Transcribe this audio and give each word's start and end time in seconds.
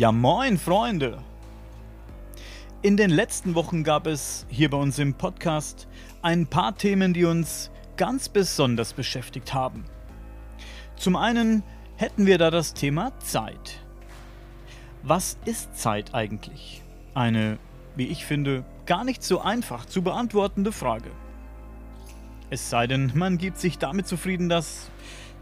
Ja 0.00 0.12
moin 0.12 0.56
Freunde! 0.56 1.18
In 2.80 2.96
den 2.96 3.10
letzten 3.10 3.54
Wochen 3.54 3.84
gab 3.84 4.06
es 4.06 4.46
hier 4.48 4.70
bei 4.70 4.78
uns 4.78 4.98
im 4.98 5.12
Podcast 5.12 5.88
ein 6.22 6.46
paar 6.46 6.74
Themen, 6.74 7.12
die 7.12 7.26
uns 7.26 7.70
ganz 7.98 8.30
besonders 8.30 8.94
beschäftigt 8.94 9.52
haben. 9.52 9.84
Zum 10.96 11.16
einen 11.16 11.62
hätten 11.96 12.24
wir 12.24 12.38
da 12.38 12.50
das 12.50 12.72
Thema 12.72 13.12
Zeit. 13.18 13.84
Was 15.02 15.36
ist 15.44 15.76
Zeit 15.76 16.14
eigentlich? 16.14 16.80
Eine, 17.12 17.58
wie 17.94 18.06
ich 18.06 18.24
finde, 18.24 18.64
gar 18.86 19.04
nicht 19.04 19.22
so 19.22 19.42
einfach 19.42 19.84
zu 19.84 20.00
beantwortende 20.00 20.72
Frage. 20.72 21.10
Es 22.48 22.70
sei 22.70 22.86
denn, 22.86 23.12
man 23.14 23.36
gibt 23.36 23.58
sich 23.58 23.76
damit 23.76 24.06
zufrieden, 24.06 24.48
dass 24.48 24.90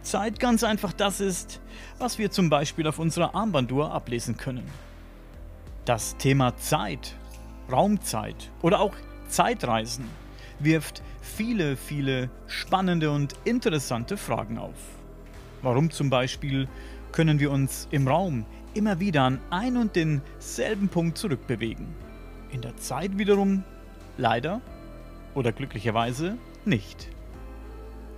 Zeit 0.08 0.40
ganz 0.40 0.64
einfach 0.64 0.94
das 0.94 1.20
ist, 1.20 1.60
was 1.98 2.18
wir 2.18 2.30
zum 2.30 2.48
Beispiel 2.48 2.86
auf 2.86 2.98
unserer 2.98 3.34
Armbanduhr 3.34 3.92
ablesen 3.92 4.38
können. 4.38 4.66
Das 5.84 6.16
Thema 6.16 6.56
Zeit, 6.56 7.14
Raumzeit 7.70 8.50
oder 8.62 8.80
auch 8.80 8.94
Zeitreisen 9.28 10.06
wirft 10.60 11.02
viele, 11.20 11.76
viele 11.76 12.30
spannende 12.46 13.10
und 13.10 13.34
interessante 13.44 14.16
Fragen 14.16 14.56
auf. 14.56 14.76
Warum 15.60 15.90
zum 15.90 16.08
Beispiel 16.08 16.68
können 17.12 17.38
wir 17.38 17.50
uns 17.50 17.86
im 17.90 18.08
Raum 18.08 18.46
immer 18.72 19.00
wieder 19.00 19.24
an 19.24 19.40
ein 19.50 19.76
und 19.76 19.94
denselben 19.94 20.88
Punkt 20.88 21.18
zurückbewegen? 21.18 21.86
In 22.50 22.62
der 22.62 22.76
Zeit 22.78 23.18
wiederum 23.18 23.62
leider 24.16 24.62
oder 25.34 25.52
glücklicherweise 25.52 26.38
nicht. 26.64 27.10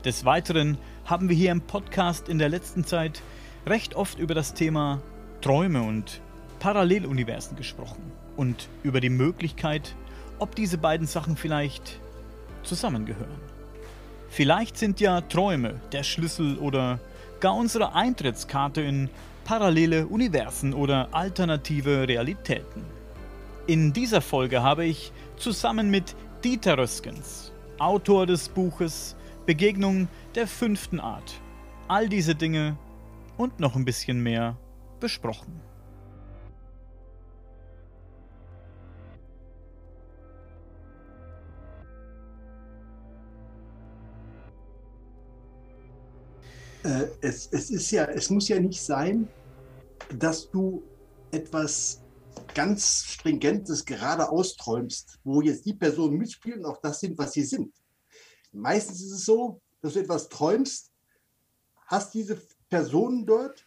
Des 0.05 0.25
Weiteren 0.25 0.79
haben 1.05 1.29
wir 1.29 1.37
hier 1.37 1.53
im 1.53 1.61
Podcast 1.61 2.29
in 2.29 2.39
der 2.39 2.49
letzten 2.49 2.85
Zeit 2.85 3.23
recht 3.67 3.95
oft 3.95 4.19
über 4.19 4.35
das 4.35 4.55
Thema 4.55 5.01
Träume 5.41 5.83
und 5.83 6.21
Paralleluniversen 6.59 7.57
gesprochen 7.57 8.03
und 8.37 8.69
über 8.83 9.01
die 9.01 9.11
Möglichkeit, 9.11 9.95
ob 10.39 10.55
diese 10.55 10.79
beiden 10.79 11.07
Sachen 11.07 11.37
vielleicht 11.37 12.01
zusammengehören. 12.63 13.41
Vielleicht 14.29 14.79
sind 14.79 15.01
ja 15.01 15.21
Träume 15.23 15.81
der 15.93 16.03
Schlüssel 16.03 16.57
oder 16.59 17.01
gar 17.41 17.57
unsere 17.57 17.95
Eintrittskarte 17.95 18.81
in 18.81 19.11
parallele 19.45 20.07
Universen 20.07 20.73
oder 20.73 21.09
alternative 21.13 22.07
Realitäten. 22.07 22.85
In 23.67 23.93
dieser 23.93 24.21
Folge 24.21 24.63
habe 24.63 24.85
ich 24.85 25.13
zusammen 25.37 25.91
mit 25.91 26.15
Dieter 26.45 26.79
Röskens, 26.79 27.53
Autor 27.79 28.27
des 28.27 28.49
Buches 28.49 29.17
Begegnung 29.51 30.07
der 30.37 30.47
fünften 30.47 31.01
Art. 31.01 31.41
All 31.89 32.09
diese 32.09 32.37
Dinge 32.37 32.79
und 33.37 33.59
noch 33.59 33.75
ein 33.75 33.85
bisschen 33.85 34.23
mehr 34.23 34.57
besprochen. 35.01 35.61
Äh, 46.85 47.07
es, 47.21 47.49
es 47.51 47.71
ist 47.71 47.91
ja, 47.91 48.05
es 48.05 48.31
muss 48.31 48.47
ja 48.47 48.61
nicht 48.61 48.81
sein, 48.81 49.29
dass 50.17 50.49
du 50.49 50.81
etwas 51.33 52.05
ganz 52.55 53.03
Stringentes 53.05 53.85
gerade 53.85 54.31
austräumst, 54.31 55.19
wo 55.25 55.41
jetzt 55.41 55.67
die 55.67 55.75
Personen 55.75 56.19
mitspielen 56.19 56.61
und 56.61 56.67
auch 56.67 56.81
das 56.81 57.01
sind, 57.01 57.19
was 57.19 57.33
sie 57.33 57.43
sind. 57.43 57.80
Meistens 58.53 59.03
ist 59.03 59.13
es 59.13 59.25
so, 59.25 59.61
dass 59.81 59.95
du 59.95 60.01
etwas 60.01 60.29
träumst, 60.29 60.91
hast 61.87 62.15
diese 62.15 62.41
Personen 62.69 63.27
dort 63.27 63.67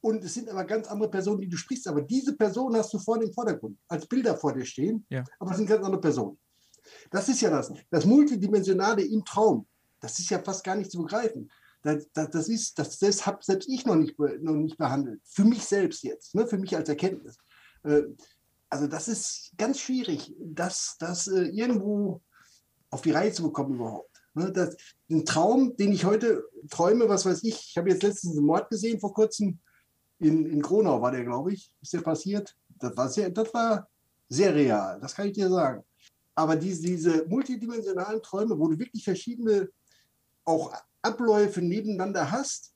und 0.00 0.22
es 0.24 0.34
sind 0.34 0.48
aber 0.48 0.64
ganz 0.64 0.86
andere 0.86 1.10
Personen, 1.10 1.40
die 1.40 1.48
du 1.48 1.56
sprichst. 1.56 1.88
Aber 1.88 2.02
diese 2.02 2.36
Personen 2.36 2.76
hast 2.76 2.92
du 2.92 2.98
vor 2.98 3.18
dem 3.18 3.32
Vordergrund, 3.32 3.78
als 3.88 4.06
Bilder 4.06 4.36
vor 4.36 4.52
dir 4.52 4.64
stehen, 4.64 5.04
ja. 5.08 5.24
aber 5.38 5.50
es 5.50 5.56
sind 5.56 5.66
ganz 5.66 5.84
andere 5.84 6.00
Personen. 6.00 6.38
Das 7.10 7.28
ist 7.28 7.40
ja 7.40 7.50
das. 7.50 7.72
Das 7.90 8.04
Multidimensionale 8.04 9.02
im 9.02 9.24
Traum, 9.24 9.66
das 10.00 10.18
ist 10.18 10.30
ja 10.30 10.38
fast 10.38 10.64
gar 10.64 10.76
nicht 10.76 10.90
zu 10.90 10.98
begreifen. 10.98 11.50
Das, 11.82 12.06
das, 12.12 12.30
das 12.30 12.48
ist, 12.48 12.78
das, 12.78 12.98
das 12.98 13.26
habe 13.26 13.38
selbst 13.42 13.68
ich 13.68 13.86
noch 13.86 13.96
nicht, 13.96 14.18
noch 14.18 14.54
nicht 14.54 14.78
behandelt. 14.78 15.20
Für 15.24 15.44
mich 15.44 15.64
selbst 15.64 16.02
jetzt, 16.02 16.34
ne, 16.34 16.46
für 16.46 16.58
mich 16.58 16.76
als 16.76 16.88
Erkenntnis. 16.88 17.36
Äh, 17.84 18.02
also 18.70 18.86
das 18.86 19.08
ist 19.08 19.52
ganz 19.56 19.80
schwierig, 19.80 20.34
das, 20.38 20.96
das 20.98 21.26
äh, 21.28 21.44
irgendwo 21.44 22.20
auf 22.90 23.02
die 23.02 23.10
Reihe 23.10 23.32
zu 23.32 23.42
bekommen 23.42 23.74
überhaupt. 23.74 24.22
Ne, 24.34 24.52
das, 24.52 24.76
ein 25.10 25.24
Traum, 25.24 25.76
den 25.76 25.92
ich 25.92 26.04
heute 26.04 26.44
träume, 26.70 27.08
was 27.08 27.26
weiß 27.26 27.42
ich, 27.44 27.70
ich 27.70 27.78
habe 27.78 27.90
jetzt 27.90 28.02
letztens 28.02 28.36
einen 28.36 28.46
Mord 28.46 28.68
gesehen 28.70 29.00
vor 29.00 29.12
kurzem, 29.12 29.58
in, 30.20 30.46
in 30.46 30.62
Gronau 30.62 31.00
war 31.00 31.10
der, 31.10 31.24
glaube 31.24 31.52
ich, 31.52 31.70
ist 31.80 31.92
der 31.92 32.00
passiert. 32.00 32.56
Das 32.78 32.96
war, 32.96 33.08
sehr, 33.08 33.30
das 33.30 33.52
war 33.54 33.88
sehr 34.28 34.54
real, 34.54 35.00
das 35.00 35.14
kann 35.14 35.28
ich 35.28 35.32
dir 35.32 35.48
sagen. 35.48 35.84
Aber 36.34 36.56
diese, 36.56 36.82
diese 36.82 37.26
multidimensionalen 37.26 38.22
Träume, 38.22 38.58
wo 38.58 38.68
du 38.68 38.78
wirklich 38.78 39.04
verschiedene 39.04 39.68
auch 40.44 40.72
Abläufe 41.02 41.60
nebeneinander 41.60 42.30
hast, 42.30 42.74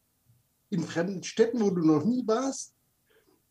in 0.70 0.82
fremden 0.82 1.22
Städten, 1.22 1.60
wo 1.60 1.70
du 1.70 1.84
noch 1.84 2.04
nie 2.04 2.26
warst, 2.26 2.74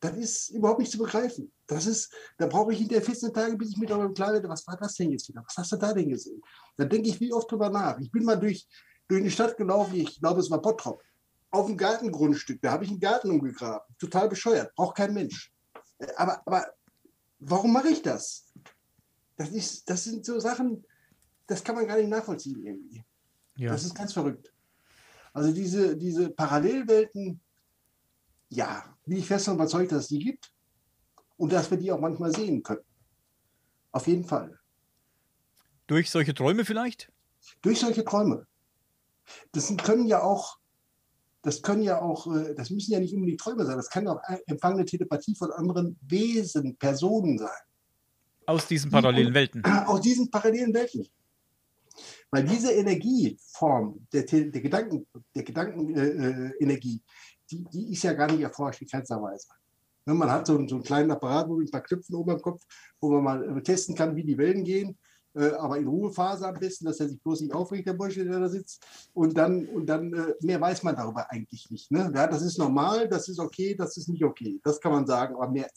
das 0.02 0.18
ist 0.18 0.50
überhaupt 0.50 0.80
nicht 0.80 0.92
zu 0.92 0.98
begreifen. 0.98 1.52
Das 1.68 1.86
ist, 1.86 2.12
da 2.38 2.48
brauche 2.48 2.74
ich 2.74 2.80
hinterher 2.80 3.04
14 3.04 3.32
Tage, 3.34 3.56
bis 3.56 3.70
ich 3.70 3.78
mir 3.78 3.86
darüber 3.86 4.12
klar 4.14 4.34
werde, 4.34 4.50
was 4.50 4.66
war 4.66 4.76
das 4.76 4.96
denn 4.96 5.12
jetzt 5.12 5.30
wieder? 5.30 5.44
Was 5.46 5.56
hast 5.58 5.72
du 5.72 5.78
da 5.78 5.94
denn 5.94 6.10
gesehen? 6.10 6.42
Da 6.76 6.86
denke 6.86 7.08
ich 7.08 7.20
wie 7.20 7.32
oft 7.32 7.50
drüber 7.50 7.70
nach. 7.70 8.00
Ich 8.00 8.12
bin 8.12 8.26
mal 8.26 8.36
durch, 8.36 8.68
durch 9.08 9.22
eine 9.22 9.30
Stadt 9.30 9.56
gelaufen, 9.56 9.96
ich 9.96 10.20
glaube, 10.20 10.40
es 10.40 10.50
war 10.50 10.60
Bottrop, 10.60 11.04
auf 11.52 11.68
dem 11.68 11.78
Gartengrundstück. 11.78 12.60
Da 12.62 12.72
habe 12.72 12.84
ich 12.84 12.90
einen 12.90 13.00
Garten 13.00 13.30
umgegraben. 13.30 13.96
Total 14.00 14.28
bescheuert, 14.28 14.74
braucht 14.74 14.98
kein 14.98 15.14
Mensch. 15.14 15.54
Aber, 16.16 16.42
aber 16.48 16.66
warum 17.40 17.72
mache 17.72 17.90
ich 17.90 18.02
das? 18.02 18.52
Das, 19.38 19.50
ist, 19.50 19.88
das 19.88 20.04
sind 20.04 20.26
so 20.26 20.40
Sachen, 20.40 20.84
das 21.46 21.64
kann 21.64 21.76
man 21.76 21.86
gar 21.86 21.98
nicht 21.98 22.10
nachvollziehen 22.10 22.66
irgendwie. 22.66 23.04
Ja. 23.56 23.72
Das 23.72 23.84
ist 23.84 23.94
ganz 23.94 24.14
verrückt. 24.14 24.52
Also 25.32 25.52
diese, 25.52 25.96
diese 25.96 26.32
Parallelwelten, 26.32 27.40
ja, 28.50 28.84
bin 29.06 29.18
ich 29.18 29.26
fest 29.26 29.48
davon 29.48 29.60
überzeugt, 29.60 29.92
dass 29.92 30.04
es 30.04 30.08
die 30.08 30.20
gibt 30.20 30.52
und 31.38 31.52
dass 31.52 31.70
wir 31.72 31.78
die 31.78 31.92
auch 31.92 32.00
manchmal 32.00 32.34
sehen 32.34 32.64
können. 32.64 32.84
Auf 33.92 34.08
jeden 34.08 34.24
Fall. 34.24 34.58
Durch 35.88 36.10
solche 36.10 36.34
Träume 36.34 36.64
vielleicht? 36.64 37.12
Durch 37.62 37.80
solche 37.80 38.06
Träume. 38.06 38.48
Das 39.52 39.76
können 39.78 40.06
ja 40.06 40.22
auch, 40.22 40.58
das 41.42 41.62
können 41.62 41.84
ja 41.84 42.02
auch, 42.02 42.34
äh, 42.34 42.54
das 42.56 42.70
müssen 42.70 42.92
ja 42.92 43.00
nicht 43.00 43.14
unbedingt 43.14 43.40
Träume 43.40 43.66
sein, 43.66 43.78
das 43.78 43.90
kann 43.90 44.08
auch 44.08 44.22
empfangene 44.46 44.86
Telepathie 44.86 45.36
von 45.36 45.52
anderen 45.52 45.98
Wesen, 46.02 46.78
Personen 46.78 47.38
sein. 47.38 47.50
Aus 48.46 48.68
diesen 48.68 48.92
parallelen 48.92 49.34
Welten. 49.34 49.64
Aus 49.86 50.02
diesen 50.02 50.30
parallelen 50.30 50.74
Welten. 50.74 51.08
Weil 52.32 52.46
diese 52.46 52.72
Energieform 52.72 54.08
der, 54.14 54.24
der 54.24 54.62
Gedanken, 54.62 55.06
der 55.36 55.44
Gedankenenergie, 55.44 56.96
äh, 56.96 57.31
die, 57.52 57.64
die 57.66 57.92
ist 57.92 58.04
ja 58.04 58.14
gar 58.14 58.32
nicht 58.32 58.42
erforscht 58.42 58.82
in 58.82 58.88
keinster 58.88 59.22
Weise. 59.22 59.48
Ne, 60.06 60.14
man 60.14 60.32
hat 60.32 60.48
so 60.48 60.58
einen, 60.58 60.68
so 60.68 60.76
einen 60.76 60.84
kleinen 60.84 61.12
Apparat 61.12 61.50
mit 61.50 61.68
ein 61.68 61.72
paar 61.72 61.82
Knöpfen 61.82 62.16
oben 62.16 62.32
am 62.32 62.42
Kopf, 62.42 62.64
wo 63.00 63.12
man 63.12 63.24
mal 63.24 63.58
äh, 63.58 63.62
testen 63.62 63.96
kann, 63.96 64.16
wie 64.16 64.24
die 64.24 64.38
Wellen 64.38 64.64
gehen. 64.64 64.98
Äh, 65.34 65.52
aber 65.52 65.78
in 65.78 65.88
Ruhephase 65.88 66.48
am 66.48 66.60
besten, 66.60 66.86
dass 66.86 67.00
er 67.00 67.08
sich 67.08 67.22
bloß 67.22 67.42
nicht 67.42 67.54
aufregt, 67.54 67.88
der 67.88 67.94
Bursche, 67.94 68.26
der 68.26 68.40
da 68.40 68.50
sitzt. 68.50 68.84
Und 69.14 69.38
dann, 69.38 69.68
und 69.68 69.86
dann 69.86 70.12
äh, 70.14 70.34
mehr 70.42 70.60
weiß 70.60 70.84
man 70.84 70.96
darüber 70.96 71.30
eigentlich 71.32 71.70
nicht. 71.70 71.92
Ne? 71.92 72.12
Ja, 72.14 72.28
das 72.28 72.42
ist 72.42 72.58
normal, 72.58 73.08
das 73.08 73.30
ist 73.30 73.40
okay, 73.40 73.76
das 73.76 73.96
ist 73.98 74.10
nicht 74.10 74.24
okay. 74.24 74.60
Das 74.64 74.80
kann 74.80 74.92
man 74.92 75.06
sagen. 75.06 75.36
Aber 75.36 75.50
mehr, 75.50 75.70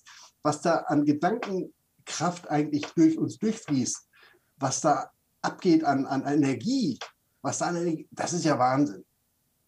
was 0.43 0.61
da 0.63 0.77
an 0.87 1.05
Gedankenkraft 1.05 2.51
eigentlich 2.51 2.87
durch 2.95 3.19
uns 3.19 3.39
durchfließt, 3.39 4.09
was 4.57 4.81
da 4.81 5.11
abgeht 5.43 5.85
an, 5.85 6.07
an 6.07 6.25
Energie, 6.27 6.99
was 7.43 7.59
da 7.59 7.67
an 7.67 7.77
Energie, 7.77 8.09
das 8.11 8.33
ist 8.33 8.45
ja 8.45 8.59
Wahnsinn. 8.59 9.05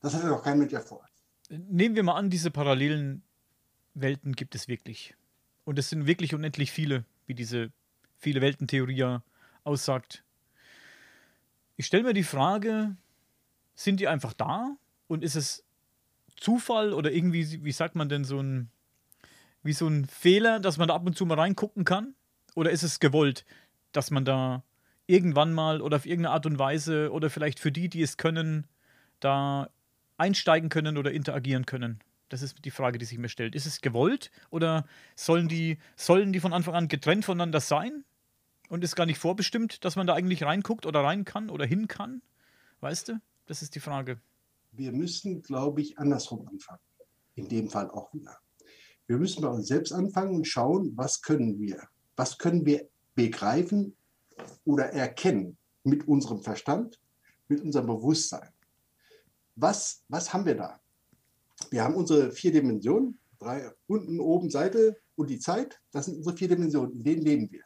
Das 0.00 0.14
hat 0.14 0.22
ja 0.22 0.30
doch 0.30 0.42
kein 0.42 0.58
Mensch 0.58 0.72
erforscht. 0.72 1.05
Nehmen 1.48 1.94
wir 1.94 2.02
mal 2.02 2.14
an, 2.14 2.30
diese 2.30 2.50
parallelen 2.50 3.22
Welten 3.94 4.34
gibt 4.34 4.54
es 4.54 4.68
wirklich. 4.68 5.14
Und 5.64 5.78
es 5.78 5.90
sind 5.90 6.06
wirklich 6.06 6.34
unendlich 6.34 6.70
viele, 6.70 7.04
wie 7.26 7.34
diese 7.34 7.70
viele 8.18 8.40
Weltentheorie 8.40 8.96
ja 8.96 9.22
aussagt. 9.64 10.24
Ich 11.76 11.86
stelle 11.86 12.04
mir 12.04 12.14
die 12.14 12.22
Frage, 12.22 12.96
sind 13.74 14.00
die 14.00 14.08
einfach 14.08 14.32
da? 14.32 14.76
Und 15.08 15.22
ist 15.22 15.36
es 15.36 15.64
Zufall 16.36 16.92
oder 16.92 17.12
irgendwie, 17.12 17.64
wie 17.64 17.72
sagt 17.72 17.94
man 17.94 18.08
denn, 18.08 18.24
so 18.24 18.40
ein, 18.40 18.70
wie 19.62 19.72
so 19.72 19.86
ein 19.86 20.06
Fehler, 20.06 20.60
dass 20.60 20.78
man 20.78 20.88
da 20.88 20.94
ab 20.94 21.06
und 21.06 21.16
zu 21.16 21.26
mal 21.26 21.38
reingucken 21.38 21.84
kann? 21.84 22.14
Oder 22.54 22.70
ist 22.70 22.82
es 22.82 23.00
gewollt, 23.00 23.44
dass 23.92 24.10
man 24.10 24.24
da 24.24 24.64
irgendwann 25.06 25.52
mal 25.52 25.80
oder 25.80 25.96
auf 25.96 26.06
irgendeine 26.06 26.34
Art 26.34 26.46
und 26.46 26.58
Weise 26.58 27.12
oder 27.12 27.30
vielleicht 27.30 27.60
für 27.60 27.70
die, 27.70 27.88
die 27.88 28.02
es 28.02 28.16
können, 28.16 28.66
da 29.20 29.70
einsteigen 30.16 30.68
können 30.68 30.98
oder 30.98 31.12
interagieren 31.12 31.66
können? 31.66 32.00
Das 32.28 32.42
ist 32.42 32.64
die 32.64 32.70
Frage, 32.70 32.98
die 32.98 33.04
sich 33.04 33.18
mir 33.18 33.28
stellt. 33.28 33.54
Ist 33.54 33.66
es 33.66 33.80
gewollt 33.80 34.30
oder 34.50 34.86
sollen 35.14 35.48
die, 35.48 35.78
sollen 35.94 36.32
die 36.32 36.40
von 36.40 36.52
Anfang 36.52 36.74
an 36.74 36.88
getrennt 36.88 37.24
voneinander 37.24 37.60
sein? 37.60 38.04
Und 38.68 38.82
ist 38.82 38.96
gar 38.96 39.06
nicht 39.06 39.18
vorbestimmt, 39.18 39.84
dass 39.84 39.94
man 39.94 40.08
da 40.08 40.14
eigentlich 40.14 40.42
reinguckt 40.42 40.86
oder 40.86 41.04
rein 41.04 41.24
kann 41.24 41.50
oder 41.50 41.64
hin 41.64 41.86
kann? 41.86 42.20
Weißt 42.80 43.08
du? 43.08 43.20
Das 43.46 43.62
ist 43.62 43.76
die 43.76 43.80
Frage. 43.80 44.20
Wir 44.72 44.90
müssen, 44.90 45.42
glaube 45.42 45.80
ich, 45.80 45.98
andersrum 45.98 46.48
anfangen. 46.48 46.80
In 47.36 47.48
dem 47.48 47.70
Fall 47.70 47.88
auch 47.90 48.12
wieder. 48.12 48.36
Wir 49.06 49.18
müssen 49.18 49.42
bei 49.42 49.48
uns 49.48 49.68
selbst 49.68 49.92
anfangen 49.92 50.34
und 50.34 50.48
schauen, 50.48 50.92
was 50.96 51.22
können 51.22 51.60
wir? 51.60 51.80
Was 52.16 52.38
können 52.38 52.66
wir 52.66 52.88
begreifen 53.14 53.96
oder 54.64 54.86
erkennen 54.86 55.56
mit 55.84 56.08
unserem 56.08 56.42
Verstand, 56.42 56.98
mit 57.46 57.60
unserem 57.60 57.86
Bewusstsein? 57.86 58.48
Was, 59.56 60.04
was 60.08 60.32
haben 60.32 60.44
wir 60.44 60.54
da? 60.54 60.80
Wir 61.70 61.82
haben 61.82 61.94
unsere 61.94 62.30
vier 62.30 62.52
Dimensionen, 62.52 63.18
drei, 63.38 63.72
unten, 63.86 64.20
oben, 64.20 64.50
Seite 64.50 64.96
und 65.16 65.30
die 65.30 65.38
Zeit. 65.38 65.80
Das 65.90 66.04
sind 66.04 66.18
unsere 66.18 66.36
vier 66.36 66.48
Dimensionen, 66.48 66.92
in 66.92 67.02
denen 67.02 67.22
leben 67.22 67.50
wir. 67.50 67.62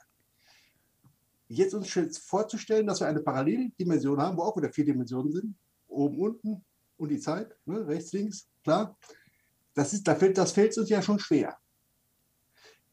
Jetzt 1.48 1.74
uns 1.74 2.18
vorzustellen, 2.18 2.86
dass 2.86 3.00
wir 3.00 3.08
eine 3.08 3.20
Paralleldimension 3.20 4.20
haben, 4.20 4.36
wo 4.36 4.42
auch 4.42 4.56
wieder 4.56 4.72
vier 4.72 4.84
Dimensionen 4.84 5.32
sind, 5.32 5.54
oben, 5.88 6.20
unten 6.20 6.64
und 6.96 7.08
die 7.08 7.18
Zeit, 7.18 7.56
ne, 7.64 7.84
rechts, 7.88 8.12
links, 8.12 8.48
klar. 8.62 8.96
Das, 9.74 9.92
ist, 9.92 10.06
da 10.06 10.14
fällt, 10.14 10.38
das 10.38 10.52
fällt 10.52 10.78
uns 10.78 10.88
ja 10.88 11.02
schon 11.02 11.18
schwer. 11.18 11.56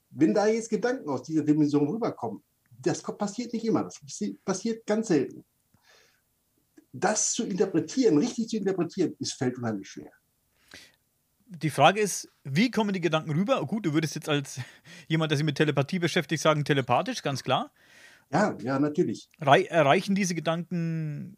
Wenn 0.10 0.34
da 0.34 0.48
jetzt 0.48 0.70
Gedanken 0.70 1.08
aus 1.08 1.22
dieser 1.22 1.44
Dimension 1.44 1.88
rüberkommen, 1.88 2.42
das 2.82 3.04
passiert 3.04 3.54
nicht 3.54 3.66
immer, 3.66 3.84
das 3.84 4.00
passiert 4.44 4.86
ganz 4.88 5.08
selten. 5.10 5.46
Das 7.00 7.34
zu 7.34 7.46
interpretieren, 7.46 8.18
richtig 8.18 8.50
zu 8.50 8.58
interpretieren, 8.58 9.16
ist 9.20 9.34
fällt 9.34 9.58
unheimlich 9.58 9.90
schwer 9.90 10.12
die 11.50 11.70
Frage 11.70 12.00
ist, 12.00 12.30
wie 12.44 12.72
kommen 12.72 12.94
die 12.94 13.02
Gedanken 13.02 13.32
rüber? 13.32 13.66
Gut, 13.66 13.86
du 13.86 13.94
würdest 13.94 14.16
jetzt 14.16 14.30
als 14.30 14.60
jemand, 15.08 15.32
der 15.32 15.38
sich 15.38 15.46
mit 15.46 15.56
Telepathie 15.56 16.00
beschäftigt, 16.00 16.42
sagen, 16.42 16.66
telepathisch, 16.66 17.22
ganz 17.22 17.44
klar. 17.44 17.72
Ja, 18.32 18.58
ja, 18.62 18.80
natürlich. 18.80 19.30
erreichen 19.40 20.14
diese 20.14 20.36
Gedanken 20.36 21.38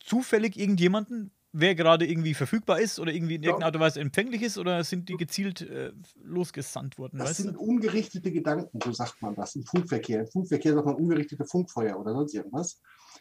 zufällig 0.00 0.58
irgendjemanden, 0.58 1.30
wer 1.52 1.74
gerade 1.74 2.06
irgendwie 2.06 2.34
verfügbar 2.34 2.78
ist 2.78 3.00
oder 3.00 3.12
irgendwie 3.12 3.36
in 3.36 3.42
irgendeiner 3.42 3.66
Art 3.66 3.76
und 3.76 3.80
Weise 3.80 4.00
empfänglich 4.00 4.42
ist 4.42 4.58
oder 4.58 4.84
sind 4.84 5.08
die 5.08 5.16
gezielt 5.16 5.62
äh, 5.62 5.92
losgesandt 6.22 6.98
worden? 6.98 7.18
Das 7.18 7.38
sind 7.38 7.54
du? 7.54 7.60
ungerichtete 7.60 8.30
Gedanken, 8.30 8.78
so 8.84 8.92
sagt 8.92 9.22
man 9.22 9.34
das 9.34 9.56
im 9.56 9.64
Funkverkehr. 9.64 10.20
Im 10.20 10.26
Funkverkehr 10.26 10.74
sagt 10.74 10.86
man 10.86 10.94
ungerichtete 10.96 11.46
Funkfeuer 11.46 11.98
oder 11.98 12.12
sonst 12.12 12.34
irgendwas. 12.34 12.80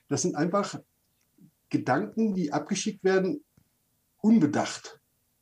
Das 0.09 0.21
sind 0.23 0.35
einfach 0.35 0.77
Gedanken, 1.69 2.33
die 2.33 2.51
abgeschickt 2.51 3.03
werden, 3.03 3.43
unbedacht 4.21 4.99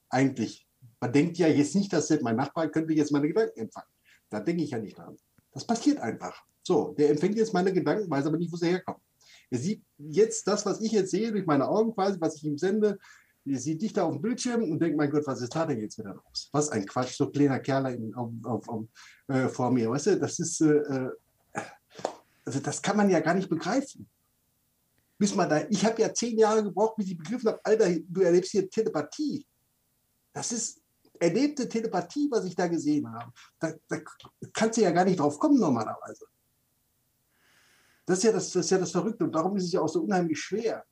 eigentlich. 0.09 0.67
Man 0.99 1.13
denkt 1.13 1.37
ja 1.37 1.47
jetzt 1.47 1.75
nicht, 1.75 1.93
dass 1.93 2.09
mein 2.21 2.35
Nachbar 2.35 2.69
könnte 2.69 2.93
jetzt 2.93 3.11
meine 3.11 3.27
Gedanken 3.27 3.59
empfangen. 3.59 3.89
Da 4.29 4.39
denke 4.39 4.63
ich 4.63 4.71
ja 4.71 4.79
nicht 4.79 4.97
dran. 4.97 5.17
Das 5.53 5.65
passiert 5.65 5.99
einfach. 5.99 6.43
So, 6.63 6.93
der 6.97 7.09
empfängt 7.09 7.37
jetzt 7.37 7.53
meine 7.53 7.71
Gedanken, 7.71 8.09
weiß 8.09 8.25
aber 8.25 8.37
nicht, 8.37 8.51
wo 8.51 8.57
sie 8.57 8.67
herkommen. 8.67 9.01
Er 9.49 9.59
sieht 9.59 9.83
jetzt 9.97 10.47
das, 10.47 10.65
was 10.65 10.81
ich 10.81 10.91
jetzt 10.91 11.11
sehe, 11.11 11.31
durch 11.31 11.45
meine 11.45 11.67
Augen 11.67 11.93
quasi, 11.93 12.19
was 12.19 12.35
ich 12.35 12.43
ihm 12.43 12.57
sende. 12.57 12.97
Er 13.45 13.59
sieht 13.59 13.81
dich 13.81 13.93
da 13.93 14.03
auf 14.03 14.15
dem 14.15 14.21
Bildschirm 14.21 14.63
und 14.63 14.79
denkt, 14.79 14.97
mein 14.97 15.09
Gott, 15.09 15.25
was 15.25 15.41
ist 15.41 15.55
da 15.55 15.65
denn 15.65 15.79
jetzt 15.79 15.97
wieder 15.97 16.13
los? 16.13 16.49
Was 16.51 16.69
ein 16.69 16.85
Quatsch, 16.85 17.15
so 17.15 17.29
kleiner 17.29 17.59
Kerl 17.59 17.93
in, 17.93 18.13
auf, 18.13 18.31
auf, 18.43 18.85
äh, 19.29 19.47
vor 19.47 19.71
mir. 19.71 19.89
Weißt 19.89 20.07
du, 20.07 20.19
das 20.19 20.39
ist, 20.39 20.59
äh, 20.59 20.73
äh, 21.53 21.61
also 22.43 22.59
das 22.59 22.81
kann 22.81 22.97
man 22.97 23.09
ja 23.09 23.21
gar 23.21 23.33
nicht 23.33 23.49
begreifen. 23.49 24.09
Bis 25.17 25.33
man 25.33 25.49
da, 25.49 25.65
ich 25.69 25.83
habe 25.83 26.01
ja 26.01 26.13
zehn 26.13 26.37
Jahre 26.37 26.63
gebraucht, 26.63 26.95
bis 26.97 27.07
ich 27.07 27.17
begriffen 27.17 27.49
habe, 27.49 27.59
Alter, 27.63 27.89
du 28.07 28.21
erlebst 28.21 28.51
hier 28.51 28.69
Telepathie. 28.69 29.45
Das 30.31 30.51
ist 30.51 30.81
erlebte 31.19 31.67
Telepathie, 31.67 32.27
was 32.29 32.45
ich 32.45 32.55
da 32.55 32.67
gesehen 32.67 33.11
habe. 33.11 33.31
Da, 33.59 33.73
da 33.87 33.97
kannst 34.53 34.77
du 34.77 34.81
ja 34.81 34.91
gar 34.91 35.05
nicht 35.05 35.19
drauf 35.19 35.39
kommen 35.39 35.59
normalerweise. 35.59 36.25
Das 38.05 38.19
ist, 38.19 38.23
ja 38.23 38.31
das, 38.31 38.51
das 38.51 38.65
ist 38.65 38.71
ja 38.71 38.77
das 38.77 38.91
Verrückte 38.91 39.23
und 39.23 39.33
darum 39.33 39.57
ist 39.57 39.65
es 39.65 39.71
ja 39.71 39.81
auch 39.81 39.89
so 39.89 40.01
unheimlich 40.01 40.39
schwer. 40.39 40.85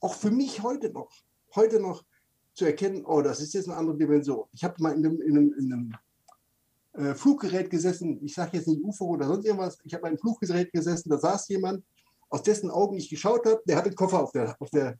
Auch 0.00 0.14
für 0.14 0.30
mich 0.30 0.62
heute 0.62 0.90
noch, 0.90 1.10
heute 1.54 1.80
noch 1.80 2.04
zu 2.52 2.66
erkennen, 2.66 3.04
oh, 3.06 3.22
das 3.22 3.40
ist 3.40 3.54
jetzt 3.54 3.68
eine 3.68 3.78
andere 3.78 3.96
Dimension. 3.96 4.44
Ich 4.52 4.64
habe 4.64 4.74
mal 4.82 4.92
in 4.92 5.06
einem, 5.06 5.22
in 5.22 5.36
einem, 5.36 5.54
in 5.54 5.72
einem 5.72 5.92
äh, 6.92 7.14
Fluggerät 7.14 7.70
gesessen, 7.70 8.22
ich 8.22 8.34
sage 8.34 8.58
jetzt 8.58 8.66
nicht 8.66 8.82
UFO 8.82 9.06
oder 9.06 9.26
sonst 9.26 9.46
irgendwas, 9.46 9.78
ich 9.84 9.94
habe 9.94 10.02
in 10.02 10.08
einem 10.08 10.18
Fluggerät 10.18 10.72
gesessen, 10.72 11.08
da 11.08 11.18
saß 11.18 11.48
jemand, 11.48 11.84
aus 12.30 12.42
dessen 12.42 12.70
Augen 12.70 12.96
ich 12.96 13.08
geschaut 13.08 13.46
habe, 13.46 13.62
der 13.66 13.76
hatte 13.76 13.86
einen 13.86 13.96
Koffer 13.96 14.22
auf 14.22 14.32
der, 14.32 14.56
auf 14.60 14.70
der, 14.70 14.98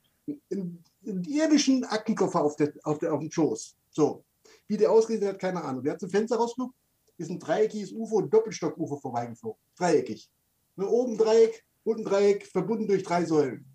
einen, 0.51 0.83
einen 1.05 1.23
irdischen 1.23 1.83
Aktenkoffer 1.85 2.43
auf, 2.43 2.55
der, 2.55 2.73
auf, 2.83 2.99
der, 2.99 3.13
auf 3.13 3.19
dem 3.19 3.31
Schoß. 3.31 3.75
So, 3.91 4.23
wie 4.67 4.77
der 4.77 4.91
ausgesehen 4.91 5.27
hat, 5.27 5.39
keine 5.39 5.63
Ahnung. 5.63 5.83
Der 5.83 5.93
hat 5.93 5.99
zum 5.99 6.09
Fenster 6.09 6.37
rausgeguckt, 6.37 6.75
ist 7.17 7.29
ein 7.29 7.39
dreieckiges 7.39 7.91
UFO, 7.91 8.19
ein 8.19 8.29
Doppelstock-UFO 8.29 8.97
vorbeigeflogen. 8.97 9.59
Dreieckig. 9.77 10.29
Ne, 10.75 10.87
oben 10.87 11.17
Dreieck, 11.17 11.65
unten 11.83 12.03
Dreieck, 12.03 12.45
verbunden 12.45 12.87
durch 12.87 13.03
drei 13.03 13.25
Säulen. 13.25 13.65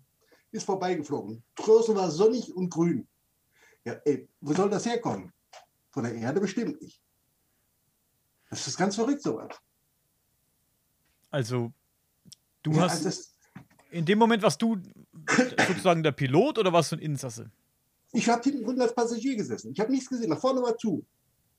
Ist 0.51 0.65
vorbeigeflogen. 0.65 1.43
Draußen 1.55 1.95
war 1.95 2.09
sonnig 2.09 2.53
und 2.55 2.69
grün. 2.69 3.07
Ja, 3.83 3.93
ey, 4.05 4.27
wo 4.41 4.53
soll 4.53 4.69
das 4.69 4.85
herkommen? 4.85 5.31
Von 5.91 6.03
der 6.03 6.15
Erde 6.15 6.41
bestimmt 6.41 6.81
nicht. 6.81 7.01
Das 8.49 8.67
ist 8.67 8.77
ganz 8.77 8.95
verrückt, 8.95 9.21
sowas. 9.21 9.55
Also, 11.29 11.71
du 12.63 12.71
ja, 12.71 12.81
hast. 12.81 13.05
Also 13.05 13.34
in 13.91 14.05
dem 14.05 14.19
Moment 14.19 14.43
warst 14.43 14.61
du 14.61 14.77
sozusagen 15.67 16.03
der 16.03 16.11
Pilot 16.11 16.57
oder 16.57 16.73
warst 16.73 16.91
du 16.91 16.97
ein 16.97 16.99
Insasse? 16.99 17.49
Ich 18.13 18.29
habe 18.29 18.41
hinten 18.43 18.65
drin 18.65 18.81
als 18.81 18.95
Passagier 18.95 19.35
gesessen. 19.35 19.71
Ich 19.71 19.79
habe 19.79 19.91
nichts 19.91 20.09
gesehen. 20.09 20.29
Nach 20.29 20.39
vorne 20.39 20.61
war 20.61 20.77
zu. 20.77 21.05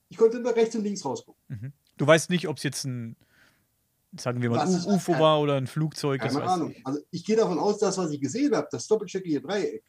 Ich 0.09 0.17
konnte 0.17 0.39
nur 0.41 0.55
rechts 0.55 0.75
und 0.75 0.85
links 0.85 1.05
rausgucken. 1.05 1.41
Mhm. 1.49 1.73
Du 1.97 2.07
weißt 2.07 2.31
nicht, 2.31 2.49
ob 2.49 2.57
es 2.57 2.63
jetzt 2.63 2.85
ein, 2.85 3.17
sagen 4.19 4.41
wir 4.41 4.51
mal, 4.51 4.61
ein 4.61 4.85
UFO 4.87 5.19
war 5.19 5.41
oder 5.41 5.57
ein 5.57 5.67
Flugzeug. 5.67 6.21
Keine 6.21 6.43
Ahnung. 6.43 6.71
Ich. 6.71 6.87
Also 6.87 7.01
ich 7.11 7.25
gehe 7.25 7.37
davon 7.37 7.59
aus, 7.59 7.79
dass 7.79 7.99
was 7.99 8.11
ich 8.11 8.21
gesehen 8.21 8.55
habe, 8.55 8.69
das 8.71 8.87
doppelstöckige 8.87 9.41
Dreieck, 9.41 9.85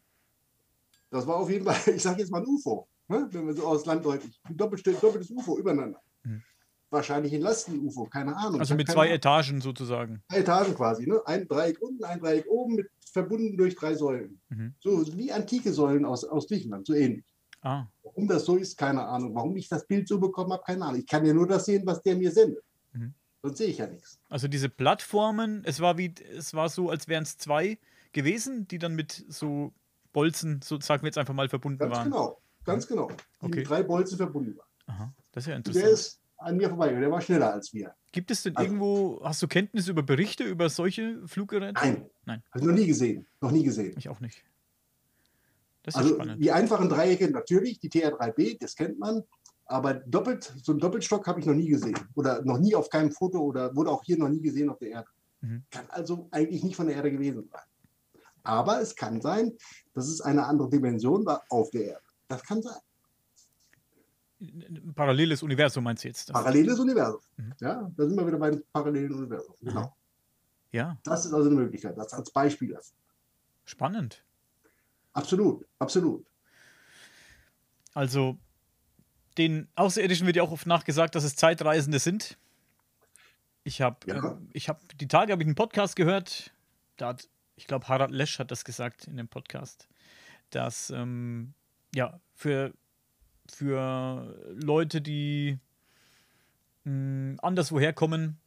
das 1.09 1.25
war 1.25 1.37
auf 1.37 1.49
jeden 1.49 1.65
Fall, 1.65 1.75
ich 1.95 2.01
sage 2.01 2.19
jetzt 2.19 2.31
mal 2.31 2.41
ein 2.41 2.47
UFO, 2.47 2.87
ne? 3.07 3.27
wenn 3.31 3.47
wir 3.47 3.53
so 3.53 3.65
aus 3.65 3.85
Land 3.85 4.05
deutlich. 4.05 4.39
Ein 4.43 4.57
doppeltes 4.57 5.31
UFO 5.31 5.57
übereinander. 5.57 6.01
Mhm. 6.23 6.43
Wahrscheinlich 6.89 7.33
ein 7.33 7.41
Lasten-UFO, 7.41 8.05
keine 8.05 8.35
Ahnung. 8.37 8.59
Also 8.61 8.75
mit 8.75 8.89
zwei. 8.89 9.09
Etagen 9.09 9.59
sozusagen. 9.59 10.23
Zwei 10.29 10.39
Etagen 10.39 10.73
quasi, 10.73 11.05
ne? 11.05 11.21
Ein 11.25 11.47
Dreieck 11.47 11.81
unten, 11.81 12.03
ein 12.05 12.19
Dreieck 12.19 12.45
oben 12.47 12.75
mit 12.75 12.89
verbunden 13.11 13.57
durch 13.57 13.75
drei 13.75 13.95
Säulen. 13.95 14.39
Mhm. 14.49 14.73
So 14.79 15.17
wie 15.17 15.31
antike 15.31 15.73
Säulen 15.73 16.05
aus, 16.05 16.23
aus 16.23 16.47
Griechenland, 16.47 16.87
so 16.87 16.93
ähnlich. 16.93 17.25
Ah. 17.61 17.87
Warum 18.03 18.27
das 18.27 18.45
so 18.45 18.55
ist, 18.55 18.77
keine 18.77 19.03
Ahnung. 19.05 19.35
Warum 19.35 19.57
ich 19.57 19.67
das 19.67 19.85
Bild 19.85 20.07
so 20.07 20.19
bekommen 20.19 20.53
habe, 20.53 20.63
keine 20.65 20.85
Ahnung. 20.85 20.99
Ich 20.99 21.07
kann 21.07 21.25
ja 21.25 21.33
nur 21.33 21.47
das 21.47 21.65
sehen, 21.65 21.83
was 21.85 22.01
der 22.01 22.15
mir 22.15 22.31
sendet. 22.31 22.63
Mhm. 22.93 23.13
Sonst 23.41 23.57
sehe 23.57 23.67
ich 23.67 23.77
ja 23.79 23.87
nichts. 23.87 24.19
Also 24.29 24.47
diese 24.47 24.69
Plattformen, 24.69 25.63
es 25.65 25.79
war 25.79 25.97
wie, 25.97 26.13
es 26.35 26.53
war 26.53 26.69
so, 26.69 26.89
als 26.89 27.07
wären 27.07 27.23
es 27.23 27.37
zwei 27.37 27.77
gewesen, 28.13 28.67
die 28.67 28.77
dann 28.77 28.95
mit 28.95 29.25
so 29.27 29.73
Bolzen, 30.13 30.61
so 30.63 30.79
sagen 30.79 31.03
wir 31.03 31.07
jetzt 31.07 31.17
einfach 31.17 31.33
mal, 31.33 31.49
verbunden 31.49 31.79
ganz 31.79 31.91
waren. 31.95 32.11
Ganz 32.11 32.15
genau, 32.15 32.41
ganz 32.63 32.87
genau. 32.87 33.07
Die 33.41 33.45
okay. 33.45 33.59
mit 33.59 33.69
drei 33.69 33.83
Bolzen 33.83 34.17
verbunden 34.17 34.57
waren. 34.57 34.67
Aha, 34.87 35.13
das 35.31 35.43
ist 35.43 35.49
ja 35.49 35.55
interessant. 35.55 35.85
Der 35.85 35.91
ist 35.91 36.21
an 36.37 36.57
mir 36.57 36.69
vorbei, 36.69 36.93
der 36.93 37.11
war 37.11 37.21
schneller 37.21 37.53
als 37.53 37.73
wir. 37.73 37.93
Gibt 38.11 38.31
es 38.31 38.43
denn 38.43 38.55
also, 38.55 38.67
irgendwo, 38.67 39.21
hast 39.23 39.41
du 39.41 39.47
Kenntnis 39.47 39.87
über 39.87 40.03
Berichte 40.03 40.43
über 40.43 40.69
solche 40.69 41.27
Fluggeräte? 41.27 41.73
Nein. 41.73 42.05
Nein. 42.25 42.43
Habe 42.51 42.59
ich 42.59 42.65
noch 42.65 42.73
nie 42.73 42.87
gesehen. 42.87 43.27
Noch 43.41 43.51
nie 43.51 43.63
gesehen. 43.63 43.95
Ich 43.97 44.09
auch 44.09 44.19
nicht. 44.19 44.43
also 45.93 46.15
spannend. 46.15 46.43
die 46.43 46.51
einfachen 46.51 46.89
Dreiecke 46.89 47.29
natürlich, 47.29 47.79
die 47.79 47.89
TR3B, 47.89 48.57
das 48.59 48.75
kennt 48.75 48.99
man. 48.99 49.23
Aber 49.65 49.95
doppelt, 49.95 50.53
so 50.63 50.71
einen 50.71 50.79
Doppelstock 50.79 51.27
habe 51.27 51.39
ich 51.41 51.45
noch 51.45 51.53
nie 51.53 51.67
gesehen. 51.67 51.97
Oder 52.15 52.41
noch 52.43 52.57
nie 52.57 52.73
auf 52.73 52.89
keinem 52.89 53.11
Foto 53.11 53.39
oder 53.39 53.75
wurde 53.75 53.91
auch 53.91 54.03
hier 54.03 54.17
noch 54.17 54.29
nie 54.29 54.41
gesehen 54.41 54.69
auf 54.69 54.79
der 54.79 54.89
Erde. 54.89 55.07
Mhm. 55.41 55.63
Kann 55.71 55.85
also 55.89 56.27
eigentlich 56.31 56.63
nicht 56.63 56.75
von 56.75 56.87
der 56.87 56.95
Erde 56.95 57.11
gewesen 57.11 57.49
sein. 57.51 57.61
Aber 58.43 58.81
es 58.81 58.95
kann 58.95 59.21
sein, 59.21 59.51
dass 59.93 60.07
es 60.07 60.21
eine 60.21 60.45
andere 60.45 60.69
Dimension 60.69 61.25
war 61.25 61.43
auf 61.49 61.69
der 61.71 61.85
Erde. 61.85 62.05
Das 62.29 62.43
kann 62.43 62.61
sein. 62.61 62.79
Ein 64.39 64.93
paralleles 64.95 65.41
Universum 65.41 65.83
meinst 65.83 66.03
du 66.03 66.09
jetzt? 66.09 66.31
Paralleles 66.31 66.79
Universum. 66.79 67.21
Mhm. 67.37 67.53
Ja, 67.59 67.91
da 67.95 68.07
sind 68.07 68.17
wir 68.17 68.27
wieder 68.27 68.37
beim 68.37 68.63
parallelen 68.71 69.13
Universum. 69.13 69.55
Genau. 69.61 69.95
Ja. 70.71 70.97
Das 71.03 71.25
ist 71.25 71.33
also 71.33 71.49
eine 71.49 71.59
Möglichkeit, 71.59 71.97
das 71.97 72.13
als 72.13 72.29
Beispiel. 72.29 72.77
Spannend. 73.65 74.23
Absolut, 75.13 75.65
absolut. 75.79 76.25
Also, 77.93 78.37
den 79.37 79.67
Außerirdischen 79.75 80.27
wird 80.27 80.35
ja 80.35 80.43
auch 80.43 80.51
oft 80.51 80.67
nachgesagt, 80.67 81.15
dass 81.15 81.23
es 81.23 81.35
Zeitreisende 81.35 81.97
sind. 81.97 82.37
Ich 83.63 83.81
habe 83.81 83.97
ja. 84.05 84.33
äh, 84.33 84.35
ich 84.53 84.69
die 85.01 85.07
Tage 85.07 85.31
habe 85.31 85.41
ich 85.41 85.47
einen 85.47 85.55
Podcast 85.55 85.95
gehört, 85.95 86.53
da 86.97 87.09
hat, 87.09 87.27
ich 87.55 87.65
glaube, 87.65 87.87
Harald 87.87 88.11
Lesch 88.11 88.39
hat 88.39 88.51
das 88.51 88.63
gesagt 88.63 89.07
in 89.07 89.17
dem 89.17 89.27
Podcast, 89.27 89.87
dass 90.51 90.89
ähm, 90.91 91.53
ja, 91.93 92.19
für 92.35 92.73
für 93.51 94.35
Leute, 94.53 95.01
die 95.01 95.59
mh, 96.83 96.91
hm, 96.91 97.39
anderswoher 97.41 97.93
kommen, 97.93 98.37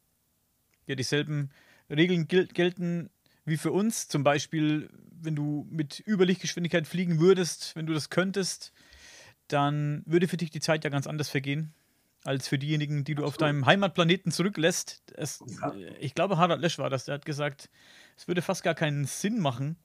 ja 0.87 0.95
dieselben 0.95 1.51
Regeln 1.89 2.29
gel 2.29 2.47
gelten 2.47 3.11
wie 3.45 3.57
für 3.57 3.73
uns. 3.73 4.09
Zum 4.09 4.25
Beispiel, 4.25 4.91
wenn 5.11 5.37
du 5.37 5.67
mit 5.71 6.03
Überlichtgeschwindigkeit 6.07 6.87
fliegen 6.87 7.21
würdest, 7.21 7.75
wenn 7.77 7.87
du 7.87 7.95
das 7.95 8.11
könntest, 8.11 8.73
dann 9.49 10.03
würde 10.07 10.29
für 10.29 10.37
dich 10.37 10.51
die 10.51 10.61
Zeit 10.61 10.85
ja 10.85 10.91
ganz 10.91 11.07
anders 11.07 11.29
vergehen 11.29 11.75
als 12.25 12.49
für 12.49 12.59
diejenigen, 12.59 13.05
die 13.05 13.15
du 13.15 13.25
auf 13.25 13.37
deinem 13.37 13.67
Heimatplaneten 13.67 14.31
zurücklässt. 14.31 15.03
Es, 15.17 15.43
ja. 15.63 15.73
Ich 16.01 16.15
glaube, 16.15 16.37
Harald 16.37 16.61
Lesch 16.61 16.79
war 16.79 16.91
das, 16.91 17.07
der 17.07 17.15
hat 17.15 17.25
gesagt, 17.25 17.71
es 18.17 18.29
würde 18.29 18.43
fast 18.43 18.63
gar 18.63 18.75
keinen 18.75 19.07
Sinn 19.07 19.41
machen, 19.41 19.77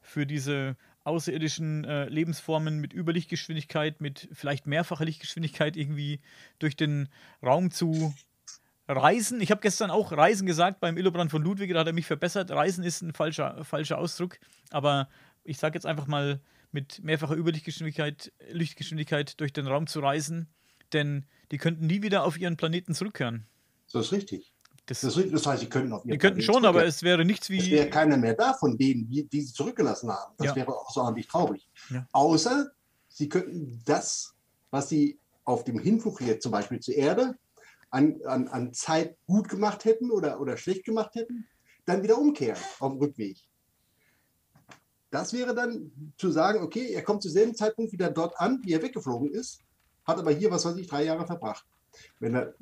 für 0.00 0.26
diese 0.26 0.76
außerirdischen 1.04 1.84
äh, 1.84 2.08
Lebensformen 2.08 2.78
mit 2.80 2.92
Überlichtgeschwindigkeit, 2.92 4.00
mit 4.00 4.28
vielleicht 4.32 4.66
mehrfacher 4.66 5.04
Lichtgeschwindigkeit 5.04 5.76
irgendwie 5.76 6.20
durch 6.58 6.76
den 6.76 7.08
Raum 7.42 7.70
zu 7.70 8.14
reisen. 8.88 9.40
Ich 9.40 9.50
habe 9.50 9.60
gestern 9.60 9.90
auch 9.90 10.12
Reisen 10.12 10.46
gesagt 10.46 10.80
beim 10.80 10.96
Illobrand 10.96 11.30
von 11.30 11.42
Ludwig, 11.42 11.72
da 11.72 11.80
hat 11.80 11.86
er 11.86 11.92
mich 11.92 12.06
verbessert. 12.06 12.50
Reisen 12.50 12.84
ist 12.84 13.02
ein 13.02 13.12
falscher, 13.12 13.64
falscher 13.64 13.98
Ausdruck, 13.98 14.38
aber 14.70 15.08
ich 15.44 15.58
sage 15.58 15.74
jetzt 15.74 15.86
einfach 15.86 16.06
mal 16.06 16.40
mit 16.72 17.02
mehrfacher 17.04 17.36
Überlichtgeschwindigkeit 17.36 18.32
Lichtgeschwindigkeit 18.50 19.38
durch 19.40 19.52
den 19.52 19.66
Raum 19.66 19.86
zu 19.86 20.00
reisen, 20.00 20.48
denn 20.92 21.24
die 21.50 21.58
könnten 21.58 21.86
nie 21.86 22.02
wieder 22.02 22.24
auf 22.24 22.38
ihren 22.38 22.56
Planeten 22.56 22.94
zurückkehren. 22.94 23.46
Das 23.92 24.06
ist 24.06 24.12
richtig. 24.12 24.53
Das, 24.86 25.00
Das, 25.00 25.14
das 25.14 25.46
heißt, 25.46 25.60
sie 25.62 25.68
könnten 25.68 25.92
auf 25.92 26.02
die 26.02 26.18
könnten 26.18 26.42
schon, 26.42 26.64
aber 26.66 26.84
es 26.84 27.02
wäre 27.02 27.24
nichts 27.24 27.48
Es 27.48 27.70
wäre 27.70 27.86
wie. 27.86 27.90
keiner 27.90 28.16
mehr 28.18 28.34
da 28.34 28.52
von 28.52 28.76
denen, 28.76 29.08
die, 29.08 29.24
die 29.26 29.40
sie 29.40 29.52
zurückgelassen 29.52 30.10
haben. 30.10 30.34
Das 30.36 30.48
Ja. 30.48 30.56
wäre 30.56 30.76
außerordentlich 30.76 31.26
traurig. 31.26 31.68
Ja. 31.90 32.06
Außer 32.12 32.70
sie 33.08 33.28
könnten 33.28 33.80
das, 33.86 34.34
was 34.70 34.88
sie 34.90 35.18
auf 35.44 35.64
dem 35.64 35.78
Hinflug 35.78 36.20
jetzt 36.20 36.42
zum 36.42 36.52
Beispiel 36.52 36.80
zur 36.80 36.94
Erde 36.94 37.34
an, 37.90 38.20
an, 38.26 38.48
an 38.48 38.74
Zeit 38.74 39.16
gut 39.26 39.48
gemacht 39.48 39.84
hätten 39.84 40.10
oder, 40.10 40.40
oder 40.40 40.56
schlecht 40.56 40.84
gemacht 40.84 41.14
hätten, 41.14 41.46
dann 41.86 42.02
wieder 42.02 42.18
umkehren 42.18 42.60
auf 42.80 42.92
dem 42.92 42.98
Rückweg. 42.98 43.38
Das 45.10 45.32
wäre 45.32 45.54
dann 45.54 45.92
zu 46.18 46.30
sagen, 46.30 46.62
okay, 46.62 46.92
er 46.92 47.02
kommt 47.02 47.22
zu 47.22 47.28
selben 47.28 47.54
Zeitpunkt 47.54 47.92
wieder 47.92 48.10
dort 48.10 48.38
an, 48.40 48.60
wie 48.64 48.72
er 48.72 48.82
weggeflogen 48.82 49.30
ist, 49.30 49.60
hat 50.04 50.18
aber 50.18 50.32
hier, 50.32 50.50
was 50.50 50.64
weiß 50.64 50.76
ich, 50.76 50.88
drei 50.88 51.04
Jahre 51.04 51.26
verbracht. 51.26 51.64
Wenn 52.18 52.34
er, 52.34 52.54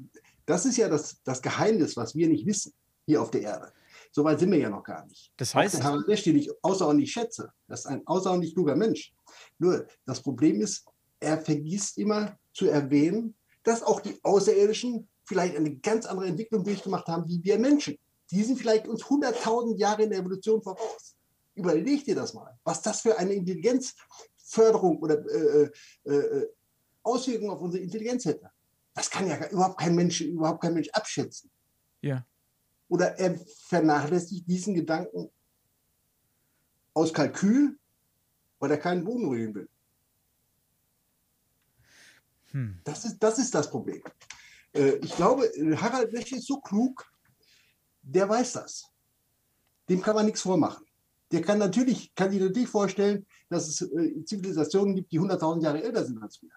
das 0.52 0.66
ist 0.66 0.76
ja 0.76 0.88
das, 0.88 1.16
das 1.24 1.40
Geheimnis, 1.40 1.96
was 1.96 2.14
wir 2.14 2.28
nicht 2.28 2.44
wissen 2.46 2.74
hier 3.06 3.22
auf 3.22 3.30
der 3.30 3.40
Erde. 3.40 3.72
So 4.10 4.22
weit 4.22 4.38
sind 4.38 4.52
wir 4.52 4.58
ja 4.58 4.68
noch 4.68 4.84
gar 4.84 5.06
nicht. 5.06 5.32
Das 5.38 5.52
Auch 5.52 5.60
heißt, 5.60 5.78
der 5.78 5.84
Harald 5.84 6.06
Lesch, 6.06 6.24
den 6.24 6.36
ich 6.36 6.50
außerordentlich 6.62 7.10
schätze, 7.10 7.50
das 7.68 7.80
ist 7.80 7.86
ein 7.86 8.06
außerordentlich 8.06 8.54
kluger 8.54 8.76
Mensch. 8.76 9.14
Nur 9.58 9.86
das 10.04 10.20
Problem 10.20 10.60
ist, 10.60 10.84
er 11.20 11.38
vergisst 11.38 11.96
immer 11.96 12.36
zu 12.52 12.68
erwähnen, 12.68 13.34
dass 13.62 13.82
auch 13.82 14.00
die 14.00 14.18
Außerirdischen 14.22 15.08
vielleicht 15.24 15.56
eine 15.56 15.74
ganz 15.76 16.04
andere 16.04 16.26
Entwicklung 16.26 16.62
durchgemacht 16.64 17.06
haben 17.06 17.26
wie 17.26 17.42
wir 17.42 17.58
Menschen. 17.58 17.96
Die 18.30 18.42
sind 18.42 18.58
vielleicht 18.58 18.86
uns 18.86 19.02
100.000 19.04 19.78
Jahre 19.78 20.02
in 20.02 20.10
der 20.10 20.18
Evolution 20.18 20.62
voraus. 20.62 21.16
Überleg 21.54 22.04
dir 22.04 22.14
das 22.14 22.34
mal, 22.34 22.58
was 22.64 22.82
das 22.82 23.00
für 23.00 23.18
eine 23.18 23.32
Intelligenzförderung 23.32 24.98
oder 24.98 25.24
äh, 25.26 25.70
äh, 26.04 26.12
äh, 26.12 26.48
Auswirkungen 27.02 27.50
auf 27.52 27.60
unsere 27.62 27.82
Intelligenz 27.82 28.26
hätte. 28.26 28.50
Das 28.94 29.10
kann 29.10 29.26
ja 29.26 29.48
überhaupt 29.48 29.78
kein 29.78 29.94
Mensch, 29.94 30.20
überhaupt 30.20 30.62
kein 30.62 30.74
Mensch 30.74 30.88
abschätzen. 30.90 31.50
ja. 32.00 32.24
Oder 32.88 33.18
er 33.18 33.38
vernachlässigt 33.68 34.46
diesen 34.46 34.74
Gedanken 34.74 35.30
aus 36.92 37.10
Kalkül, 37.14 37.78
weil 38.58 38.70
er 38.70 38.76
keinen 38.76 39.02
Boden 39.02 39.28
rühren 39.28 39.54
will. 39.54 39.68
Hm. 42.50 42.80
Das 42.84 43.06
ist 43.06 43.18
das, 43.18 43.38
ist 43.38 43.54
das 43.54 43.70
Problem. 43.70 44.02
Äh, 44.74 44.96
ich 44.96 45.16
glaube, 45.16 45.50
Harald 45.76 46.12
Lesch 46.12 46.32
ist 46.32 46.46
so 46.46 46.60
klug, 46.60 47.10
der 48.02 48.28
weiß 48.28 48.52
das. 48.52 48.90
Dem 49.88 50.02
kann 50.02 50.14
man 50.14 50.26
nichts 50.26 50.42
vormachen. 50.42 50.84
Der 51.30 51.40
kann 51.40 51.58
natürlich, 51.58 52.14
kann 52.14 52.30
sich 52.30 52.40
natürlich 52.40 52.68
vorstellen, 52.68 53.26
dass 53.48 53.68
es 53.68 53.80
äh, 53.80 54.24
Zivilisationen 54.24 54.94
gibt, 54.94 55.12
die 55.12 55.20
100.000 55.20 55.62
Jahre 55.62 55.82
älter 55.82 56.04
sind 56.04 56.22
als 56.22 56.42
wir. 56.42 56.50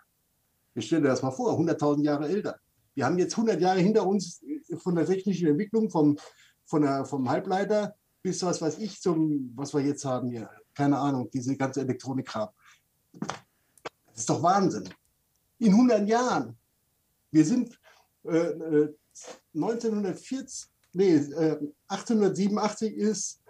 Ich 0.75 0.87
stelle 0.87 1.03
dir 1.03 1.07
das 1.09 1.23
mal 1.23 1.31
vor, 1.31 1.57
100.000 1.57 2.03
Jahre 2.03 2.27
älter. 2.27 2.59
Wir 2.93 3.05
haben 3.05 3.17
jetzt 3.17 3.33
100 3.33 3.59
Jahre 3.59 3.79
hinter 3.79 4.05
uns 4.05 4.43
äh, 4.43 4.77
von 4.77 4.95
der 4.95 5.05
technischen 5.05 5.47
Entwicklung, 5.47 5.89
vom, 5.89 6.17
von 6.65 6.81
der, 6.81 7.05
vom 7.05 7.29
Halbleiter 7.29 7.95
bis 8.25 8.41
was 8.41 8.59
weiß 8.59 8.79
ich, 8.79 8.99
zum, 8.99 9.51
was 9.55 9.71
wir 9.71 9.81
jetzt 9.81 10.03
haben 10.03 10.31
hier. 10.31 10.49
Keine 10.73 10.97
Ahnung, 10.97 11.29
diese 11.31 11.55
ganze 11.55 11.81
Elektronikkram. 11.81 12.49
Das 13.19 14.15
ist 14.15 14.29
doch 14.31 14.41
Wahnsinn. 14.41 14.89
In 15.59 15.73
100 15.73 16.09
Jahren. 16.09 16.57
Wir 17.29 17.45
sind 17.45 17.79
äh, 18.23 18.35
äh, 18.35 18.95
1940, 19.53 20.67
nee, 20.93 21.13
äh, 21.13 21.59
1887 21.87 22.95
ist 22.95 23.43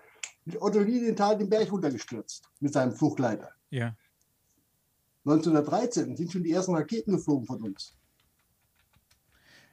Otto 0.59 0.79
Lilienthal 0.79 1.37
den 1.37 1.49
Berg 1.49 1.71
runtergestürzt 1.71 2.43
mit 2.59 2.73
seinem 2.73 2.91
Fluggleiter. 2.91 3.51
Ja. 3.69 3.95
1913 5.25 6.15
sind 6.15 6.31
schon 6.31 6.43
die 6.43 6.51
ersten 6.51 6.75
Raketen 6.75 7.13
geflogen 7.13 7.45
von 7.45 7.61
uns. 7.63 7.95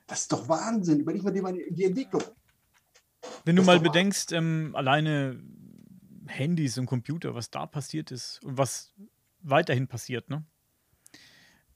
Das 0.06 0.20
ist 0.20 0.32
doch 0.32 0.48
Wahnsinn. 0.48 1.00
Überleg 1.00 1.22
mal 1.22 1.32
die, 1.32 1.66
die 1.70 1.84
Entwicklung. 1.84 2.22
Wenn 3.44 3.56
du 3.56 3.62
mal 3.62 3.80
bedenkst, 3.80 4.32
ähm, 4.32 4.72
alleine 4.74 5.40
Handys 6.26 6.78
und 6.78 6.86
Computer, 6.86 7.34
was 7.34 7.50
da 7.50 7.66
passiert 7.66 8.10
ist 8.10 8.42
und 8.42 8.58
was 8.58 8.92
weiterhin 9.40 9.88
passiert, 9.88 10.30
ne? 10.30 10.44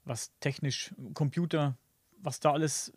Was 0.03 0.31
technisch, 0.39 0.93
Computer, 1.13 1.77
was 2.19 2.39
da 2.39 2.53
alles, 2.53 2.93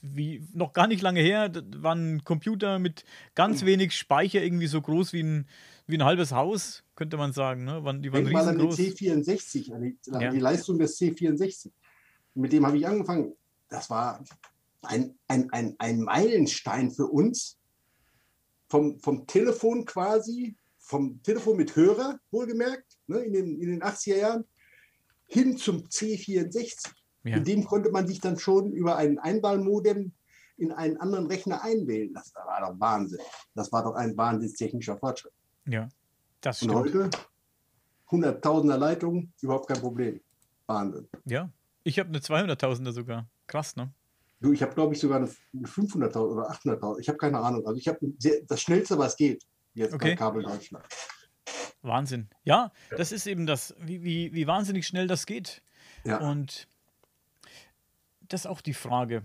wie 0.00 0.46
noch 0.52 0.72
gar 0.72 0.86
nicht 0.86 1.02
lange 1.02 1.20
her, 1.20 1.50
waren 1.76 2.22
Computer 2.24 2.78
mit 2.78 3.04
ganz 3.34 3.64
wenig 3.64 3.96
Speicher 3.96 4.42
irgendwie 4.42 4.68
so 4.68 4.80
groß 4.80 5.12
wie 5.12 5.22
ein, 5.22 5.48
wie 5.92 5.98
ein 5.98 6.04
halbes 6.04 6.32
Haus, 6.32 6.82
könnte 6.96 7.16
man 7.16 7.32
sagen, 7.32 7.64
ne? 7.64 7.74
Die 8.00 8.12
waren 8.12 8.24
Denk 8.24 8.32
mal 8.32 8.48
an 8.48 8.58
den 8.58 8.66
riesengroß. 8.66 8.98
C64, 8.98 9.72
an 9.72 9.82
die, 9.82 9.98
Ja. 10.06 10.30
die 10.30 10.40
Leistung 10.40 10.78
des 10.78 10.98
C64. 10.98 11.70
Mit 12.34 12.52
dem 12.52 12.66
habe 12.66 12.78
ich 12.78 12.86
angefangen. 12.86 13.34
Das 13.68 13.88
war 13.90 14.24
ein, 14.82 15.16
ein, 15.28 15.50
ein, 15.50 15.76
ein 15.78 16.00
Meilenstein 16.00 16.90
für 16.90 17.06
uns. 17.06 17.58
Vom, 18.68 18.98
vom 19.00 19.26
Telefon 19.26 19.84
quasi, 19.84 20.56
vom 20.78 21.22
Telefon 21.22 21.58
mit 21.58 21.76
Hörer, 21.76 22.18
wohlgemerkt, 22.30 22.96
ne, 23.06 23.18
in, 23.18 23.34
den, 23.34 23.60
in 23.60 23.68
den 23.68 23.82
80er 23.82 24.16
Jahren, 24.16 24.44
hin 25.26 25.58
zum 25.58 25.84
C64. 25.84 26.90
Ja. 27.24 27.36
Mit 27.36 27.46
dem 27.46 27.64
konnte 27.64 27.90
man 27.90 28.06
sich 28.06 28.20
dann 28.20 28.38
schon 28.38 28.72
über 28.72 28.96
einen 28.96 29.18
Einwahlmodem 29.18 30.12
in 30.56 30.72
einen 30.72 30.96
anderen 30.96 31.26
Rechner 31.26 31.62
einwählen. 31.62 32.14
Das 32.14 32.34
war 32.34 32.60
doch 32.60 32.80
Wahnsinn. 32.80 33.20
Das 33.54 33.70
war 33.72 33.84
doch 33.84 33.94
ein 33.94 34.16
wahnsinnstechnischer 34.16 34.96
Fortschritt. 34.96 35.32
Ja, 35.66 35.88
das 36.40 36.62
Und 36.62 36.70
stimmt. 36.70 36.84
heute 36.94 37.10
hunderttausender 38.10 38.78
Leitungen, 38.78 39.32
überhaupt 39.40 39.68
kein 39.68 39.80
Problem. 39.80 40.20
Wahnsinn. 40.66 41.08
Ja, 41.24 41.50
ich 41.82 41.98
habe 41.98 42.08
eine 42.10 42.18
200.000er 42.18 42.92
sogar. 42.92 43.26
Krass, 43.46 43.74
ne? 43.76 43.92
Du, 44.40 44.52
ich 44.52 44.62
habe, 44.62 44.74
glaube 44.74 44.94
ich, 44.94 45.00
sogar 45.00 45.18
eine 45.18 45.26
500.000 45.54 46.16
oder 46.18 46.50
800.000. 46.50 46.98
Ich 47.00 47.08
habe 47.08 47.18
keine 47.18 47.38
Ahnung. 47.38 47.66
Also 47.66 47.78
ich 47.78 47.88
habe 47.88 47.98
das 48.48 48.60
Schnellste, 48.60 48.98
was 48.98 49.16
geht, 49.16 49.44
jetzt 49.74 49.94
Okay. 49.94 50.10
bei 50.10 50.16
Kabel 50.16 50.42
Deutschland. 50.42 50.84
Wahnsinn. 51.82 52.28
Ja, 52.44 52.72
das 52.96 53.12
ist 53.12 53.26
eben 53.26 53.46
das, 53.46 53.74
wie, 53.78 54.02
wie, 54.02 54.32
wie 54.32 54.46
wahnsinnig 54.46 54.86
schnell 54.86 55.06
das 55.06 55.26
geht. 55.26 55.62
Ja. 56.04 56.18
Und 56.18 56.68
das 58.28 58.42
ist 58.42 58.46
auch 58.46 58.60
die 58.60 58.74
Frage. 58.74 59.22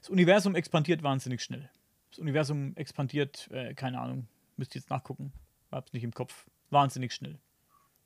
Das 0.00 0.10
Universum 0.10 0.54
expandiert 0.54 1.02
wahnsinnig 1.02 1.42
schnell. 1.42 1.70
Das 2.10 2.18
Universum 2.18 2.74
expandiert, 2.76 3.48
äh, 3.50 3.74
keine 3.74 4.00
Ahnung, 4.00 4.26
müsst 4.60 4.76
ihr 4.76 4.80
jetzt 4.80 4.90
nachgucken, 4.90 5.32
hab's 5.72 5.92
nicht 5.92 6.04
im 6.04 6.14
Kopf, 6.14 6.46
wahnsinnig 6.68 7.12
schnell. 7.12 7.40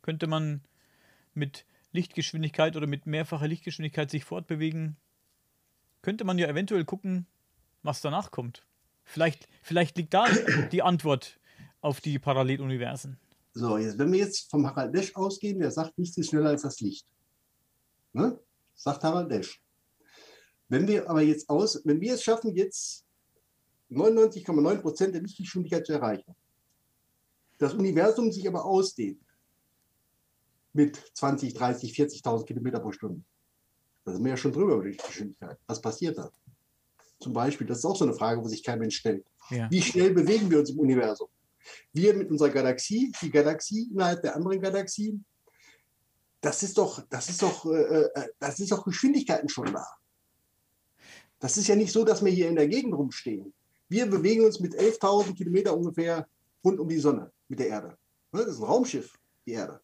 Könnte 0.01 0.27
man 0.27 0.63
mit 1.35 1.67
Lichtgeschwindigkeit 1.93 2.77
oder 2.77 2.87
mit 2.87 3.07
mehrfacher 3.07 3.49
Lichtgeschwindigkeit 3.49 4.11
sich 4.11 4.25
fortbewegen, 4.25 4.97
könnte 6.01 6.25
man 6.25 6.39
ja 6.39 6.49
eventuell 6.49 6.85
gucken, 6.85 7.27
was 7.83 8.01
danach 8.01 8.31
kommt. 8.31 8.65
Vielleicht, 9.05 9.49
vielleicht 9.63 9.99
liegt 9.99 10.15
da 10.15 10.27
die 10.73 10.83
Antwort 10.83 11.39
auf 11.81 12.01
die 12.01 12.19
Paralleluniversen. 12.19 13.19
So, 13.53 13.77
jetzt, 13.77 13.99
wenn 13.99 14.13
wir 14.13 14.21
jetzt 14.21 14.51
vom 14.51 14.67
Harald 14.67 14.95
Lesch 14.95 15.15
ausgehen, 15.15 15.59
der 15.59 15.71
sagt, 15.71 15.99
nichts 15.99 16.17
ist 16.17 16.31
schneller 16.31 16.51
als 16.51 16.63
das 16.63 16.81
Licht. 16.81 17.07
Ne? 18.13 18.39
Sagt 18.75 19.03
Harald 19.03 19.31
Lesch. 19.31 19.61
Wenn 20.69 20.89
wir 20.89 21.09
aber 21.11 21.23
jetzt 21.23 21.49
aus, 21.49 21.81
wenn 21.85 22.01
wir 22.01 22.15
es 22.15 22.23
schaffen, 22.23 22.55
jetzt 22.55 23.05
99,9 23.91 24.79
Prozent 24.79 25.15
der 25.15 25.23
Lichtgeschwindigkeit 25.23 25.87
zu 25.87 25.93
erreichen, 25.93 26.35
das 27.59 27.75
Universum 27.75 28.33
sich 28.33 28.47
aber 28.49 28.65
ausdehnt 28.65 29.21
mit 30.73 30.97
20, 31.15 31.55
30, 31.55 31.93
40.000 31.93 32.45
Kilometer 32.45 32.81
pro 32.81 32.93
Stunde, 32.93 33.23
da 34.05 34.13
sind 34.13 34.25
wir 34.25 34.31
ja 34.31 34.37
schon 34.37 34.53
drüber 34.53 34.75
über 34.75 34.85
die 34.85 34.97
Geschwindigkeit. 34.97 35.59
Was 35.67 35.81
passiert 35.81 36.19
da? 36.19 36.31
Zum 37.21 37.33
Beispiel, 37.33 37.67
das 37.67 37.79
ist 37.79 37.85
auch 37.85 37.97
so 37.97 38.05
eine 38.05 38.15
Frage, 38.15 38.43
wo 38.43 38.49
sich 38.49 38.63
kein 38.63 38.79
Mensch 38.79 38.97
stellt. 38.97 39.25
Ja. 39.51 39.71
Wie 39.71 39.81
schnell 39.81 40.13
bewegen 40.13 40.51
wir 40.51 40.59
uns 40.59 40.71
im 40.71 40.79
Universum? 40.79 41.29
Wir 41.93 42.13
mit 42.13 42.31
unserer 42.31 42.51
Galaxie, 42.51 43.13
die 43.23 43.31
Galaxie 43.31 43.89
innerhalb 43.91 44.21
der 44.21 44.37
anderen 44.37 44.61
Galaxien, 44.61 45.25
das 46.41 46.63
ist 46.63 46.77
doch, 46.77 47.03
das 47.09 47.31
ist 47.31 47.41
doch, 47.41 47.65
äh, 47.65 48.03
äh, 48.03 48.29
das 48.39 48.61
ist 48.61 48.71
doch 48.71 48.85
Geschwindigkeiten 48.85 49.49
schon 49.49 49.73
da. 49.73 49.87
Das 51.39 51.57
ist 51.57 51.69
ja 51.69 51.77
nicht 51.77 51.93
so, 51.93 52.05
dass 52.05 52.23
wir 52.23 52.33
hier 52.33 52.49
in 52.49 52.57
der 52.57 52.69
Gegend 52.69 52.95
rumstehen. 52.95 53.55
Wir 53.89 54.07
bewegen 54.07 54.45
uns 54.45 54.61
mit 54.61 54.75
11.000 54.75 55.35
Kilometer 55.35 55.75
ungefähr 55.75 56.29
rund 56.65 56.81
um 56.81 56.89
die 56.89 56.99
Sonne 56.99 57.31
mit 57.49 57.59
der 57.59 57.69
Erde. 57.69 57.89
Ne, 58.33 58.41
Das 58.41 58.55
ist 58.55 58.59
ein 58.59 58.65
Raumschiff, 58.65 59.19
die 59.47 59.53
Erde. 59.53 59.81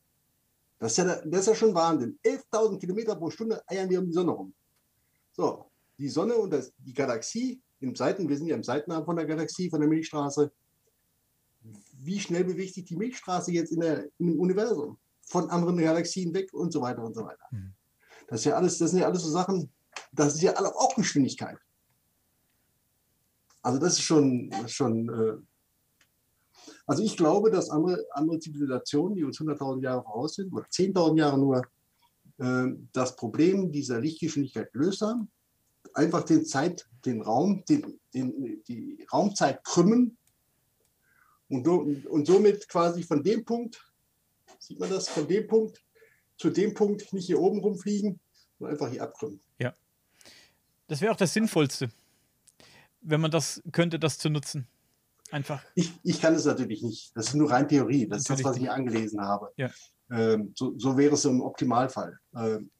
Das 0.78 0.92
ist 0.92 0.99
ja, 0.99 1.04
das 1.04 1.40
ist 1.40 1.46
ja 1.46 1.54
schon 1.54 1.75
Wahnsinn. 1.75 2.18
11.000 2.25 2.78
Kilometer 2.78 3.14
pro 3.16 3.30
Stunde 3.30 3.62
eiern 3.68 3.90
wir 3.90 3.99
um 3.99 4.06
die 4.06 4.12
Sonne 4.12 4.30
rum. 4.30 4.54
So, 5.32 5.70
die 5.99 6.08
Sonne 6.08 6.34
und 6.37 6.50
das, 6.50 6.72
die 6.78 6.94
Galaxie 6.94 7.60
im 7.80 7.94
Seiten, 7.94 8.28
wir 8.28 8.37
sind 8.37 8.46
ja 8.46 8.56
im 8.56 8.64
Seitenarm 8.64 9.04
von 9.04 9.16
der 9.16 9.26
Galaxie, 9.26 9.68
von 9.68 9.80
der 9.80 9.88
Milchstraße. 9.88 10.50
Wie 12.02 12.18
schnell 12.18 12.44
bewegt 12.44 12.75
sich 12.75 12.84
die 12.84 12.96
Milchstraße 12.96 13.52
jetzt 13.52 13.72
in 13.72 13.80
der, 13.80 14.08
im 14.18 14.40
Universum? 14.40 14.99
von 15.30 15.49
anderen 15.49 15.78
Galaxien 15.78 16.34
weg 16.34 16.52
und 16.52 16.72
so 16.72 16.80
weiter 16.80 17.04
und 17.04 17.14
so 17.14 17.25
weiter. 17.25 17.44
Mhm. 17.52 17.72
Das, 18.26 18.40
ist 18.40 18.46
ja 18.46 18.54
alles, 18.54 18.78
das 18.78 18.90
sind 18.90 19.00
ja 19.00 19.06
alles 19.06 19.22
so 19.22 19.30
Sachen, 19.30 19.70
das 20.12 20.34
ist 20.34 20.42
ja 20.42 20.58
auch 20.58 20.94
Geschwindigkeit. 20.96 21.56
Also 23.62 23.78
das 23.78 23.92
ist 23.94 24.02
schon, 24.02 24.52
schon 24.66 25.08
äh, 25.08 25.37
also 26.90 27.04
ich 27.04 27.16
glaube, 27.16 27.52
dass 27.52 27.70
andere, 27.70 28.04
andere 28.11 28.40
Zivilisationen, 28.40 29.14
die 29.14 29.23
uns 29.23 29.38
100.000 29.38 29.80
Jahre 29.80 30.02
voraus 30.02 30.35
sind, 30.35 30.52
oder 30.52 30.66
10.000 30.66 31.18
Jahre 31.18 31.38
nur, 31.38 31.62
äh, 32.38 32.75
das 32.92 33.14
Problem 33.14 33.70
dieser 33.70 34.00
Lichtgeschwindigkeit 34.00 34.73
gelöst 34.73 35.00
haben. 35.00 35.30
Einfach 35.94 36.25
den 36.25 36.44
Zeit, 36.44 36.88
den 37.04 37.23
Raum, 37.23 37.64
den, 37.68 38.00
den, 38.12 38.61
die 38.66 39.06
Raumzeit 39.12 39.62
krümmen 39.62 40.18
und, 41.49 41.68
und 41.68 42.26
somit 42.26 42.66
quasi 42.66 43.04
von 43.04 43.23
dem 43.23 43.44
Punkt, 43.44 43.80
sieht 44.59 44.80
man 44.80 44.90
das, 44.90 45.09
von 45.09 45.28
dem 45.28 45.47
Punkt 45.47 45.80
zu 46.38 46.50
dem 46.50 46.75
Punkt 46.75 47.12
nicht 47.12 47.26
hier 47.26 47.38
oben 47.38 47.61
rumfliegen, 47.61 48.18
sondern 48.59 48.75
einfach 48.75 48.90
hier 48.90 49.04
abkrümmen. 49.04 49.40
Ja. 49.61 49.76
Das 50.88 51.00
wäre 51.00 51.12
auch 51.12 51.16
das 51.16 51.35
Sinnvollste, 51.35 51.88
wenn 53.00 53.20
man 53.20 53.30
das 53.30 53.62
könnte, 53.70 54.00
das 54.00 54.18
zu 54.18 54.28
nutzen. 54.28 54.66
Einfach. 55.30 55.62
Ich, 55.75 55.92
ich 56.02 56.20
kann 56.20 56.34
es 56.34 56.44
natürlich 56.44 56.82
nicht. 56.82 57.16
Das 57.16 57.28
ist 57.28 57.34
nur 57.34 57.50
rein 57.50 57.68
Theorie. 57.68 58.06
Das 58.06 58.28
natürlich 58.28 58.40
ist 58.40 58.44
das, 58.44 58.44
was 58.44 58.56
ich 58.56 58.62
mir 58.62 58.72
angelesen 58.72 59.20
habe. 59.20 59.52
Ja. 59.56 59.70
Ähm, 60.10 60.52
so, 60.56 60.75
so, 60.76 60.96
wäre 60.96 61.14
es 61.14 61.25
im 61.25 61.40
Optimalfall. 61.40 62.18
Ähm, 62.34 62.70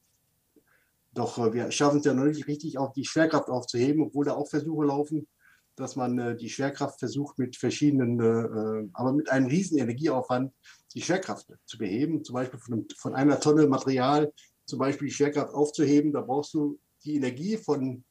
doch 1.13 1.39
äh, 1.39 1.53
wir 1.53 1.71
schaffen 1.71 2.01
es 2.01 2.05
ja 2.05 2.15
noch 2.15 2.25
nicht 2.25 2.47
richtig, 2.47 2.79
auch 2.79 2.93
die 2.93 3.05
Schwerkraft 3.05 3.49
aufzuheben, 3.49 4.03
obwohl 4.03 4.25
da 4.25 4.35
auch 4.35 4.49
Versuche 4.49 4.85
laufen, 4.85 5.29
dass 5.77 5.97
man 5.97 6.19
äh, 6.19 6.37
die 6.37 6.49
Schwerkraft 6.49 6.99
versucht 6.99 7.39
mit 7.39 7.57
verschiedenen, 7.57 8.21
äh, 8.21 8.25
äh 8.25 8.89
aber 8.93 9.13
mit 9.13 9.31
einem 9.31 9.47
riesen 9.47 9.79
Energieaufwand 9.79 10.53
die 10.95 11.03
Schwerkraft 11.03 11.47
zu 11.65 11.79
beheben. 11.79 12.25
Zum 12.25 12.35
Beispiel 12.35 12.59
von, 12.59 12.87
von 12.97 13.15
einer 13.15 13.39
Tonne 13.39 13.67
Material, 13.67 14.33
zum 14.65 14.79
Beispiel 14.79 15.09
die 15.09 15.15
Schwerkraft 15.15 15.55
aufzuheben. 15.55 16.13
Da 16.13 16.21
brauchst 16.21 16.55
du 16.55 16.79
die 17.05 17.17
Energie 17.17 17.57
von 17.57 18.05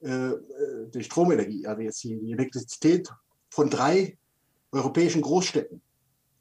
äh, 0.00 0.30
äh 0.30 0.90
der 0.90 1.02
Stromenergie, 1.02 1.66
also 1.66 1.82
jetzt 1.82 2.02
die 2.04 2.32
Elektrizität 2.32 3.08
von 3.50 3.68
drei 3.68 4.16
europäischen 4.72 5.22
Großstädten, 5.22 5.82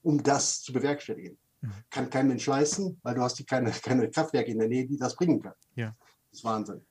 um 0.04 0.24
das 0.24 0.62
zu 0.62 0.72
bewerkstelligen. 0.72 1.38
Mhm. 1.62 1.74
Kann 1.90 2.10
kein 2.10 2.28
Mensch 2.28 2.46
leisten, 2.46 3.00
weil 3.04 3.16
du 3.16 3.22
hast 3.22 3.38
die 3.40 3.44
keine, 3.44 3.72
keine 3.72 4.10
Kraftwerke 4.10 4.52
in 4.52 4.60
der 4.60 4.68
Nähe, 4.68 4.86
die 4.86 4.98
das 4.98 5.16
bringen 5.16 5.42
können. 5.42 5.56
Ja. 5.76 5.96
Das 6.30 6.40
ist 6.40 6.46
Wahnsinn. 6.46 6.82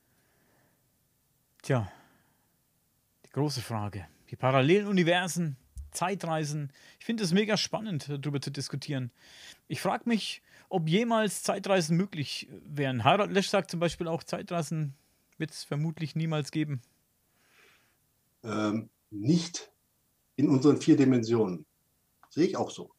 Tja, 1.63 1.91
die 3.25 3.31
große 3.31 3.63
Frage. 3.63 4.07
Die 4.31 4.37
parallelen 4.37 4.89
Universen, 4.89 5.57
Zeitreisen. 5.91 6.73
Ich 6.99 7.07
finde 7.07 7.25
es 7.25 7.33
mega 7.33 7.57
spannend, 7.57 8.09
darüber 8.09 8.41
zu 8.41 8.51
diskutieren. 8.51 9.11
Ich 9.69 9.81
frage 9.81 10.05
mich, 10.07 10.43
ob 10.69 10.89
jemals 10.89 11.43
Zeitreisen 11.43 11.97
möglich 11.97 12.49
wären. 12.65 13.05
Harald 13.05 13.33
Lesch 13.33 13.49
sagt 13.49 13.71
zum 13.71 13.81
Beispiel 13.81 14.07
auch, 14.07 14.23
Zeitreisen 14.23 14.95
wird 15.39 15.51
es 15.51 15.65
vermutlich 15.65 16.15
niemals 16.15 16.51
geben. 16.51 16.83
Ähm, 18.45 18.91
nicht 19.11 19.73
in 20.39 20.49
unseren 20.49 20.81
vier 20.81 20.97
Dimensionen. 20.97 21.67
Sehe 22.31 22.47
ich 22.47 22.57
auch 22.57 22.71
so. 22.71 22.93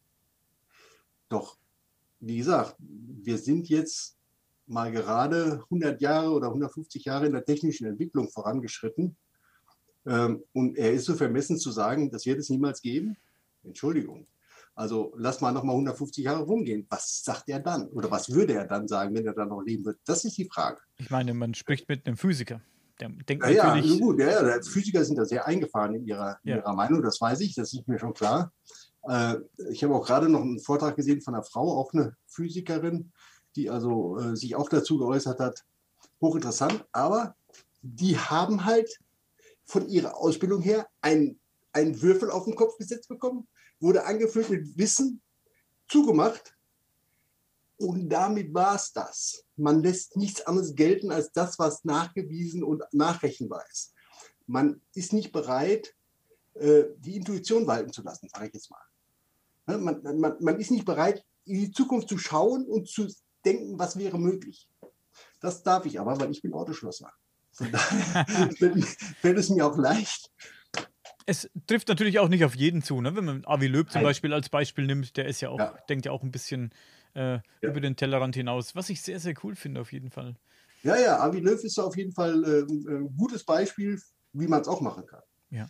Doch, 1.29 1.57
wie 2.19 2.37
gesagt, 2.37 2.75
wir 2.79 3.37
sind 3.37 3.69
jetzt 3.69 4.17
mal 4.67 4.91
gerade 4.91 5.61
100 5.63 6.01
Jahre 6.01 6.31
oder 6.31 6.47
150 6.47 7.05
Jahre 7.05 7.27
in 7.27 7.31
der 7.31 7.45
technischen 7.45 7.87
Entwicklung 7.87 8.29
vorangeschritten. 8.29 9.15
Ähm, 10.05 10.43
und 10.51 10.77
er 10.77 10.91
ist 10.91 11.05
so 11.05 11.15
vermessen 11.15 11.57
zu 11.57 11.71
sagen, 11.71 12.11
das 12.11 12.25
wird 12.25 12.39
es 12.39 12.49
niemals 12.49 12.81
geben. 12.81 13.15
Entschuldigung. 13.63 14.27
Also 14.75 15.13
lass 15.15 15.39
mal 15.39 15.53
noch 15.53 15.63
mal 15.63 15.73
150 15.73 16.25
Jahre 16.25 16.43
rumgehen. 16.43 16.87
Was 16.89 17.23
sagt 17.23 17.47
er 17.47 17.61
dann? 17.61 17.87
Oder 17.87 18.11
was 18.11 18.31
würde 18.31 18.53
er 18.53 18.67
dann 18.67 18.87
sagen, 18.89 19.15
wenn 19.15 19.25
er 19.25 19.33
dann 19.33 19.49
noch 19.49 19.61
leben 19.61 19.85
würde? 19.85 19.99
Das 20.05 20.25
ist 20.25 20.37
die 20.37 20.45
Frage. 20.45 20.81
Ich 20.97 21.09
meine, 21.09 21.33
man 21.33 21.53
spricht 21.53 21.87
mit 21.87 22.05
einem 22.05 22.17
Physiker. 22.17 22.61
Der 22.99 23.09
denkt 23.09 23.47
ja, 23.47 23.75
natürlich. 23.75 23.99
Ja, 23.99 24.05
gut, 24.05 24.19
ja, 24.19 24.47
ja, 24.47 24.61
Physiker 24.61 25.03
sind 25.05 25.17
da 25.17 25.25
sehr 25.25 25.47
eingefahren 25.47 25.95
in 25.95 26.05
ihrer, 26.05 26.39
in 26.43 26.51
ja. 26.51 26.55
ihrer 26.57 26.73
Meinung, 26.73 27.01
das 27.01 27.21
weiß 27.21 27.39
ich, 27.41 27.55
das 27.55 27.73
ist 27.73 27.87
mir 27.87 27.97
schon 27.97 28.13
klar. 28.13 28.51
Äh, 29.03 29.35
ich 29.71 29.83
habe 29.83 29.95
auch 29.95 30.05
gerade 30.05 30.27
noch 30.27 30.41
einen 30.41 30.59
Vortrag 30.59 30.95
gesehen 30.95 31.21
von 31.21 31.33
einer 31.33 31.43
Frau, 31.43 31.77
auch 31.77 31.93
eine 31.93 32.15
Physikerin, 32.27 33.11
die 33.55 33.69
also 33.69 34.19
äh, 34.19 34.35
sich 34.35 34.55
auch 34.55 34.69
dazu 34.69 34.97
geäußert 34.97 35.39
hat. 35.39 35.63
Hochinteressant, 36.21 36.85
aber 36.91 37.35
die 37.81 38.17
haben 38.17 38.65
halt 38.65 38.99
von 39.63 39.87
ihrer 39.87 40.17
Ausbildung 40.17 40.61
her 40.61 40.87
einen, 41.01 41.39
einen 41.71 42.01
Würfel 42.01 42.29
auf 42.29 42.45
den 42.45 42.55
Kopf 42.55 42.77
gesetzt 42.77 43.07
bekommen, 43.07 43.47
wurde 43.79 44.05
angefüllt 44.05 44.49
mit 44.49 44.77
Wissen, 44.77 45.21
zugemacht 45.87 46.55
und 47.79 48.09
damit 48.09 48.53
war 48.53 48.75
es 48.75 48.91
das. 48.91 49.45
Man 49.55 49.81
lässt 49.81 50.17
nichts 50.17 50.41
anderes 50.41 50.75
gelten 50.75 51.11
als 51.11 51.31
das, 51.31 51.57
was 51.59 51.85
nachgewiesen 51.85 52.61
und 52.63 52.83
nachrechenbar 52.91 53.63
ist. 53.71 53.93
Man 54.47 54.81
ist 54.93 55.13
nicht 55.13 55.31
bereit, 55.31 55.95
äh, 56.55 56.83
die 56.97 57.15
Intuition 57.15 57.67
walten 57.67 57.93
zu 57.93 58.03
lassen, 58.03 58.27
sage 58.29 58.47
ich 58.47 58.53
jetzt 58.53 58.69
mal. 58.69 58.81
Ne, 59.67 59.77
man, 59.77 60.19
man, 60.19 60.35
man 60.41 60.59
ist 60.59 60.71
nicht 60.71 60.85
bereit, 60.85 61.23
in 61.45 61.61
die 61.61 61.71
Zukunft 61.71 62.09
zu 62.09 62.17
schauen 62.17 62.65
und 62.65 62.89
zu 62.89 63.07
denken, 63.45 63.79
was 63.79 63.97
wäre 63.97 64.19
möglich. 64.19 64.67
Das 65.39 65.63
darf 65.63 65.85
ich 65.85 65.99
aber, 66.01 66.19
weil 66.19 66.31
ich 66.31 66.41
bin 66.41 66.53
Autoschlosser. 66.53 67.13
Von 67.53 67.71
daher 67.71 68.25
fällt 69.21 69.37
es 69.37 69.49
mir 69.49 69.65
auch 69.65 69.77
leicht. 69.77 70.31
Es 71.25 71.49
trifft 71.65 71.87
natürlich 71.87 72.19
auch 72.19 72.27
nicht 72.27 72.43
auf 72.43 72.55
jeden 72.55 72.81
zu. 72.81 72.99
Ne? 72.99 73.15
Wenn 73.15 73.25
man 73.25 73.45
Avi 73.45 73.67
Löb 73.67 73.91
zum. 73.91 74.01
Beispiel 74.01 74.33
als 74.33 74.49
Beispiel 74.49 74.85
nimmt, 74.85 75.15
der 75.15 75.27
ist 75.27 75.39
ja 75.39 75.49
auch, 75.49 75.59
ja. 75.59 75.77
denkt 75.87 76.05
ja 76.05 76.11
auch 76.11 76.23
ein 76.23 76.31
bisschen 76.31 76.73
äh, 77.15 77.33
ja. 77.33 77.41
über 77.61 77.81
den 77.81 77.95
Tellerrand 77.95 78.35
hinaus, 78.35 78.75
was 78.75 78.89
ich 78.89 79.01
sehr, 79.01 79.19
sehr 79.19 79.33
cool 79.43 79.55
finde 79.55 79.81
auf 79.81 79.91
jeden 79.91 80.11
Fall. 80.11 80.35
Ja, 80.83 80.97
ja, 80.97 81.19
Avi 81.19 81.39
Löw 81.39 81.61
ist 81.63 81.77
auf 81.79 81.97
jeden 81.97 82.13
Fall 82.13 82.43
äh, 82.43 82.61
ein 82.61 83.15
gutes 83.17 83.43
Beispiel, 83.43 83.99
wie 84.33 84.47
man 84.47 84.61
es 84.61 84.67
auch 84.67 84.81
machen 84.81 85.05
kann. 85.05 85.21
Ja. 85.49 85.67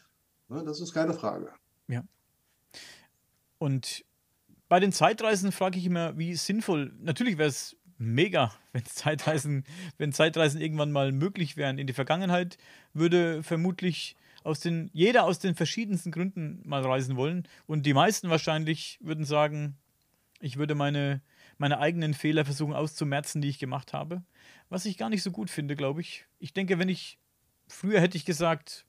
ja. 0.50 0.64
Das 0.64 0.80
ist 0.80 0.94
keine 0.94 1.14
Frage. 1.14 1.52
Ja. 1.88 2.04
Und 3.58 4.06
bei 4.68 4.80
den 4.80 4.92
Zeitreisen 4.92 5.52
frage 5.52 5.80
ich 5.80 5.86
immer, 5.86 6.18
wie 6.18 6.36
sinnvoll, 6.36 6.94
natürlich 7.00 7.38
wäre 7.38 7.50
es 7.50 7.76
mega, 7.98 8.54
wenn 8.72 8.86
Zeitreisen, 8.86 9.64
wenn 9.98 10.14
Zeitreisen 10.14 10.62
irgendwann 10.62 10.92
mal 10.92 11.12
möglich 11.12 11.58
wären. 11.58 11.78
In 11.78 11.88
die 11.88 11.94
Vergangenheit 11.94 12.58
würde 12.94 13.42
vermutlich 13.44 14.16
aus 14.44 14.60
den, 14.60 14.90
jeder 14.94 15.26
aus 15.26 15.40
den 15.40 15.56
verschiedensten 15.56 16.12
Gründen 16.12 16.62
mal 16.66 16.82
reisen 16.82 17.18
wollen. 17.18 17.48
Und 17.68 17.86
die 17.86 17.94
meisten 17.94 18.30
wahrscheinlich 18.30 19.00
würden 19.02 19.26
sagen, 19.26 19.78
ich 20.40 20.58
würde 20.58 20.76
meine, 20.76 21.22
meine 21.58 21.80
eigenen 21.80 22.14
Fehler 22.14 22.46
versuchen 22.46 22.74
auszumerzen, 22.74 23.42
die 23.42 23.50
ich 23.50 23.60
gemacht 23.60 23.94
habe. 23.94 24.24
Was 24.70 24.86
ich 24.86 24.98
gar 24.98 25.10
nicht 25.10 25.24
so 25.24 25.32
gut 25.32 25.50
finde, 25.50 25.76
glaube 25.76 26.02
ich. 26.02 26.26
Ich 26.40 26.54
denke, 26.54 26.80
wenn 26.80 26.90
ich 26.90 27.20
früher 27.68 28.02
hätte 28.02 28.18
ich 28.18 28.26
gesagt, 28.26 28.86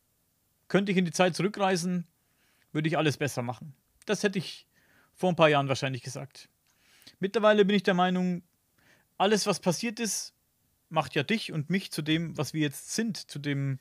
könnte 0.69 0.93
ich 0.93 0.99
in 0.99 1.05
die 1.05 1.13
Zeit 1.13 1.35
zurückreisen, 1.35 2.07
würde 2.73 2.89
ich 2.89 2.97
alles 2.97 3.17
besser 3.17 3.43
machen. 3.43 3.75
Das 4.07 4.23
hätte 4.23 4.39
ich 4.39 4.67
vor 5.15 5.31
ein 5.31 5.37
paar 5.37 5.49
Jahren 5.49 5.69
wahrscheinlich 5.69 6.03
gesagt. 6.03 6.49
Mittlerweile 7.19 7.65
bin 7.65 7.77
ich 7.77 7.83
der 7.83 7.95
Meinung, 7.95 8.43
alles, 9.19 9.47
was 9.47 9.61
passiert 9.61 10.01
ist, 10.01 10.35
macht 10.89 11.15
ja 11.15 11.23
dich 11.23 11.53
und 11.53 11.71
mich 11.71 11.91
zu 11.91 12.03
dem, 12.03 12.37
was 12.39 12.55
wir 12.55 12.63
jetzt 12.63 12.93
sind, 12.93 13.17
zu 13.17 13.39
dem 13.39 13.79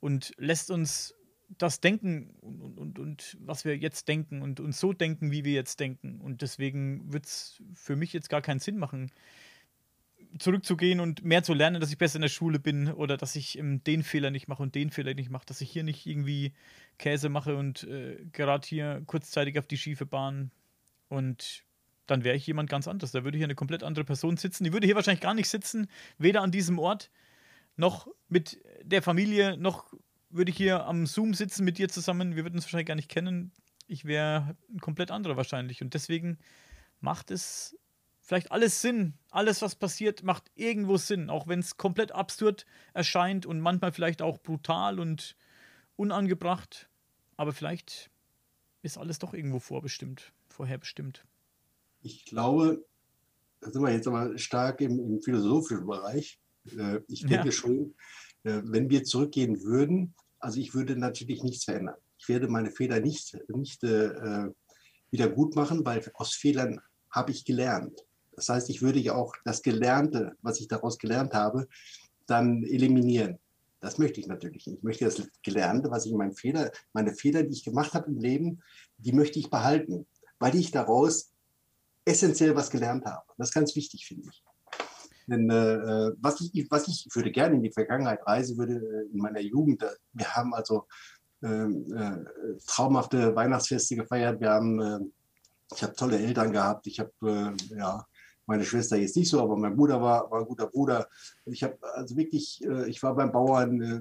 und 0.00 0.32
lässt 0.38 0.70
uns 0.70 1.14
das 1.48 1.80
Denken 1.80 2.34
und, 2.40 2.78
und, 2.78 2.98
und 2.98 3.36
was 3.40 3.64
wir 3.64 3.76
jetzt 3.76 4.08
denken 4.08 4.42
und 4.42 4.60
uns 4.60 4.78
so 4.78 4.92
denken, 4.92 5.30
wie 5.30 5.44
wir 5.44 5.54
jetzt 5.54 5.80
denken. 5.80 6.20
Und 6.20 6.42
deswegen 6.42 7.12
wird 7.12 7.26
es 7.26 7.62
für 7.74 7.96
mich 7.96 8.12
jetzt 8.12 8.28
gar 8.28 8.42
keinen 8.42 8.60
Sinn 8.60 8.78
machen, 8.78 9.10
zurückzugehen 10.38 11.00
und 11.00 11.24
mehr 11.24 11.42
zu 11.42 11.54
lernen, 11.54 11.80
dass 11.80 11.90
ich 11.90 11.98
besser 11.98 12.16
in 12.16 12.22
der 12.22 12.28
Schule 12.28 12.58
bin 12.58 12.92
oder 12.92 13.16
dass 13.16 13.34
ich 13.34 13.58
ähm, 13.58 13.82
den 13.84 14.02
Fehler 14.02 14.30
nicht 14.30 14.46
mache 14.46 14.62
und 14.62 14.74
den 14.74 14.90
Fehler 14.90 15.14
nicht 15.14 15.30
mache, 15.30 15.46
dass 15.46 15.60
ich 15.62 15.70
hier 15.70 15.84
nicht 15.84 16.06
irgendwie 16.06 16.52
Käse 16.98 17.30
mache 17.30 17.56
und 17.56 17.84
äh, 17.84 18.26
gerade 18.32 18.66
hier 18.66 19.02
kurzzeitig 19.06 19.58
auf 19.58 19.66
die 19.66 19.78
schiefe 19.78 20.04
Bahn 20.04 20.50
und 21.08 21.64
dann 22.06 22.24
wäre 22.24 22.36
ich 22.36 22.46
jemand 22.46 22.70
ganz 22.70 22.88
anderes. 22.88 23.12
Da 23.12 23.24
würde 23.24 23.36
hier 23.36 23.46
eine 23.46 23.54
komplett 23.54 23.82
andere 23.82 24.04
Person 24.04 24.36
sitzen. 24.36 24.64
Die 24.64 24.72
würde 24.72 24.86
hier 24.86 24.96
wahrscheinlich 24.96 25.20
gar 25.20 25.34
nicht 25.34 25.48
sitzen, 25.48 25.88
weder 26.16 26.42
an 26.42 26.50
diesem 26.50 26.78
Ort 26.78 27.10
noch 27.76 28.08
mit 28.28 28.60
der 28.82 29.02
Familie, 29.02 29.56
noch 29.58 29.92
würde 30.30 30.50
ich 30.50 30.56
hier 30.56 30.84
am 30.86 31.06
Zoom 31.06 31.34
sitzen 31.34 31.64
mit 31.64 31.78
dir 31.78 31.88
zusammen. 31.88 32.36
Wir 32.36 32.44
würden 32.44 32.56
uns 32.56 32.64
wahrscheinlich 32.64 32.86
gar 32.86 32.94
nicht 32.94 33.10
kennen. 33.10 33.52
Ich 33.86 34.04
wäre 34.04 34.56
ein 34.70 34.80
komplett 34.80 35.10
anderer 35.10 35.36
wahrscheinlich. 35.36 35.82
Und 35.82 35.94
deswegen 35.94 36.38
macht 37.00 37.30
es 37.30 37.76
vielleicht 38.20 38.52
alles 38.52 38.82
Sinn. 38.82 39.14
Alles, 39.30 39.62
was 39.62 39.74
passiert, 39.74 40.22
macht 40.22 40.50
irgendwo 40.54 40.96
Sinn. 40.96 41.30
Auch 41.30 41.46
wenn 41.46 41.60
es 41.60 41.76
komplett 41.76 42.12
absurd 42.12 42.66
erscheint 42.92 43.46
und 43.46 43.60
manchmal 43.60 43.92
vielleicht 43.92 44.20
auch 44.20 44.38
brutal 44.38 45.00
und 45.00 45.36
unangebracht. 45.96 46.88
Aber 47.36 47.52
vielleicht 47.52 48.10
ist 48.82 48.98
alles 48.98 49.18
doch 49.18 49.32
irgendwo 49.32 49.58
vorbestimmt, 49.60 50.32
vorherbestimmt. 50.48 51.24
Ich 52.02 52.26
glaube, 52.26 52.84
da 53.60 53.70
sind 53.70 53.82
wir 53.82 53.92
jetzt 53.92 54.06
aber 54.06 54.36
stark 54.38 54.80
im, 54.80 54.98
im 54.98 55.20
philosophischen 55.20 55.86
Bereich. 55.86 56.38
Äh, 56.66 57.00
ich 57.08 57.22
denke 57.22 57.46
ja. 57.46 57.52
schon, 57.52 57.94
wenn 58.42 58.90
wir 58.90 59.04
zurückgehen 59.04 59.62
würden, 59.62 60.14
also 60.38 60.60
ich 60.60 60.74
würde 60.74 60.96
natürlich 60.96 61.42
nichts 61.42 61.64
verändern. 61.64 61.96
Ich 62.18 62.28
werde 62.28 62.48
meine 62.48 62.70
Fehler 62.70 63.00
nicht, 63.00 63.36
nicht 63.48 63.82
äh, 63.84 64.50
wieder 65.10 65.28
gut 65.28 65.56
machen, 65.56 65.84
weil 65.84 66.02
aus 66.14 66.34
Fehlern 66.34 66.80
habe 67.10 67.30
ich 67.32 67.44
gelernt. 67.44 68.04
Das 68.32 68.48
heißt, 68.48 68.70
ich 68.70 68.82
würde 68.82 69.00
ja 69.00 69.14
auch 69.14 69.34
das 69.44 69.62
Gelernte, 69.62 70.36
was 70.42 70.60
ich 70.60 70.68
daraus 70.68 70.98
gelernt 70.98 71.34
habe, 71.34 71.66
dann 72.26 72.62
eliminieren. 72.64 73.38
Das 73.80 73.98
möchte 73.98 74.20
ich 74.20 74.26
natürlich 74.26 74.66
nicht. 74.66 74.78
Ich 74.78 74.84
möchte 74.84 75.04
das 75.04 75.22
Gelernte, 75.42 75.90
was 75.90 76.04
ich 76.04 76.12
in 76.12 76.18
meinen 76.18 76.34
Fehler, 76.34 76.70
meine 76.92 77.14
Fehler, 77.14 77.42
die 77.42 77.52
ich 77.52 77.64
gemacht 77.64 77.94
habe 77.94 78.08
im 78.08 78.18
Leben, 78.18 78.62
die 78.98 79.12
möchte 79.12 79.38
ich 79.38 79.50
behalten, 79.50 80.06
weil 80.38 80.54
ich 80.56 80.70
daraus 80.70 81.32
essentiell 82.04 82.54
was 82.56 82.70
gelernt 82.70 83.04
habe. 83.04 83.24
Das 83.36 83.48
ist 83.48 83.54
ganz 83.54 83.74
wichtig, 83.76 84.06
finde 84.06 84.28
ich. 84.30 84.42
Denn 85.28 85.50
äh, 85.50 86.10
was, 86.20 86.40
ich, 86.40 86.66
was 86.70 86.88
ich 86.88 87.06
würde 87.14 87.30
gerne 87.30 87.56
in 87.56 87.62
die 87.62 87.72
Vergangenheit 87.72 88.26
reisen 88.26 88.56
würde, 88.56 88.74
äh, 88.74 89.12
in 89.12 89.18
meiner 89.18 89.40
Jugend, 89.40 89.82
äh, 89.82 89.90
wir 90.12 90.34
haben 90.34 90.54
also 90.54 90.86
ähm, 91.42 91.86
äh, 91.94 92.58
traumhafte 92.66 93.36
Weihnachtsfeste 93.36 93.96
gefeiert, 93.96 94.40
wir 94.40 94.50
haben, 94.50 94.80
äh, 94.80 94.98
ich 95.74 95.82
habe 95.82 95.94
tolle 95.94 96.18
Eltern 96.18 96.50
gehabt, 96.50 96.86
ich 96.86 96.98
habe 96.98 97.12
ja, 97.76 98.02
meine 98.48 98.64
Schwester 98.64 98.96
jetzt 98.96 99.14
nicht 99.14 99.28
so, 99.28 99.40
aber 99.42 99.56
mein 99.56 99.76
Bruder 99.76 100.00
war, 100.00 100.30
war 100.30 100.40
ein 100.40 100.46
guter 100.46 100.66
Bruder. 100.66 101.06
Ich 101.44 101.62
habe 101.62 101.76
also 101.94 102.16
wirklich, 102.16 102.64
äh, 102.64 102.88
ich 102.88 103.02
war 103.02 103.14
beim 103.14 103.30
Bauern, 103.30 103.80
äh, 103.80 104.00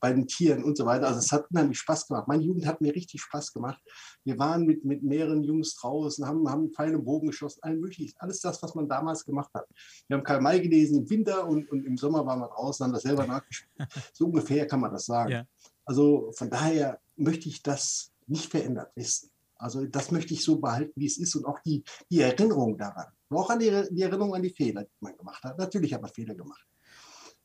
bei 0.00 0.12
den 0.12 0.26
Tieren 0.26 0.64
und 0.64 0.76
so 0.76 0.84
weiter. 0.84 1.06
Also 1.06 1.20
es 1.20 1.30
hat 1.30 1.48
unheimlich 1.50 1.78
Spaß 1.78 2.08
gemacht. 2.08 2.26
Meine 2.26 2.42
Jugend 2.42 2.66
hat 2.66 2.80
mir 2.80 2.94
richtig 2.94 3.22
Spaß 3.22 3.52
gemacht. 3.52 3.80
Wir 4.24 4.36
waren 4.38 4.66
mit, 4.66 4.84
mit 4.84 5.04
mehreren 5.04 5.44
Jungs 5.44 5.76
draußen, 5.76 6.26
haben, 6.26 6.46
haben 6.50 6.72
Pfeil 6.72 6.96
und 6.96 7.04
Bogen 7.04 7.28
geschossen, 7.28 7.60
allen 7.62 7.80
möglichen. 7.80 8.14
Alles 8.18 8.40
das, 8.40 8.60
was 8.62 8.74
man 8.74 8.88
damals 8.88 9.24
gemacht 9.24 9.50
hat. 9.54 9.66
Wir 10.08 10.16
haben 10.16 10.24
Karl 10.24 10.40
May 10.40 10.60
gelesen 10.60 10.98
im 10.98 11.08
Winter 11.08 11.46
und, 11.46 11.70
und 11.70 11.86
im 11.86 11.96
Sommer 11.96 12.26
waren 12.26 12.40
wir 12.40 12.48
draußen, 12.48 12.84
haben 12.84 12.92
das 12.92 13.02
selber 13.02 13.26
nachgespielt. 13.26 13.88
So 14.12 14.26
ungefähr 14.26 14.66
kann 14.66 14.80
man 14.80 14.92
das 14.92 15.06
sagen. 15.06 15.30
Ja. 15.30 15.46
Also 15.84 16.32
von 16.36 16.50
daher 16.50 17.00
möchte 17.16 17.48
ich 17.48 17.62
das 17.62 18.10
nicht 18.26 18.50
verändert 18.50 18.90
wissen. 18.96 19.30
Also 19.56 19.86
das 19.86 20.10
möchte 20.10 20.34
ich 20.34 20.42
so 20.42 20.56
behalten, 20.56 20.92
wie 20.96 21.06
es 21.06 21.16
ist 21.16 21.34
und 21.36 21.46
auch 21.46 21.60
die, 21.60 21.84
die 22.10 22.20
Erinnerung 22.20 22.76
daran. 22.76 23.06
Auch 23.36 23.50
an 23.50 23.58
die, 23.58 23.70
die 23.90 24.02
Erinnerung 24.02 24.34
an 24.34 24.42
die 24.42 24.50
Fehler, 24.50 24.84
die 24.84 24.90
man 25.00 25.16
gemacht 25.16 25.42
hat. 25.44 25.58
Natürlich 25.58 25.94
hat 25.94 26.02
man 26.02 26.10
Fehler 26.10 26.34
gemacht. 26.34 26.66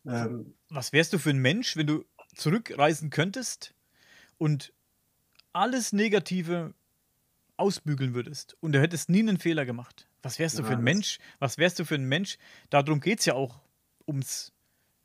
Ähm, 0.06 0.56
Was 0.70 0.94
wärst 0.94 1.14
du 1.14 1.20
für 1.20 1.30
ein 1.30 1.40
Mensch, 1.40 1.76
wenn 1.76 1.88
du 1.88 2.06
zurückreisen 2.36 3.10
könntest 3.10 3.76
und 4.38 4.74
alles 5.54 5.94
Negative 5.94 6.74
ausbügeln 7.58 8.14
würdest 8.14 8.56
und 8.62 8.72
du 8.72 8.80
hättest 8.80 9.10
nie 9.10 9.20
einen 9.20 9.38
Fehler 9.38 9.66
gemacht? 9.66 10.08
Was 10.22 10.40
wärst 10.40 10.58
du 10.58 10.64
ja, 10.64 10.70
für 10.70 10.74
ein 10.76 10.84
Mensch? 10.84 11.20
Was 11.40 11.58
wärst 11.58 11.80
du 11.80 11.86
für 11.86 11.96
ein 11.96 12.06
Mensch? 12.06 12.38
Darum 12.70 13.00
geht 13.00 13.20
es 13.20 13.26
ja 13.26 13.34
auch 13.34 13.60
ums 14.08 14.54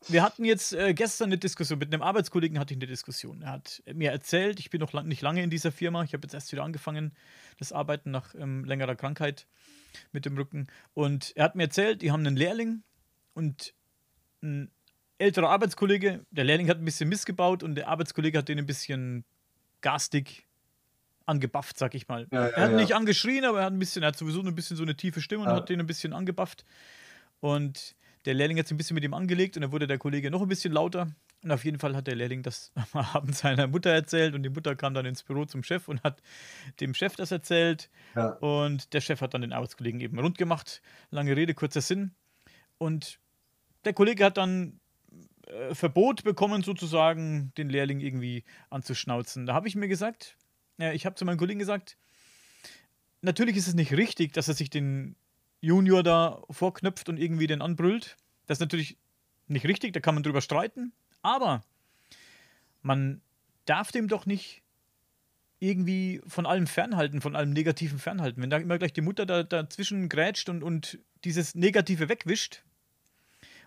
wir 0.08 0.22
hatten 0.22 0.44
jetzt 0.44 0.74
äh, 0.74 0.92
gestern 0.92 1.28
eine 1.28 1.38
Diskussion, 1.38 1.78
mit 1.78 1.92
einem 1.92 2.02
Arbeitskollegen 2.02 2.58
hatte 2.58 2.74
ich 2.74 2.78
eine 2.78 2.86
Diskussion. 2.86 3.42
Er 3.42 3.52
hat 3.52 3.82
mir 3.92 4.10
erzählt, 4.10 4.60
ich 4.60 4.68
bin 4.68 4.80
noch 4.80 4.92
lang, 4.92 5.08
nicht 5.08 5.22
lange 5.22 5.42
in 5.42 5.48
dieser 5.48 5.72
Firma, 5.72 6.04
ich 6.04 6.12
habe 6.12 6.26
jetzt 6.26 6.34
erst 6.34 6.52
wieder 6.52 6.62
angefangen, 6.62 7.12
das 7.58 7.72
Arbeiten 7.72 8.10
nach 8.10 8.34
ähm, 8.34 8.64
längerer 8.64 8.96
Krankheit 8.96 9.46
mit 10.12 10.24
dem 10.24 10.36
Rücken. 10.36 10.68
Und 10.94 11.32
er 11.36 11.44
hat 11.44 11.54
mir 11.54 11.64
erzählt, 11.64 12.02
die 12.02 12.12
haben 12.12 12.26
einen 12.26 12.36
Lehrling 12.36 12.82
und 13.34 13.74
ein 14.42 14.70
älterer 15.18 15.50
Arbeitskollege, 15.50 16.24
der 16.30 16.44
Lehrling 16.44 16.68
hat 16.68 16.78
ein 16.78 16.84
bisschen 16.84 17.08
missgebaut 17.08 17.62
und 17.62 17.74
der 17.76 17.88
Arbeitskollege 17.88 18.38
hat 18.38 18.48
den 18.48 18.58
ein 18.58 18.66
bisschen 18.66 19.24
garstig 19.80 20.46
angebufft, 21.26 21.78
sag 21.78 21.94
ich 21.94 22.08
mal. 22.08 22.26
Ja, 22.30 22.46
ja, 22.46 22.46
er 22.48 22.62
hat 22.64 22.70
ja. 22.72 22.76
nicht 22.76 22.94
angeschrien, 22.94 23.44
aber 23.44 23.60
er 23.60 23.66
hat 23.66 23.72
ein 23.72 23.78
bisschen, 23.78 24.02
er 24.02 24.08
hat 24.08 24.18
sowieso 24.18 24.40
ein 24.40 24.54
bisschen 24.54 24.76
so 24.76 24.82
eine 24.82 24.96
tiefe 24.96 25.20
Stimme 25.20 25.44
und 25.44 25.48
hat 25.48 25.68
den 25.68 25.80
ein 25.80 25.86
bisschen 25.86 26.12
angebufft. 26.12 26.64
Und 27.40 27.94
der 28.24 28.34
Lehrling 28.34 28.58
hat 28.58 28.66
sich 28.66 28.74
ein 28.74 28.78
bisschen 28.78 28.94
mit 28.94 29.04
ihm 29.04 29.14
angelegt 29.14 29.56
und 29.56 29.62
dann 29.62 29.72
wurde 29.72 29.86
der 29.86 29.98
Kollege 29.98 30.30
noch 30.30 30.42
ein 30.42 30.48
bisschen 30.48 30.72
lauter. 30.72 31.08
Und 31.44 31.52
auf 31.52 31.64
jeden 31.66 31.78
Fall 31.78 31.94
hat 31.94 32.06
der 32.06 32.16
Lehrling 32.16 32.42
das 32.42 32.72
am 32.92 33.00
Abend 33.00 33.36
seiner 33.36 33.66
Mutter 33.66 33.90
erzählt 33.90 34.34
und 34.34 34.42
die 34.42 34.48
Mutter 34.48 34.74
kam 34.74 34.94
dann 34.94 35.04
ins 35.04 35.22
Büro 35.22 35.44
zum 35.44 35.62
Chef 35.62 35.88
und 35.88 36.02
hat 36.02 36.22
dem 36.80 36.94
Chef 36.94 37.16
das 37.16 37.30
erzählt. 37.30 37.90
Ja. 38.16 38.30
Und 38.30 38.94
der 38.94 39.02
Chef 39.02 39.20
hat 39.20 39.34
dann 39.34 39.42
den 39.42 39.52
Arbeitskollegen 39.52 40.00
eben 40.00 40.18
rund 40.18 40.38
gemacht. 40.38 40.80
Lange 41.10 41.36
Rede, 41.36 41.52
kurzer 41.52 41.82
Sinn. 41.82 42.12
Und 42.78 43.20
der 43.84 43.92
Kollege 43.92 44.24
hat 44.24 44.38
dann 44.38 44.80
äh, 45.46 45.74
Verbot 45.74 46.24
bekommen, 46.24 46.62
sozusagen 46.62 47.52
den 47.58 47.68
Lehrling 47.68 48.00
irgendwie 48.00 48.44
anzuschnauzen. 48.70 49.44
Da 49.44 49.52
habe 49.52 49.68
ich 49.68 49.76
mir 49.76 49.88
gesagt, 49.88 50.38
äh, 50.80 50.94
ich 50.94 51.04
habe 51.04 51.14
zu 51.14 51.26
meinem 51.26 51.36
Kollegen 51.36 51.58
gesagt, 51.58 51.98
natürlich 53.20 53.58
ist 53.58 53.68
es 53.68 53.74
nicht 53.74 53.92
richtig, 53.92 54.32
dass 54.32 54.48
er 54.48 54.54
sich 54.54 54.70
den 54.70 55.14
Junior 55.60 56.02
da 56.02 56.42
vorknöpft 56.48 57.10
und 57.10 57.18
irgendwie 57.18 57.46
den 57.46 57.60
anbrüllt. 57.60 58.16
Das 58.46 58.56
ist 58.56 58.60
natürlich 58.60 58.96
nicht 59.46 59.66
richtig, 59.66 59.92
da 59.92 60.00
kann 60.00 60.14
man 60.14 60.22
drüber 60.22 60.40
streiten. 60.40 60.94
Aber 61.24 61.64
man 62.82 63.22
darf 63.64 63.90
dem 63.90 64.08
doch 64.08 64.26
nicht 64.26 64.62
irgendwie 65.58 66.20
von 66.26 66.44
allem 66.44 66.66
fernhalten, 66.66 67.22
von 67.22 67.34
allem 67.34 67.50
Negativen 67.50 67.98
fernhalten. 67.98 68.42
Wenn 68.42 68.50
da 68.50 68.58
immer 68.58 68.78
gleich 68.78 68.92
die 68.92 69.00
Mutter 69.00 69.24
da, 69.24 69.42
dazwischen 69.42 70.10
grätscht 70.10 70.50
und, 70.50 70.62
und 70.62 70.98
dieses 71.24 71.54
Negative 71.54 72.10
wegwischt, 72.10 72.62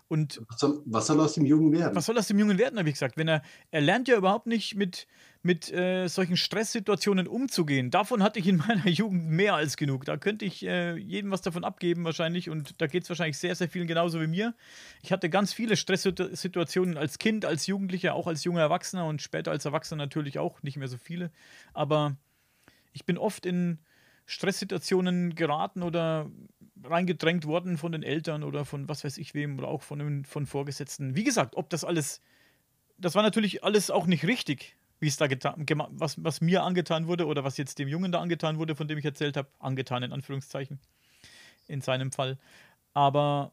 und 0.08 0.40
was 0.48 0.60
soll, 0.60 0.82
was 0.86 1.06
soll, 1.06 1.20
aus 1.20 1.34
dem 1.34 1.44
Jungen 1.44 1.70
werden? 1.70 1.94
Was 1.94 2.06
soll 2.06 2.16
aus 2.18 2.28
dem 2.28 2.38
Jungen 2.38 2.56
werden, 2.56 2.78
habe 2.78 2.88
ich 2.88 2.94
gesagt. 2.94 3.18
Wenn 3.18 3.28
er, 3.28 3.42
er 3.70 3.82
lernt 3.82 4.08
ja 4.08 4.16
überhaupt 4.16 4.46
nicht 4.46 4.74
mit, 4.74 5.06
mit 5.42 5.70
äh, 5.70 6.08
solchen 6.08 6.38
Stresssituationen 6.38 7.28
umzugehen. 7.28 7.90
Davon 7.90 8.22
hatte 8.22 8.38
ich 8.38 8.46
in 8.46 8.56
meiner 8.68 8.88
Jugend 8.88 9.28
mehr 9.28 9.54
als 9.54 9.76
genug. 9.76 10.06
Da 10.06 10.16
könnte 10.16 10.46
ich 10.46 10.64
äh, 10.64 10.96
jedem 10.96 11.30
was 11.30 11.42
davon 11.42 11.62
abgeben 11.62 12.04
wahrscheinlich 12.04 12.48
und 12.48 12.80
da 12.80 12.86
geht 12.86 13.02
es 13.02 13.10
wahrscheinlich 13.10 13.36
sehr, 13.36 13.54
sehr 13.54 13.68
vielen 13.68 13.86
genauso 13.86 14.18
wie 14.20 14.26
mir. 14.26 14.54
Ich 15.02 15.12
hatte 15.12 15.28
ganz 15.28 15.52
viele 15.52 15.76
Stresssituationen 15.76 16.96
als 16.96 17.18
Kind, 17.18 17.44
als 17.44 17.66
Jugendlicher, 17.66 18.14
auch 18.14 18.26
als 18.26 18.44
junger 18.44 18.62
Erwachsener 18.62 19.04
und 19.04 19.20
später 19.20 19.50
als 19.50 19.66
Erwachsener 19.66 20.02
natürlich 20.04 20.38
auch, 20.38 20.62
nicht 20.62 20.78
mehr 20.78 20.88
so 20.88 20.96
viele. 20.96 21.30
Aber 21.74 22.16
ich 22.94 23.04
bin 23.04 23.18
oft 23.18 23.44
in 23.44 23.78
Stresssituationen 24.24 25.34
geraten 25.34 25.82
oder 25.82 26.30
reingedrängt 26.84 27.46
worden 27.46 27.78
von 27.78 27.92
den 27.92 28.02
Eltern 28.02 28.42
oder 28.42 28.64
von 28.64 28.88
was 28.88 29.04
weiß 29.04 29.18
ich 29.18 29.34
wem 29.34 29.58
oder 29.58 29.68
auch 29.68 29.82
von, 29.82 30.24
von 30.24 30.46
Vorgesetzten. 30.46 31.16
Wie 31.16 31.24
gesagt, 31.24 31.56
ob 31.56 31.70
das 31.70 31.84
alles, 31.84 32.20
das 32.98 33.14
war 33.14 33.22
natürlich 33.22 33.64
alles 33.64 33.90
auch 33.90 34.06
nicht 34.06 34.24
richtig, 34.24 34.76
wie 35.00 35.08
es 35.08 35.16
da 35.16 35.26
getan, 35.26 35.64
was, 35.92 36.22
was 36.22 36.40
mir 36.40 36.62
angetan 36.62 37.06
wurde 37.06 37.26
oder 37.26 37.44
was 37.44 37.56
jetzt 37.56 37.78
dem 37.78 37.88
Jungen 37.88 38.12
da 38.12 38.20
angetan 38.20 38.58
wurde, 38.58 38.74
von 38.74 38.88
dem 38.88 38.98
ich 38.98 39.04
erzählt 39.04 39.36
habe, 39.36 39.48
angetan 39.58 40.02
in 40.02 40.12
Anführungszeichen, 40.12 40.80
in 41.68 41.80
seinem 41.80 42.12
Fall. 42.12 42.38
Aber 42.94 43.52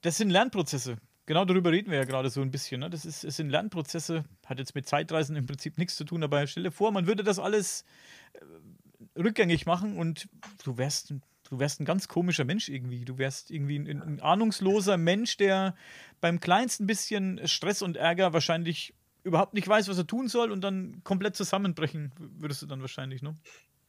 das 0.00 0.16
sind 0.16 0.30
Lernprozesse. 0.30 0.96
Genau 1.26 1.44
darüber 1.44 1.70
reden 1.70 1.90
wir 1.90 1.98
ja 1.98 2.04
gerade 2.04 2.30
so 2.30 2.40
ein 2.42 2.50
bisschen. 2.50 2.80
Ne? 2.80 2.90
Das, 2.90 3.04
ist, 3.04 3.24
das 3.24 3.36
sind 3.36 3.50
Lernprozesse, 3.50 4.24
hat 4.46 4.58
jetzt 4.58 4.74
mit 4.74 4.88
Zeitreisen 4.88 5.36
im 5.36 5.46
Prinzip 5.46 5.78
nichts 5.78 5.96
zu 5.96 6.04
tun, 6.04 6.22
aber 6.22 6.46
stell 6.46 6.64
dir 6.64 6.72
vor, 6.72 6.90
man 6.92 7.06
würde 7.06 7.22
das 7.22 7.38
alles 7.38 7.84
äh, 8.32 9.20
rückgängig 9.20 9.66
machen 9.66 9.96
und 9.98 10.28
du 10.64 10.78
wärst 10.78 11.14
du 11.52 11.58
wärst 11.58 11.80
ein 11.80 11.84
ganz 11.84 12.08
komischer 12.08 12.44
Mensch 12.44 12.70
irgendwie. 12.70 13.04
Du 13.04 13.18
wärst 13.18 13.50
irgendwie 13.50 13.78
ein, 13.78 14.02
ein, 14.02 14.20
ahnungsloser 14.22 14.96
Mensch, 14.96 15.36
der 15.36 15.74
beim 16.22 16.40
kleinsten 16.40 16.86
bisschen 16.86 17.46
Stress 17.46 17.82
und 17.82 17.98
Ärger 17.98 18.32
wahrscheinlich 18.32 18.94
überhaupt 19.22 19.52
nicht 19.52 19.68
weiß, 19.68 19.86
was 19.88 19.98
er 19.98 20.06
tun 20.06 20.28
soll 20.28 20.50
und 20.50 20.62
dann 20.62 21.02
komplett 21.04 21.36
zusammenbrechen 21.36 22.10
würdest 22.38 22.62
du 22.62 22.66
dann 22.66 22.80
wahrscheinlich, 22.80 23.20
ne? 23.22 23.36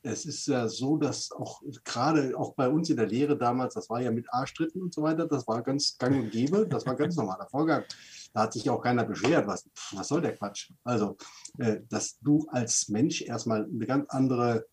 Es 0.06 0.26
ist 0.26 0.46
ja 0.48 0.68
so, 0.68 0.98
dass 0.98 1.32
auch 1.32 1.62
gerade 1.86 2.38
auch 2.38 2.54
bei 2.56 2.68
uns 2.68 2.90
in 2.90 2.98
der 2.98 3.08
Lehre 3.08 3.38
damals, 3.38 3.76
das 3.76 3.90
war 3.90 4.02
ja 4.02 4.12
mit 4.12 4.28
A-Stritten 4.34 4.82
und 4.82 4.94
so 4.94 5.02
weiter, 5.02 5.26
das 5.26 5.48
war 5.48 5.64
ganz 5.64 5.98
gang 5.98 6.24
und 6.24 6.32
gäbe, 6.32 6.68
das 6.68 6.86
war 6.86 6.96
ganz 6.98 7.16
normaler 7.16 7.48
Vorgang. 7.50 7.86
Da 8.34 8.42
hat 8.42 8.52
sich 8.52 8.70
auch 8.70 8.82
keiner 8.82 9.06
beschwert, 9.06 9.48
was, 9.48 9.70
was 9.94 10.10
soll 10.10 10.20
der 10.20 10.36
Quatsch? 10.36 10.70
Also, 10.84 11.16
äh, 11.60 11.80
dass 11.88 12.20
du 12.20 12.46
als 12.50 12.90
Mensch 12.90 13.22
erstmal 13.22 13.64
eine 13.64 13.86
ganz 13.86 14.10
andere 14.10 14.66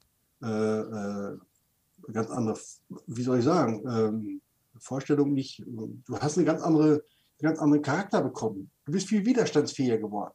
äh, 0.43 0.47
äh, 0.49 1.39
ganz 2.13 2.31
andere, 2.31 2.59
wie 3.07 3.23
soll 3.23 3.39
ich 3.39 3.45
sagen, 3.45 3.83
ähm, 3.89 4.41
Vorstellung 4.79 5.33
nicht. 5.33 5.63
Du 5.67 6.19
hast 6.19 6.37
eine 6.37 6.47
ganz 6.47 6.63
andere, 6.63 6.93
einen 6.93 7.03
ganz 7.41 7.59
anderen 7.59 7.83
Charakter 7.83 8.23
bekommen. 8.23 8.71
Du 8.85 8.93
bist 8.93 9.09
viel 9.09 9.25
widerstandsfähiger 9.25 9.99
geworden. 9.99 10.35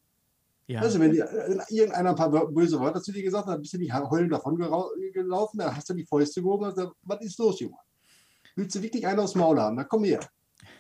Ja. 0.68 0.82
Also 0.82 1.00
wenn, 1.00 1.12
die, 1.12 1.20
wenn 1.20 1.62
irgendeiner 1.70 2.10
ein 2.12 2.16
paar 2.16 2.30
böse 2.48 2.80
Worte 2.80 3.02
zu 3.02 3.12
dir 3.12 3.24
gesagt 3.24 3.48
hat, 3.48 3.62
bist 3.62 3.74
du 3.74 3.78
nicht 3.78 3.94
heulend 3.94 4.32
davon 4.32 4.56
gelaufen, 4.56 5.60
da 5.60 5.76
hast 5.76 5.90
du 5.90 5.94
die 5.94 6.06
Fäuste 6.06 6.42
gehoben 6.42 6.66
und 6.66 6.76
gesagt, 6.76 6.94
was 7.04 7.22
ist 7.22 7.38
los, 7.38 7.60
Junge? 7.60 7.78
Willst 8.56 8.76
du 8.76 8.82
wirklich 8.82 9.06
einen 9.06 9.20
aufs 9.20 9.36
Maul 9.36 9.60
haben? 9.60 9.76
Na 9.76 9.84
komm 9.84 10.06
her. 10.06 10.20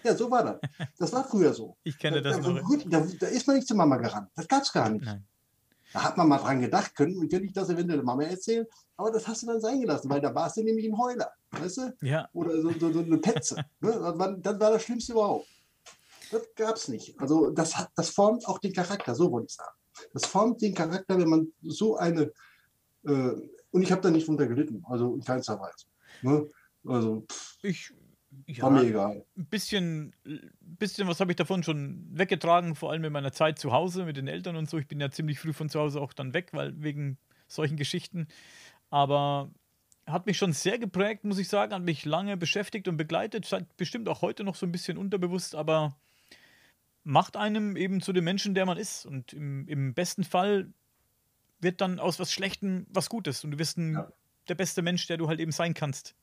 Ja, 0.03 0.15
so 0.15 0.29
war 0.31 0.43
das. 0.43 0.87
Das 0.97 1.13
war 1.13 1.23
früher 1.23 1.53
so. 1.53 1.75
Ich 1.83 1.97
kenne 1.99 2.21
das 2.21 2.39
da, 2.39 2.49
noch. 2.49 2.61
Da, 2.85 3.05
da, 3.19 3.27
ist 3.27 3.45
man 3.45 3.57
nicht 3.57 3.67
zur 3.67 3.77
Mama 3.77 3.97
gerannt. 3.97 4.29
Das 4.35 4.47
gab 4.47 4.63
es 4.63 4.71
gar 4.71 4.89
nicht. 4.89 5.05
Nein. 5.05 5.25
Da 5.95 6.03
hat 6.03 6.17
man 6.17 6.27
mal 6.27 6.39
dran 6.39 6.59
gedacht, 6.59 6.93
können, 6.93 7.29
könnte 7.29 7.45
ich 7.45 7.53
das 7.53 7.69
eventuell 7.69 7.99
der 7.99 8.05
Mama 8.05 8.23
erzählen, 8.23 8.65
aber 8.97 9.11
das 9.11 9.25
hast 9.29 9.43
du 9.43 9.47
dann 9.47 9.61
sein 9.61 9.79
gelassen, 9.79 10.09
weil 10.09 10.19
da 10.19 10.35
warst 10.35 10.57
du 10.57 10.61
nämlich 10.61 10.85
ein 10.85 10.97
Heuler, 10.97 11.31
weißt 11.51 11.77
du? 11.77 11.95
Ja. 12.01 12.27
Oder 12.33 12.61
so, 12.61 12.69
so, 12.77 12.91
so 12.91 12.99
eine 12.99 13.17
Petze. 13.17 13.55
ne? 13.79 13.91
das, 13.91 14.19
war, 14.19 14.33
das 14.33 14.59
war 14.59 14.71
das 14.71 14.83
Schlimmste 14.83 15.13
überhaupt. 15.13 15.47
Das 16.31 16.41
gab 16.53 16.75
es 16.75 16.89
nicht. 16.89 17.17
Also 17.17 17.49
das, 17.49 17.77
hat, 17.77 17.91
das 17.95 18.09
formt 18.09 18.45
auch 18.45 18.59
den 18.59 18.73
Charakter, 18.73 19.15
so 19.15 19.31
wollte 19.31 19.47
ich 19.47 19.55
sagen. 19.55 19.71
Das 20.11 20.25
formt 20.25 20.61
den 20.61 20.73
Charakter, 20.73 21.17
wenn 21.17 21.29
man 21.29 21.53
so 21.61 21.95
eine, 21.95 22.29
äh, 23.05 23.31
und 23.71 23.81
ich 23.81 23.89
habe 23.89 24.01
da 24.01 24.11
nicht 24.11 24.27
drunter 24.27 24.47
gelitten, 24.47 24.83
also 24.89 25.15
in 25.15 25.23
keinster 25.23 25.57
Weise. 25.61 25.85
Ne? 26.23 26.49
Also, 26.83 27.25
pff. 27.31 27.57
ich, 27.63 27.93
ja, 28.47 28.63
War 28.63 28.71
mir 28.71 28.83
egal. 28.83 29.25
Ein 29.37 29.45
bisschen, 29.45 30.15
bisschen 30.61 31.07
was 31.07 31.19
habe 31.19 31.31
ich 31.31 31.35
davon 31.35 31.63
schon 31.63 32.05
weggetragen, 32.11 32.75
vor 32.75 32.91
allem 32.91 33.03
in 33.03 33.13
meiner 33.13 33.31
Zeit 33.31 33.59
zu 33.59 33.71
Hause 33.71 34.05
mit 34.05 34.17
den 34.17 34.27
Eltern 34.27 34.55
und 34.55 34.69
so. 34.69 34.77
Ich 34.77 34.87
bin 34.87 34.99
ja 34.99 35.11
ziemlich 35.11 35.39
früh 35.39 35.53
von 35.53 35.69
zu 35.69 35.79
Hause 35.79 36.01
auch 36.01 36.13
dann 36.13 36.33
weg, 36.33 36.49
weil 36.51 36.81
wegen 36.81 37.17
solchen 37.47 37.77
Geschichten. 37.77 38.27
Aber 38.89 39.51
hat 40.07 40.25
mich 40.25 40.37
schon 40.37 40.53
sehr 40.53 40.77
geprägt, 40.77 41.23
muss 41.23 41.39
ich 41.39 41.47
sagen, 41.47 41.73
hat 41.73 41.81
mich 41.81 42.05
lange 42.05 42.37
beschäftigt 42.37 42.87
und 42.87 42.97
begleitet, 42.97 43.49
bestimmt 43.77 44.07
auch 44.07 44.21
heute 44.21 44.43
noch 44.43 44.55
so 44.55 44.65
ein 44.65 44.71
bisschen 44.71 44.97
unterbewusst, 44.97 45.55
aber 45.55 45.95
macht 47.03 47.37
einem 47.37 47.75
eben 47.75 48.01
zu 48.01 48.13
dem 48.13 48.23
Menschen, 48.23 48.55
der 48.55 48.65
man 48.65 48.77
ist. 48.77 49.05
Und 49.05 49.33
im, 49.33 49.67
im 49.67 49.93
besten 49.93 50.23
Fall 50.23 50.71
wird 51.59 51.81
dann 51.81 51.99
aus 51.99 52.19
was 52.19 52.31
Schlechtem 52.31 52.85
was 52.89 53.09
Gutes 53.09 53.43
und 53.43 53.51
du 53.51 53.59
wirst 53.59 53.77
ein, 53.77 53.93
ja. 53.93 54.11
der 54.47 54.55
beste 54.55 54.81
Mensch, 54.81 55.07
der 55.07 55.17
du 55.17 55.27
halt 55.27 55.39
eben 55.39 55.51
sein 55.51 55.73
kannst. 55.73 56.15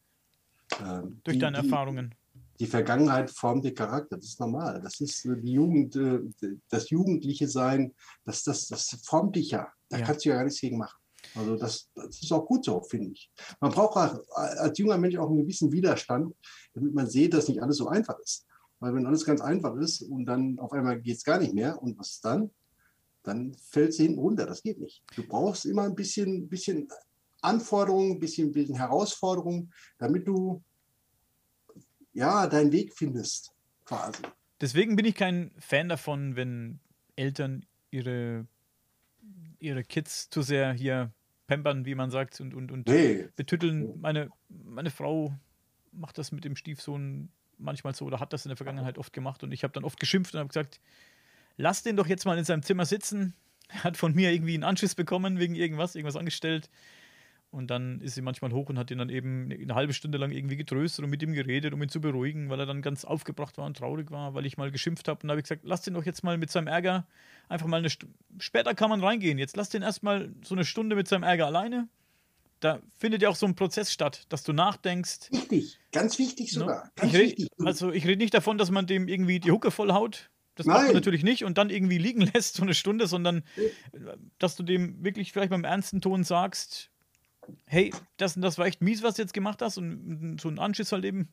Ähm, 0.81 1.21
durch 1.25 1.37
die, 1.37 1.41
deine 1.41 1.59
Erfahrungen. 1.59 2.15
Die, 2.35 2.65
die 2.65 2.67
Vergangenheit 2.67 3.31
formt 3.31 3.65
den 3.65 3.75
Charakter, 3.75 4.17
das 4.17 4.27
ist 4.27 4.41
normal. 4.41 4.81
Das 4.83 5.01
ist 5.01 5.25
äh, 5.25 5.37
die 5.41 5.53
Jugend, 5.53 5.97
äh, 5.97 6.21
das 6.69 6.91
Jugendliche 6.91 7.49
Sein, 7.49 7.95
das, 8.25 8.43
das, 8.45 8.69
das 8.69 9.01
formt 9.05 9.37
dich 9.37 9.51
ja. 9.51 9.69
Da 9.89 9.99
ja. 9.99 10.07
kannst 10.07 10.25
du 10.25 10.31
ja 10.31 10.37
gar 10.37 10.45
nichts 10.45 10.61
gegen 10.61 10.79
machen. 10.79 10.99
Also 11.35 11.57
das, 11.57 11.89
das 11.95 12.23
ist 12.23 12.33
auch 12.33 12.47
gut 12.47 12.65
so, 12.65 12.81
finde 12.83 13.13
ich. 13.13 13.31
Man 13.61 13.71
braucht 13.71 13.97
als 14.35 14.79
junger 14.79 14.99
Mensch 14.99 15.17
auch 15.17 15.29
einen 15.29 15.39
gewissen 15.39 15.71
Widerstand, 15.73 16.35
damit 16.75 16.95
man 16.95 17.09
sieht, 17.09 17.33
dass 17.33 17.49
nicht 17.49 17.63
alles 17.63 17.77
so 17.77 17.89
einfach 17.89 18.19
ist. 18.19 18.47
Weil 18.81 18.95
wenn 18.95 19.07
alles 19.07 19.25
ganz 19.25 19.41
einfach 19.41 19.77
ist 19.77 20.03
und 20.03 20.27
dann 20.27 20.59
auf 20.59 20.73
einmal 20.73 21.01
geht 21.01 21.17
es 21.17 21.25
gar 21.25 21.39
nicht 21.39 21.55
mehr 21.55 21.81
und 21.81 21.99
was 21.99 22.21
dann? 22.21 22.51
Dann 23.23 23.55
fällt 23.55 23.95
sie 23.95 24.05
hinten 24.05 24.19
runter. 24.19 24.47
Das 24.47 24.63
geht 24.63 24.81
nicht. 24.81 25.05
Du 25.15 25.23
brauchst 25.23 25.67
immer 25.67 25.83
ein 25.85 25.95
bisschen, 25.95 26.49
bisschen 26.49 26.89
Anforderungen, 27.43 28.13
ein 28.13 28.19
bisschen, 28.19 28.53
bisschen 28.53 28.77
Herausforderungen, 28.77 29.73
damit 29.99 30.27
du 30.27 30.63
ja 32.13 32.47
deinen 32.47 32.73
Weg 32.73 32.93
findest, 32.95 33.53
quasi. 33.85 34.23
Deswegen 34.61 34.97
bin 34.97 35.07
ich 35.07 35.15
kein 35.15 35.51
Fan 35.59 35.89
davon, 35.89 36.37
wenn 36.37 36.81
Eltern 37.17 37.67
ihre, 37.91 38.47
ihre 39.59 39.83
Kids 39.85 40.31
zu 40.31 40.43
sehr 40.43 40.73
hier 40.73 41.13
pampern, 41.47 41.85
wie 41.85 41.95
man 41.95 42.11
sagt, 42.11 42.41
und, 42.41 42.55
und, 42.55 42.71
und 42.71 42.87
nee. 42.87 43.29
betütteln. 43.37 44.01
Meine, 44.01 44.31
meine 44.49 44.91
Frau 44.91 45.35
macht 45.91 46.17
das 46.19 46.33
mit 46.33 46.45
dem 46.45 46.57
Stiefsohn 46.57 47.29
manchmal 47.59 47.95
so 47.95 48.05
oder 48.07 48.21
hat 48.21 48.33
das 48.33 48.45
in 48.45 48.51
der 48.51 48.57
Vergangenheit 48.57 48.99
oft 48.99 49.13
gemacht 49.13 49.43
und 49.43 49.53
ich 49.53 49.63
habe 49.63 49.73
dann 49.73 49.85
oft 49.85 50.01
geschimpft 50.01 50.35
und 50.35 50.41
habe 50.41 50.49
gesagt, 50.49 50.81
lass 51.57 51.83
den 51.83 51.97
doch 51.97 52.07
jetzt 52.07 52.25
mal 52.25 52.39
in 52.39 52.45
seinem 52.45 52.63
Zimmer 52.63 52.87
sitzen. 52.87 53.35
Er 53.69 53.85
hat 53.85 53.97
von 53.97 54.15
mir 54.15 54.33
irgendwie 54.33 54.55
einen 54.55 54.65
Anschiss 54.65 54.95
bekommen 54.95 55.39
wegen 55.39 55.55
irgendwas, 55.55 55.95
irgendwas 55.95 56.17
angestellt. 56.17 56.69
Und 57.53 57.71
dann 57.71 58.01
ist 58.01 58.15
sie 58.15 58.23
manchmal 58.23 58.51
hoch 58.53 58.71
und 58.71 58.79
hat 58.79 58.91
ihn 58.91 58.99
dann 58.99 59.11
eben 59.11 59.53
eine 59.53 59.75
halbe 59.75 59.93
Stunde 59.93 60.19
lang 60.19 60.33
irgendwie 60.33 60.57
getröstet 60.57 61.05
und 61.05 61.11
mit 61.11 61.23
ihm 61.23 61.35
geredet, 61.35 61.75
um 61.75 61.83
ihn 61.83 61.91
zu 61.91 62.01
beruhigen, 62.01 62.49
weil 62.49 62.59
er 62.59 62.67
dann 62.67 62.83
ganz 62.83 63.05
aufgebracht 63.05 63.59
war 63.59 63.67
und 63.67 63.77
traurig 63.77 64.11
war, 64.11 64.35
weil 64.35 64.47
ich 64.47 64.57
mal 64.57 64.71
geschimpft 64.71 65.07
habe. 65.07 65.21
Und 65.23 65.29
da 65.29 65.33
habe 65.33 65.41
ich 65.41 65.45
gesagt, 65.45 65.63
lass 65.65 65.83
den 65.83 65.95
doch 65.95 66.05
jetzt 66.05 66.25
mal 66.25 66.39
mit 66.39 66.51
seinem 66.51 66.67
Ärger 66.67 67.07
einfach 67.49 67.67
mal 67.67 67.77
eine 67.77 67.91
Stunde. 67.91 68.15
Später 68.39 68.75
kann 68.75 68.91
man 68.91 69.05
reingehen. 69.05 69.39
Jetzt 69.39 69.57
lass 69.57 69.69
den 69.69 69.83
erstmal 69.83 70.33
so 70.43 70.55
eine 70.55 70.65
Stunde 70.65 70.97
mit 70.97 71.07
seinem 71.09 71.23
Ärger 71.23 71.47
alleine 71.47 71.89
da 72.63 72.81
findet 72.97 73.23
ja 73.23 73.29
auch 73.29 73.37
so 73.37 73.47
ein 73.47 73.55
Prozess 73.55 73.93
statt, 73.93 74.25
dass 74.29 74.45
du 74.45 74.53
nachdenkst. 74.53 75.31
Wichtig, 75.31 75.79
ganz 75.91 76.19
wichtig 76.19 76.53
sogar. 76.53 76.91
Ganz 76.95 77.13
ich 77.13 77.19
red, 77.19 77.31
wichtig. 77.31 77.49
Also 77.59 77.91
ich 77.91 78.07
rede 78.07 78.19
nicht 78.19 78.35
davon, 78.35 78.59
dass 78.59 78.71
man 78.71 78.87
dem 78.87 79.09
irgendwie 79.09 79.41
die 79.41 79.51
Hucke 79.51 79.71
vollhaut. 79.71 80.31
Das 80.55 80.67
Nein. 80.67 80.77
macht 80.77 80.87
man 80.87 80.95
natürlich 80.95 81.25
nicht 81.25 81.45
und 81.45 81.59
dann 81.59 81.71
irgendwie 81.71 81.99
liegen 81.99 82.21
lässt 82.35 82.55
so 82.55 82.63
eine 82.63 82.75
Stunde, 82.75 83.07
sondern 83.07 83.43
dass 84.39 84.57
du 84.57 84.63
dem 84.63 85.03
wirklich 85.03 85.33
vielleicht 85.33 85.51
beim 85.51 85.65
ernsten 85.65 86.01
Ton 86.01 86.25
sagst, 86.25 86.91
hey, 87.67 87.93
das, 88.17 88.35
das 88.35 88.59
war 88.59 88.67
echt 88.67 88.83
mies, 88.83 89.03
was 89.03 89.15
du 89.15 89.23
jetzt 89.23 89.35
gemacht 89.35 89.63
hast 89.63 89.79
und 89.79 90.39
so 90.41 90.49
einen 90.49 90.59
Anschiss 90.59 90.93
halt 90.93 91.05
eben 91.05 91.29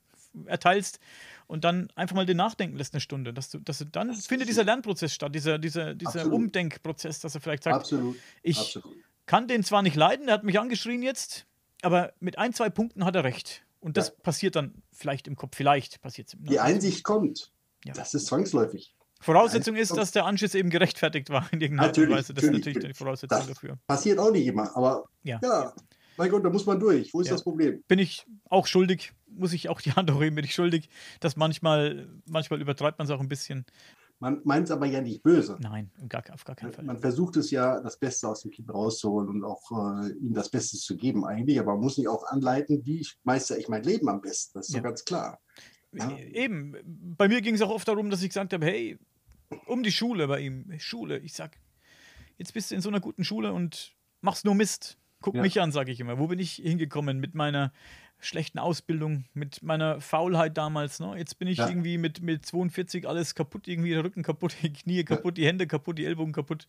erteilst 0.45 0.99
und 1.47 1.63
dann 1.63 1.89
einfach 1.95 2.15
mal 2.15 2.25
den 2.25 2.37
nachdenken 2.37 2.77
lässt 2.77 2.93
eine 2.93 3.01
Stunde. 3.01 3.33
Dass 3.33 3.49
du, 3.49 3.59
dass 3.59 3.79
du 3.79 3.85
dann 3.85 4.09
das 4.09 4.27
findet 4.27 4.47
dieser 4.47 4.63
Lernprozess 4.63 5.13
statt, 5.13 5.33
dieser, 5.33 5.57
dieser, 5.57 5.95
dieser 5.95 6.31
Umdenkprozess, 6.31 7.19
dass 7.19 7.35
er 7.35 7.41
vielleicht 7.41 7.63
sagt, 7.63 7.75
Absolut. 7.75 8.15
ich, 8.43 8.59
Absolut 8.59 8.95
kann 9.29 9.47
den 9.47 9.63
zwar 9.63 9.83
nicht 9.83 9.95
leiden, 9.95 10.27
er 10.27 10.33
hat 10.33 10.43
mich 10.43 10.59
angeschrien 10.59 11.03
jetzt, 11.03 11.45
aber 11.83 12.13
mit 12.19 12.39
ein, 12.39 12.51
zwei 12.51 12.71
Punkten 12.71 13.05
hat 13.05 13.15
er 13.15 13.23
recht. 13.23 13.63
Und 13.79 13.95
das 13.95 14.07
ja. 14.07 14.13
passiert 14.23 14.55
dann 14.55 14.81
vielleicht 14.91 15.27
im 15.27 15.35
Kopf, 15.35 15.55
vielleicht 15.55 16.01
passiert 16.01 16.29
es. 16.29 16.35
Die 16.39 16.59
Einsicht 16.59 17.03
kommt. 17.03 17.51
Ja. 17.85 17.93
Das 17.93 18.15
ist 18.15 18.25
zwangsläufig. 18.25 18.95
Voraussetzung 19.21 19.75
ist, 19.75 19.95
dass 19.95 20.11
der 20.11 20.25
Anschiss 20.25 20.55
eben 20.55 20.71
gerechtfertigt 20.71 21.29
war 21.29 21.47
in 21.51 21.61
irgendeiner 21.61 21.89
Art 21.89 21.97
und 21.99 22.09
Weise. 22.09 22.33
Das 22.33 22.43
ist 22.43 22.51
natürlich 22.51 22.79
die 22.79 22.93
Voraussetzung 22.95 23.37
das 23.37 23.47
dafür. 23.47 23.77
Passiert 23.85 24.17
auch 24.17 24.31
nicht 24.31 24.47
immer, 24.47 24.75
aber 24.75 25.07
ja. 25.21 25.39
ja. 25.43 25.73
Mein 26.19 26.31
Gott, 26.31 26.43
da 26.43 26.49
muss 26.49 26.65
man 26.65 26.77
durch. 26.81 27.13
Wo 27.13 27.21
ist 27.21 27.27
ja. 27.27 27.33
das 27.33 27.43
Problem? 27.43 27.81
Bin 27.87 27.97
ich 27.97 28.27
auch 28.49 28.67
schuldig, 28.67 29.13
muss 29.25 29.53
ich 29.53 29.69
auch 29.69 29.79
die 29.79 29.93
Hand 29.93 30.11
hochheben, 30.11 30.35
bin 30.35 30.43
ich 30.43 30.53
schuldig, 30.53 30.89
dass 31.21 31.37
manchmal, 31.37 32.09
manchmal 32.25 32.59
übertreibt 32.59 32.99
man 32.99 33.05
es 33.07 33.11
auch 33.11 33.21
ein 33.21 33.29
bisschen. 33.29 33.65
Man 34.19 34.41
meint 34.43 34.65
es 34.65 34.71
aber 34.71 34.85
ja 34.85 34.99
nicht 34.99 35.23
böse. 35.23 35.57
Nein, 35.61 35.91
gar, 36.09 36.21
auf 36.33 36.43
gar 36.43 36.57
keinen 36.57 36.73
Fall. 36.73 36.83
Man 36.83 36.99
versucht 36.99 37.37
es 37.37 37.51
ja, 37.51 37.79
das 37.79 37.97
Beste 37.97 38.27
aus 38.27 38.41
dem 38.41 38.51
Kind 38.51 38.69
rauszuholen 38.69 39.29
und 39.29 39.45
auch 39.45 39.71
äh, 39.71 40.09
ihm 40.09 40.33
das 40.33 40.49
Beste 40.49 40.75
zu 40.75 40.97
geben 40.97 41.23
eigentlich. 41.23 41.57
Aber 41.57 41.71
man 41.71 41.83
muss 41.83 41.97
nicht 41.97 42.09
auch 42.09 42.25
anleiten, 42.27 42.85
wie 42.85 42.99
ich 42.99 43.17
meistere 43.23 43.57
ich 43.57 43.69
mein 43.69 43.83
Leben 43.83 44.09
am 44.09 44.19
besten. 44.19 44.59
Das 44.59 44.67
ist 44.67 44.73
ja. 44.73 44.81
so 44.81 44.83
ganz 44.83 45.05
klar. 45.05 45.39
Ja. 45.93 46.11
E, 46.11 46.33
eben, 46.33 46.75
bei 47.17 47.29
mir 47.29 47.39
ging 47.39 47.55
es 47.55 47.61
auch 47.61 47.69
oft 47.69 47.87
darum, 47.87 48.09
dass 48.09 48.21
ich 48.21 48.27
gesagt 48.27 48.51
habe, 48.51 48.65
hey, 48.65 48.99
um 49.67 49.83
die 49.83 49.91
Schule 49.93 50.27
bei 50.27 50.41
ihm, 50.41 50.69
Schule. 50.79 51.19
Ich 51.19 51.31
sag, 51.31 51.57
jetzt 52.37 52.53
bist 52.53 52.71
du 52.71 52.75
in 52.75 52.81
so 52.81 52.89
einer 52.89 52.99
guten 52.99 53.23
Schule 53.23 53.53
und 53.53 53.95
machst 54.19 54.43
nur 54.43 54.53
Mist. 54.53 54.97
Guck 55.21 55.35
ja. 55.35 55.41
mich 55.41 55.59
an, 55.59 55.71
sage 55.71 55.91
ich 55.91 55.99
immer. 55.99 56.17
Wo 56.17 56.27
bin 56.27 56.39
ich 56.39 56.53
hingekommen 56.53 57.19
mit 57.19 57.35
meiner 57.35 57.71
schlechten 58.19 58.59
Ausbildung, 58.59 59.25
mit 59.33 59.63
meiner 59.63 60.01
Faulheit 60.01 60.57
damals. 60.57 60.99
Ne? 60.99 61.15
Jetzt 61.17 61.39
bin 61.39 61.47
ich 61.47 61.57
ja. 61.57 61.69
irgendwie 61.69 61.97
mit, 61.97 62.21
mit 62.21 62.45
42 62.45 63.07
alles 63.07 63.33
kaputt, 63.33 63.67
irgendwie 63.67 63.91
der 63.91 64.03
Rücken 64.03 64.23
kaputt, 64.23 64.55
die 64.61 64.73
Knie 64.73 65.03
kaputt, 65.03 65.37
die 65.37 65.45
Hände 65.45 65.67
kaputt, 65.67 65.97
die 65.97 66.05
Ellbogen 66.05 66.33
kaputt. 66.33 66.67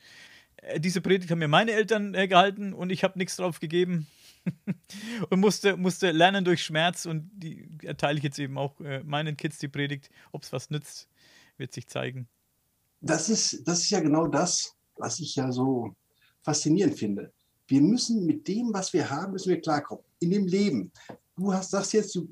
Äh, 0.57 0.81
diese 0.81 1.01
Predigt 1.01 1.31
haben 1.31 1.39
mir 1.39 1.49
meine 1.49 1.73
Eltern 1.73 2.15
äh, 2.15 2.29
gehalten 2.29 2.73
und 2.73 2.91
ich 2.91 3.05
habe 3.05 3.19
nichts 3.19 3.37
drauf 3.37 3.61
gegeben. 3.61 4.07
und 5.31 5.41
musste, 5.41 5.77
musste 5.77 6.13
lernen 6.13 6.45
durch 6.45 6.65
Schmerz 6.65 7.05
und 7.05 7.31
die 7.35 7.69
erteile 7.83 8.19
ich 8.19 8.25
jetzt 8.25 8.39
eben 8.39 8.57
auch 8.57 8.81
äh, 8.81 9.03
meinen 9.05 9.37
Kids 9.37 9.59
die 9.59 9.69
Predigt. 9.69 10.11
Ob 10.33 10.45
es 10.45 10.53
was 10.53 10.71
nützt, 10.71 11.09
wird 11.59 11.73
sich 11.73 11.89
zeigen. 11.89 12.29
Das 13.03 13.29
ist, 13.29 13.67
das 13.67 13.81
ist 13.81 13.91
ja 13.91 14.01
genau 14.01 14.29
das, 14.29 14.77
was 14.97 15.21
ich 15.21 15.35
ja 15.35 15.53
so 15.53 15.95
faszinierend 16.43 16.99
finde. 16.99 17.33
Wir 17.71 17.81
müssen 17.81 18.27
mit 18.27 18.49
dem, 18.49 18.73
was 18.73 18.93
wir 18.93 19.09
haben, 19.09 19.33
müssen 19.33 19.51
wir 19.51 19.61
klarkommen. 19.61 20.05
In 20.19 20.31
dem 20.31 20.47
Leben 20.47 20.91
du 21.37 21.53
hast, 21.53 21.71
sagst 21.71 21.93
jetzt, 21.93 22.15
du 22.15 22.29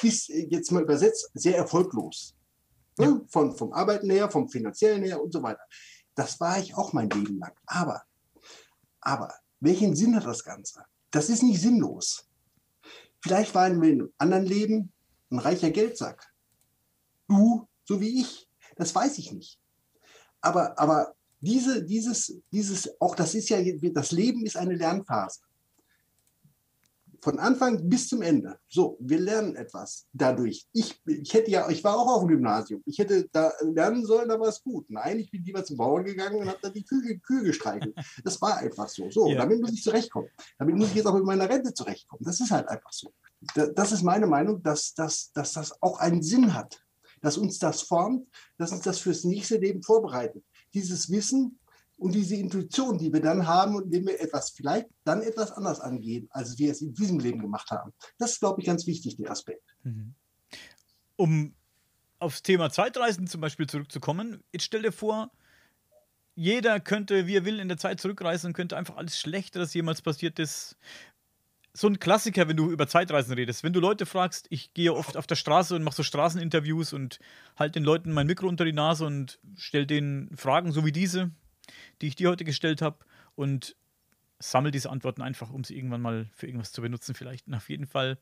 bist 0.00 0.28
jetzt 0.28 0.72
mal 0.72 0.82
übersetzt 0.82 1.30
sehr 1.34 1.58
erfolglos. 1.58 2.34
Ne? 2.96 3.06
Ja. 3.06 3.20
Von, 3.28 3.54
vom 3.54 3.72
Arbeiten 3.72 4.08
her, 4.08 4.30
vom 4.30 4.48
finanziellen 4.48 5.02
her 5.04 5.22
und 5.22 5.30
so 5.30 5.42
weiter. 5.42 5.60
Das 6.14 6.40
war 6.40 6.58
ich 6.58 6.74
auch 6.74 6.94
mein 6.94 7.10
Leben 7.10 7.38
lang. 7.38 7.52
Aber, 7.66 8.02
aber, 9.02 9.32
welchen 9.60 9.94
Sinn 9.94 10.16
hat 10.16 10.24
das 10.24 10.42
Ganze? 10.42 10.84
Das 11.10 11.28
ist 11.28 11.42
nicht 11.42 11.60
sinnlos. 11.60 12.26
Vielleicht 13.20 13.54
wir 13.54 13.66
in 13.66 14.00
einem 14.00 14.12
anderen 14.16 14.46
Leben 14.46 14.92
ein 15.30 15.38
reicher 15.38 15.70
Geldsack. 15.70 16.32
Du, 17.28 17.68
so 17.84 18.00
wie 18.00 18.22
ich. 18.22 18.48
Das 18.76 18.94
weiß 18.94 19.18
ich 19.18 19.32
nicht. 19.32 19.60
Aber, 20.40 20.78
aber 20.78 21.14
diese, 21.40 21.84
dieses, 21.84 22.40
dieses, 22.52 23.00
auch 23.00 23.14
das 23.14 23.34
ist 23.34 23.48
ja, 23.48 23.58
das 23.92 24.12
Leben 24.12 24.44
ist 24.44 24.56
eine 24.56 24.74
Lernphase 24.74 25.40
von 27.20 27.38
Anfang 27.38 27.88
bis 27.88 28.08
zum 28.08 28.22
Ende. 28.22 28.58
So, 28.68 28.96
wir 29.00 29.18
lernen 29.18 29.56
etwas 29.56 30.06
dadurch. 30.12 30.66
Ich, 30.72 31.00
ich 31.06 31.34
hätte 31.34 31.50
ja, 31.50 31.68
ich 31.68 31.82
war 31.82 31.96
auch 31.96 32.08
auf 32.08 32.20
dem 32.20 32.28
Gymnasium. 32.28 32.82
Ich 32.86 32.98
hätte 32.98 33.28
da 33.32 33.52
lernen 33.62 34.04
sollen, 34.04 34.28
da 34.28 34.38
war 34.38 34.48
es 34.48 34.62
gut. 34.62 34.88
Nein, 34.88 35.18
ich 35.18 35.30
bin 35.30 35.42
lieber 35.42 35.64
zum 35.64 35.76
Bauern 35.76 36.04
gegangen 36.04 36.40
und 36.40 36.48
habe 36.48 36.58
da 36.62 36.70
die 36.70 36.84
Kühe, 36.84 37.18
Kühe 37.18 37.42
gestreichelt. 37.42 37.94
Das 38.24 38.40
war 38.40 38.58
einfach 38.58 38.88
so. 38.88 39.10
So, 39.10 39.28
ja. 39.28 39.38
damit 39.38 39.60
muss 39.60 39.72
ich 39.72 39.82
zurechtkommen. 39.82 40.28
Damit 40.58 40.76
muss 40.76 40.88
ich 40.90 40.96
jetzt 40.96 41.06
auch 41.06 41.14
mit 41.14 41.24
meiner 41.24 41.48
Rente 41.48 41.74
zurechtkommen. 41.74 42.22
Das 42.24 42.40
ist 42.40 42.50
halt 42.50 42.68
einfach 42.68 42.92
so. 42.92 43.12
Das 43.74 43.92
ist 43.92 44.02
meine 44.02 44.26
Meinung, 44.26 44.62
dass, 44.62 44.94
dass, 44.94 45.32
dass 45.32 45.52
das 45.52 45.82
auch 45.82 45.98
einen 45.98 46.22
Sinn 46.22 46.54
hat. 46.54 46.84
Dass 47.20 47.36
uns 47.36 47.58
das 47.58 47.82
formt, 47.82 48.28
dass 48.58 48.70
uns 48.70 48.82
das 48.82 49.00
fürs 49.00 49.24
nächste 49.24 49.56
Leben 49.56 49.82
vorbereitet. 49.82 50.44
Dieses 50.74 51.10
Wissen, 51.10 51.58
und 51.98 52.14
diese 52.14 52.36
Intuition, 52.36 52.96
die 52.96 53.12
wir 53.12 53.20
dann 53.20 53.46
haben 53.46 53.82
indem 53.82 54.06
wir 54.06 54.20
etwas 54.20 54.50
vielleicht 54.50 54.86
dann 55.04 55.20
etwas 55.20 55.50
anders 55.52 55.80
angehen, 55.80 56.28
als 56.30 56.58
wir 56.58 56.70
es 56.70 56.80
in 56.80 56.94
diesem 56.94 57.18
Leben 57.18 57.40
gemacht 57.40 57.70
haben. 57.70 57.92
Das 58.18 58.32
ist, 58.32 58.40
glaube 58.40 58.60
ich, 58.60 58.66
ganz 58.66 58.86
wichtig, 58.86 59.16
der 59.16 59.30
Aspekt. 59.30 59.76
Mhm. 59.82 60.14
Um 61.16 61.54
aufs 62.20 62.42
Thema 62.42 62.70
Zeitreisen 62.70 63.26
zum 63.26 63.40
Beispiel 63.40 63.66
zurückzukommen, 63.66 64.42
jetzt 64.52 64.64
stell 64.64 64.82
dir 64.82 64.92
vor, 64.92 65.30
jeder 66.34 66.78
könnte, 66.78 67.26
wie 67.26 67.36
er 67.36 67.44
will, 67.44 67.58
in 67.58 67.68
der 67.68 67.78
Zeit 67.78 68.00
zurückreisen 68.00 68.48
und 68.48 68.52
könnte 68.54 68.76
einfach 68.76 68.96
alles 68.96 69.18
Schlechte, 69.18 69.58
das 69.58 69.74
jemals 69.74 70.02
passiert 70.02 70.38
ist. 70.38 70.76
So 71.78 71.86
ein 71.86 72.00
Klassiker, 72.00 72.48
wenn 72.48 72.56
du 72.56 72.70
über 72.70 72.88
Zeitreisen 72.88 73.34
redest. 73.34 73.62
Wenn 73.62 73.72
du 73.72 73.80
Leute 73.80 74.04
fragst, 74.04 74.46
ich 74.50 74.74
gehe 74.74 74.92
oft 74.92 75.16
auf 75.16 75.26
der 75.26 75.36
Straße 75.36 75.76
und 75.76 75.84
mache 75.84 75.96
so 75.96 76.02
Straßeninterviews 76.02 76.92
und 76.92 77.20
halte 77.56 77.78
den 77.78 77.84
Leuten 77.84 78.12
mein 78.12 78.26
Mikro 78.26 78.48
unter 78.48 78.64
die 78.64 78.72
Nase 78.72 79.06
und 79.06 79.38
stelle 79.56 79.86
denen 79.86 80.36
Fragen 80.36 80.72
so 80.72 80.84
wie 80.84 80.92
diese 80.92 81.30
die 82.00 82.08
ich 82.08 82.16
dir 82.16 82.30
heute 82.30 82.44
gestellt 82.44 82.82
habe 82.82 82.98
und 83.34 83.76
sammle 84.38 84.70
diese 84.70 84.90
Antworten 84.90 85.22
einfach, 85.22 85.50
um 85.50 85.64
sie 85.64 85.76
irgendwann 85.76 86.00
mal 86.00 86.28
für 86.32 86.46
irgendwas 86.46 86.72
zu 86.72 86.80
benutzen, 86.80 87.14
vielleicht. 87.14 87.52
Auf 87.52 87.68
jeden 87.68 87.86
Fall. 87.86 88.18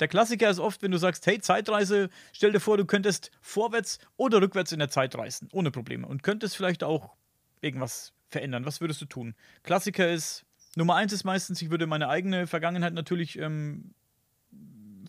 Der 0.00 0.08
Klassiker 0.08 0.50
ist 0.50 0.58
oft, 0.58 0.82
wenn 0.82 0.90
du 0.90 0.98
sagst, 0.98 1.26
hey, 1.26 1.40
Zeitreise, 1.40 2.10
stell 2.32 2.52
dir 2.52 2.60
vor, 2.60 2.76
du 2.76 2.84
könntest 2.84 3.30
vorwärts 3.40 3.98
oder 4.16 4.42
rückwärts 4.42 4.72
in 4.72 4.78
der 4.78 4.90
Zeit 4.90 5.16
reisen, 5.16 5.48
ohne 5.52 5.70
Probleme. 5.70 6.06
Und 6.06 6.22
könntest 6.22 6.56
vielleicht 6.56 6.84
auch 6.84 7.16
irgendwas 7.62 8.12
verändern. 8.28 8.66
Was 8.66 8.82
würdest 8.82 9.00
du 9.00 9.06
tun? 9.06 9.34
Klassiker 9.62 10.10
ist, 10.10 10.44
Nummer 10.76 10.94
eins 10.94 11.12
ist 11.12 11.24
meistens, 11.24 11.60
ich 11.62 11.70
würde 11.70 11.86
meine 11.86 12.08
eigene 12.08 12.46
Vergangenheit 12.46 12.92
natürlich 12.92 13.38
ähm, 13.38 13.94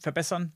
verbessern. 0.01 0.53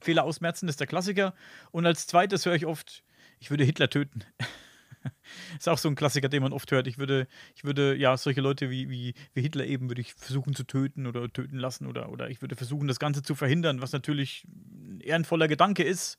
Fehler 0.00 0.24
ausmerzen, 0.24 0.66
das 0.66 0.74
ist 0.74 0.80
der 0.80 0.86
Klassiker. 0.88 1.34
Und 1.70 1.86
als 1.86 2.06
zweites 2.06 2.46
höre 2.46 2.56
ich 2.56 2.66
oft, 2.66 3.04
ich 3.38 3.50
würde 3.50 3.64
Hitler 3.64 3.88
töten. 3.88 4.24
ist 5.58 5.68
auch 5.68 5.78
so 5.78 5.88
ein 5.88 5.94
Klassiker, 5.94 6.28
den 6.28 6.42
man 6.42 6.52
oft 6.52 6.72
hört. 6.72 6.88
Ich 6.88 6.98
würde, 6.98 7.28
ich 7.54 7.62
würde, 7.62 7.94
ja, 7.94 8.16
solche 8.16 8.40
Leute 8.40 8.70
wie, 8.70 8.90
wie, 8.90 9.14
wie 9.34 9.40
Hitler 9.40 9.66
eben 9.66 9.88
würde 9.88 10.00
ich 10.00 10.14
versuchen 10.14 10.54
zu 10.54 10.64
töten 10.64 11.06
oder 11.06 11.32
töten 11.32 11.58
lassen 11.58 11.86
oder, 11.86 12.10
oder 12.10 12.28
ich 12.28 12.42
würde 12.42 12.56
versuchen, 12.56 12.88
das 12.88 12.98
Ganze 12.98 13.22
zu 13.22 13.36
verhindern, 13.36 13.80
was 13.80 13.92
natürlich 13.92 14.44
ein 14.48 15.00
ehrenvoller 15.00 15.46
Gedanke 15.46 15.84
ist. 15.84 16.18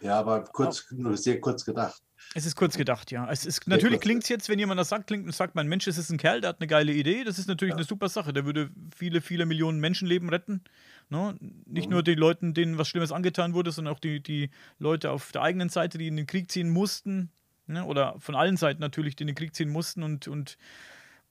Ja, 0.00 0.18
aber 0.18 0.44
kurz, 0.44 0.86
nur 0.90 1.16
sehr 1.16 1.40
kurz 1.40 1.64
gedacht. 1.64 2.02
Es 2.34 2.44
ist 2.44 2.56
kurz 2.56 2.76
gedacht, 2.76 3.10
ja. 3.10 3.28
Es 3.30 3.46
ist, 3.46 3.66
natürlich 3.66 4.00
klingt 4.00 4.22
es 4.22 4.28
jetzt, 4.28 4.48
wenn 4.48 4.58
jemand 4.58 4.78
das 4.78 4.90
sagt, 4.90 5.06
klingt, 5.06 5.32
sagt 5.34 5.54
man, 5.54 5.66
Mensch, 5.66 5.86
es 5.86 5.98
ist 5.98 6.10
ein 6.10 6.18
Kerl, 6.18 6.40
der 6.40 6.50
hat 6.50 6.60
eine 6.60 6.66
geile 6.66 6.92
Idee. 6.92 7.24
Das 7.24 7.38
ist 7.38 7.48
natürlich 7.48 7.72
ja. 7.72 7.76
eine 7.76 7.86
super 7.86 8.08
Sache. 8.08 8.32
Der 8.32 8.44
würde 8.44 8.70
viele, 8.94 9.20
viele 9.20 9.46
Millionen 9.46 9.80
Menschenleben 9.80 10.28
retten. 10.28 10.62
Ne? 11.08 11.36
Nicht 11.40 11.86
mhm. 11.86 11.92
nur 11.92 12.02
die 12.02 12.14
Leuten, 12.14 12.54
denen 12.54 12.76
was 12.76 12.88
Schlimmes 12.88 13.12
angetan 13.12 13.54
wurde, 13.54 13.72
sondern 13.72 13.94
auch 13.94 14.00
die, 14.00 14.20
die 14.22 14.50
Leute 14.78 15.10
auf 15.10 15.32
der 15.32 15.42
eigenen 15.42 15.68
Seite, 15.68 15.96
die 15.96 16.08
in 16.08 16.16
den 16.16 16.26
Krieg 16.26 16.50
ziehen 16.50 16.68
mussten. 16.68 17.30
Ne? 17.66 17.84
Oder 17.84 18.16
von 18.18 18.34
allen 18.34 18.56
Seiten 18.56 18.80
natürlich, 18.80 19.16
die 19.16 19.22
in 19.22 19.28
den 19.28 19.36
Krieg 19.36 19.54
ziehen 19.54 19.70
mussten 19.70 20.02
und, 20.02 20.28
und 20.28 20.58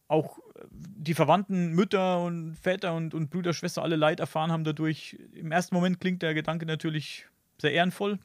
auch 0.08 0.40
die 0.72 1.14
Verwandten, 1.14 1.74
Mütter 1.74 2.22
und 2.22 2.56
Väter 2.56 2.96
und, 2.96 3.14
und 3.14 3.30
Brüder, 3.30 3.54
Schwester 3.54 3.84
alle 3.84 3.98
Leid 3.98 4.20
erfahren 4.20 4.52
haben 4.52 4.64
dadurch. 4.64 5.18
Im 5.34 5.52
ersten 5.52 5.76
Moment 5.76 6.00
klingt 6.00 6.22
der 6.22 6.34
Gedanke 6.34 6.66
natürlich 6.66 7.28
sehr 7.60 7.74
ehrenvoll. 7.74 8.20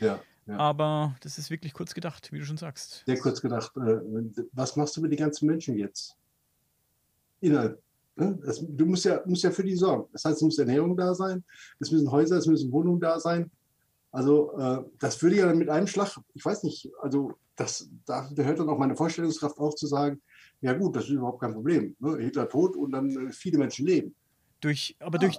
Ja. 0.00 0.20
Ja. 0.46 0.56
Aber 0.56 1.14
das 1.20 1.38
ist 1.38 1.50
wirklich 1.50 1.72
kurz 1.72 1.94
gedacht, 1.94 2.32
wie 2.32 2.38
du 2.38 2.44
schon 2.44 2.56
sagst. 2.56 3.04
Sehr 3.06 3.18
kurz 3.18 3.40
gedacht. 3.40 3.72
Äh, 3.76 4.00
was 4.52 4.76
machst 4.76 4.96
du 4.96 5.00
mit 5.00 5.12
den 5.12 5.18
ganzen 5.18 5.46
Menschen 5.46 5.76
jetzt? 5.76 6.16
Innerhalb. 7.40 7.80
Ne? 8.16 8.38
Du 8.68 8.86
musst 8.86 9.04
ja, 9.04 9.22
musst 9.24 9.44
ja 9.44 9.50
für 9.50 9.62
die 9.62 9.76
sorgen. 9.76 10.08
Das 10.12 10.24
heißt, 10.24 10.36
es 10.36 10.42
muss 10.42 10.58
Ernährung 10.58 10.96
da 10.96 11.14
sein, 11.14 11.44
es 11.78 11.90
müssen 11.90 12.10
Häuser, 12.10 12.36
es 12.36 12.46
müssen 12.46 12.72
Wohnungen 12.72 13.00
da 13.00 13.20
sein. 13.20 13.50
Also 14.10 14.58
äh, 14.58 14.84
das 14.98 15.22
würde 15.22 15.36
ja 15.36 15.46
dann 15.46 15.58
mit 15.58 15.70
einem 15.70 15.86
Schlag, 15.86 16.18
ich 16.34 16.44
weiß 16.44 16.64
nicht, 16.64 16.90
also 17.00 17.32
das, 17.56 17.88
da, 18.04 18.28
hört 18.36 18.58
dann 18.58 18.68
auch 18.68 18.78
meine 18.78 18.96
Vorstellungskraft 18.96 19.58
auf 19.58 19.74
zu 19.76 19.86
sagen, 19.86 20.20
ja 20.60 20.72
gut, 20.74 20.96
das 20.96 21.04
ist 21.04 21.10
überhaupt 21.10 21.40
kein 21.40 21.54
Problem. 21.54 21.96
Ne? 21.98 22.18
Hitler 22.18 22.48
tot 22.48 22.76
und 22.76 22.92
dann 22.92 23.28
äh, 23.28 23.32
viele 23.32 23.58
Menschen 23.58 23.86
leben. 23.86 24.14
Durch, 24.60 24.96
aber 25.00 25.20
ja. 25.22 25.30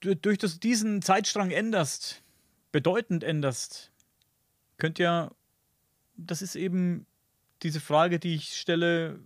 durch, 0.00 0.20
durch 0.20 0.38
das, 0.38 0.58
diesen 0.60 1.02
Zeitstrang 1.02 1.50
änderst, 1.50 2.21
bedeutend 2.72 3.22
änderst, 3.22 3.92
könnt 4.78 4.98
ja, 4.98 5.30
das 6.16 6.42
ist 6.42 6.56
eben 6.56 7.06
diese 7.62 7.80
Frage, 7.80 8.18
die 8.18 8.34
ich 8.34 8.56
stelle, 8.56 9.20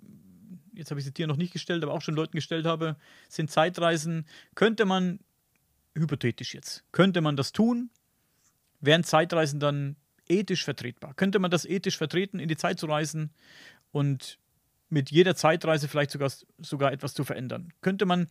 jetzt 0.74 0.90
habe 0.90 1.00
ich 1.00 1.06
sie 1.06 1.12
dir 1.12 1.26
noch 1.26 1.36
nicht 1.36 1.52
gestellt, 1.52 1.82
aber 1.82 1.94
auch 1.94 2.02
schon 2.02 2.14
Leuten 2.14 2.36
gestellt 2.36 2.66
habe, 2.66 2.96
sind 3.28 3.50
Zeitreisen, 3.50 4.26
könnte 4.54 4.84
man, 4.84 5.20
hypothetisch 5.94 6.54
jetzt, 6.54 6.84
könnte 6.92 7.20
man 7.20 7.36
das 7.36 7.52
tun? 7.52 7.90
Wären 8.80 9.04
Zeitreisen 9.04 9.58
dann 9.58 9.96
ethisch 10.28 10.64
vertretbar? 10.64 11.14
Könnte 11.14 11.38
man 11.38 11.50
das 11.50 11.64
ethisch 11.64 11.96
vertreten, 11.96 12.38
in 12.38 12.48
die 12.48 12.56
Zeit 12.56 12.78
zu 12.78 12.86
reisen 12.86 13.30
und 13.92 14.38
mit 14.90 15.10
jeder 15.10 15.34
Zeitreise 15.34 15.88
vielleicht 15.88 16.10
sogar, 16.10 16.30
sogar 16.58 16.92
etwas 16.92 17.14
zu 17.14 17.24
verändern? 17.24 17.72
Könnte 17.80 18.04
man, 18.04 18.28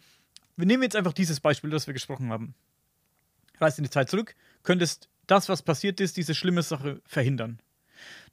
wir 0.55 0.67
nehmen 0.67 0.83
jetzt 0.83 0.95
einfach 0.95 1.13
dieses 1.13 1.39
Beispiel, 1.39 1.71
das 1.71 1.87
wir 1.87 1.93
gesprochen 1.93 2.29
haben. 2.29 2.53
Reist 3.59 3.77
in 3.77 3.83
die 3.83 3.89
Zeit 3.89 4.09
zurück, 4.09 4.35
könntest 4.63 5.09
das, 5.27 5.49
was 5.49 5.61
passiert 5.61 5.99
ist, 5.99 6.17
diese 6.17 6.35
schlimme 6.35 6.61
Sache 6.61 7.01
verhindern. 7.05 7.59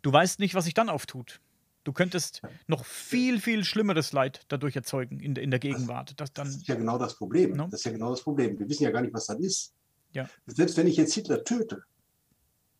Du 0.02 0.12
weißt 0.12 0.40
nicht, 0.40 0.54
was 0.54 0.64
sich 0.64 0.74
dann 0.74 0.88
auftut. 0.88 1.40
Du 1.84 1.92
könntest 1.92 2.42
noch 2.68 2.84
viel, 2.84 3.40
viel 3.40 3.64
schlimmeres 3.64 4.12
Leid 4.12 4.42
dadurch 4.48 4.76
erzeugen 4.76 5.18
in, 5.20 5.34
in 5.34 5.50
der 5.50 5.58
Gegenwart. 5.58 6.20
Das, 6.20 6.32
dann, 6.32 6.46
das 6.46 6.56
ist 6.56 6.68
ja 6.68 6.76
genau 6.76 6.96
das 6.96 7.16
Problem. 7.16 7.54
No? 7.56 7.64
Das 7.64 7.80
ist 7.80 7.84
ja 7.84 7.92
genau 7.92 8.10
das 8.10 8.22
Problem. 8.22 8.58
Wir 8.58 8.68
wissen 8.68 8.84
ja 8.84 8.90
gar 8.90 9.02
nicht, 9.02 9.12
was 9.12 9.26
das 9.26 9.40
ist. 9.40 9.74
Ja. 10.12 10.28
Selbst 10.46 10.76
wenn 10.76 10.86
ich 10.86 10.96
jetzt 10.96 11.14
Hitler 11.14 11.42
töte, 11.42 11.82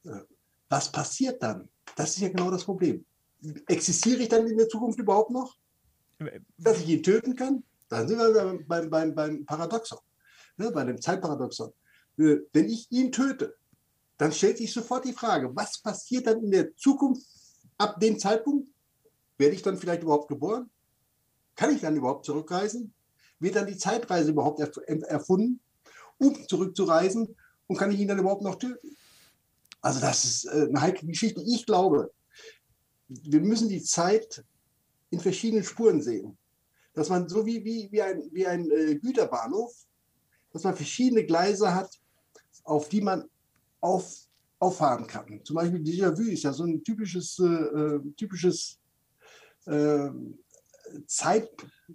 äh, 0.04 0.20
was 0.68 0.92
passiert 0.92 1.42
dann? 1.42 1.68
Das 1.96 2.10
ist 2.10 2.20
ja 2.20 2.28
genau 2.28 2.50
das 2.50 2.64
Problem. 2.64 3.04
Existiere 3.66 4.22
ich 4.22 4.28
dann 4.28 4.46
in 4.46 4.56
der 4.56 4.68
Zukunft 4.68 4.98
überhaupt 5.00 5.30
noch? 5.30 5.56
Äh, 6.18 6.40
Dass 6.58 6.80
ich 6.80 6.88
ihn 6.88 7.02
töten 7.02 7.34
kann? 7.34 7.64
Dann 7.88 8.06
sind 8.06 8.18
wir 8.18 8.64
beim, 8.66 8.88
beim, 8.88 9.14
beim 9.14 9.44
Paradoxon, 9.44 9.98
ne, 10.56 10.70
bei 10.70 10.84
dem 10.84 11.00
Zeitparadoxon. 11.00 11.72
Äh, 12.18 12.38
wenn 12.52 12.68
ich 12.68 12.90
ihn 12.90 13.12
töte, 13.12 13.54
dann 14.18 14.32
stellt 14.32 14.58
sich 14.58 14.72
sofort 14.72 15.04
die 15.04 15.12
Frage, 15.12 15.54
was 15.54 15.80
passiert 15.80 16.26
dann 16.26 16.42
in 16.44 16.50
der 16.50 16.76
Zukunft 16.76 17.26
ab 17.78 17.98
dem 18.00 18.18
Zeitpunkt? 18.18 18.68
Werde 19.38 19.54
ich 19.54 19.62
dann 19.62 19.76
vielleicht 19.76 20.02
überhaupt 20.02 20.28
geboren? 20.28 20.70
Kann 21.56 21.74
ich 21.74 21.80
dann 21.80 21.96
überhaupt 21.96 22.24
zurückreisen? 22.24 22.94
Wird 23.40 23.56
dann 23.56 23.66
die 23.66 23.76
Zeitreise 23.76 24.30
überhaupt 24.30 24.60
erfunden, 24.60 25.60
um 26.18 26.46
zurückzureisen? 26.46 27.34
Und 27.66 27.76
kann 27.76 27.90
ich 27.90 27.98
ihn 27.98 28.08
dann 28.08 28.18
überhaupt 28.18 28.42
noch 28.42 28.56
töten? 28.56 28.96
Also 29.80 30.00
das 30.00 30.24
ist 30.24 30.44
äh, 30.44 30.66
eine 30.68 30.80
heikle 30.80 31.08
Geschichte. 31.08 31.42
Ich 31.42 31.66
glaube, 31.66 32.12
wir 33.08 33.40
müssen 33.40 33.68
die 33.68 33.82
Zeit 33.82 34.44
in 35.10 35.20
verschiedenen 35.20 35.64
Spuren 35.64 36.00
sehen. 36.00 36.38
Dass 36.94 37.08
man 37.08 37.28
so 37.28 37.44
wie, 37.44 37.64
wie, 37.64 37.88
wie 37.90 38.02
ein, 38.02 38.22
wie 38.30 38.46
ein 38.46 38.70
äh, 38.70 38.94
Güterbahnhof, 38.96 39.74
dass 40.52 40.62
man 40.62 40.76
verschiedene 40.76 41.24
Gleise 41.24 41.74
hat, 41.74 41.98
auf 42.64 42.88
die 42.88 43.00
man 43.00 43.28
auf, 43.80 44.26
auffahren 44.58 45.06
kann. 45.06 45.40
Zum 45.44 45.56
Beispiel 45.56 45.80
Déjà-vu 45.80 46.22
ist 46.22 46.44
ja 46.44 46.52
so 46.52 46.64
ein 46.64 46.82
typisches, 46.82 47.38
äh, 47.38 47.44
äh 47.44 48.00
typisches 48.16 48.78
äh, 49.66 50.10
Zeit, 51.06 51.50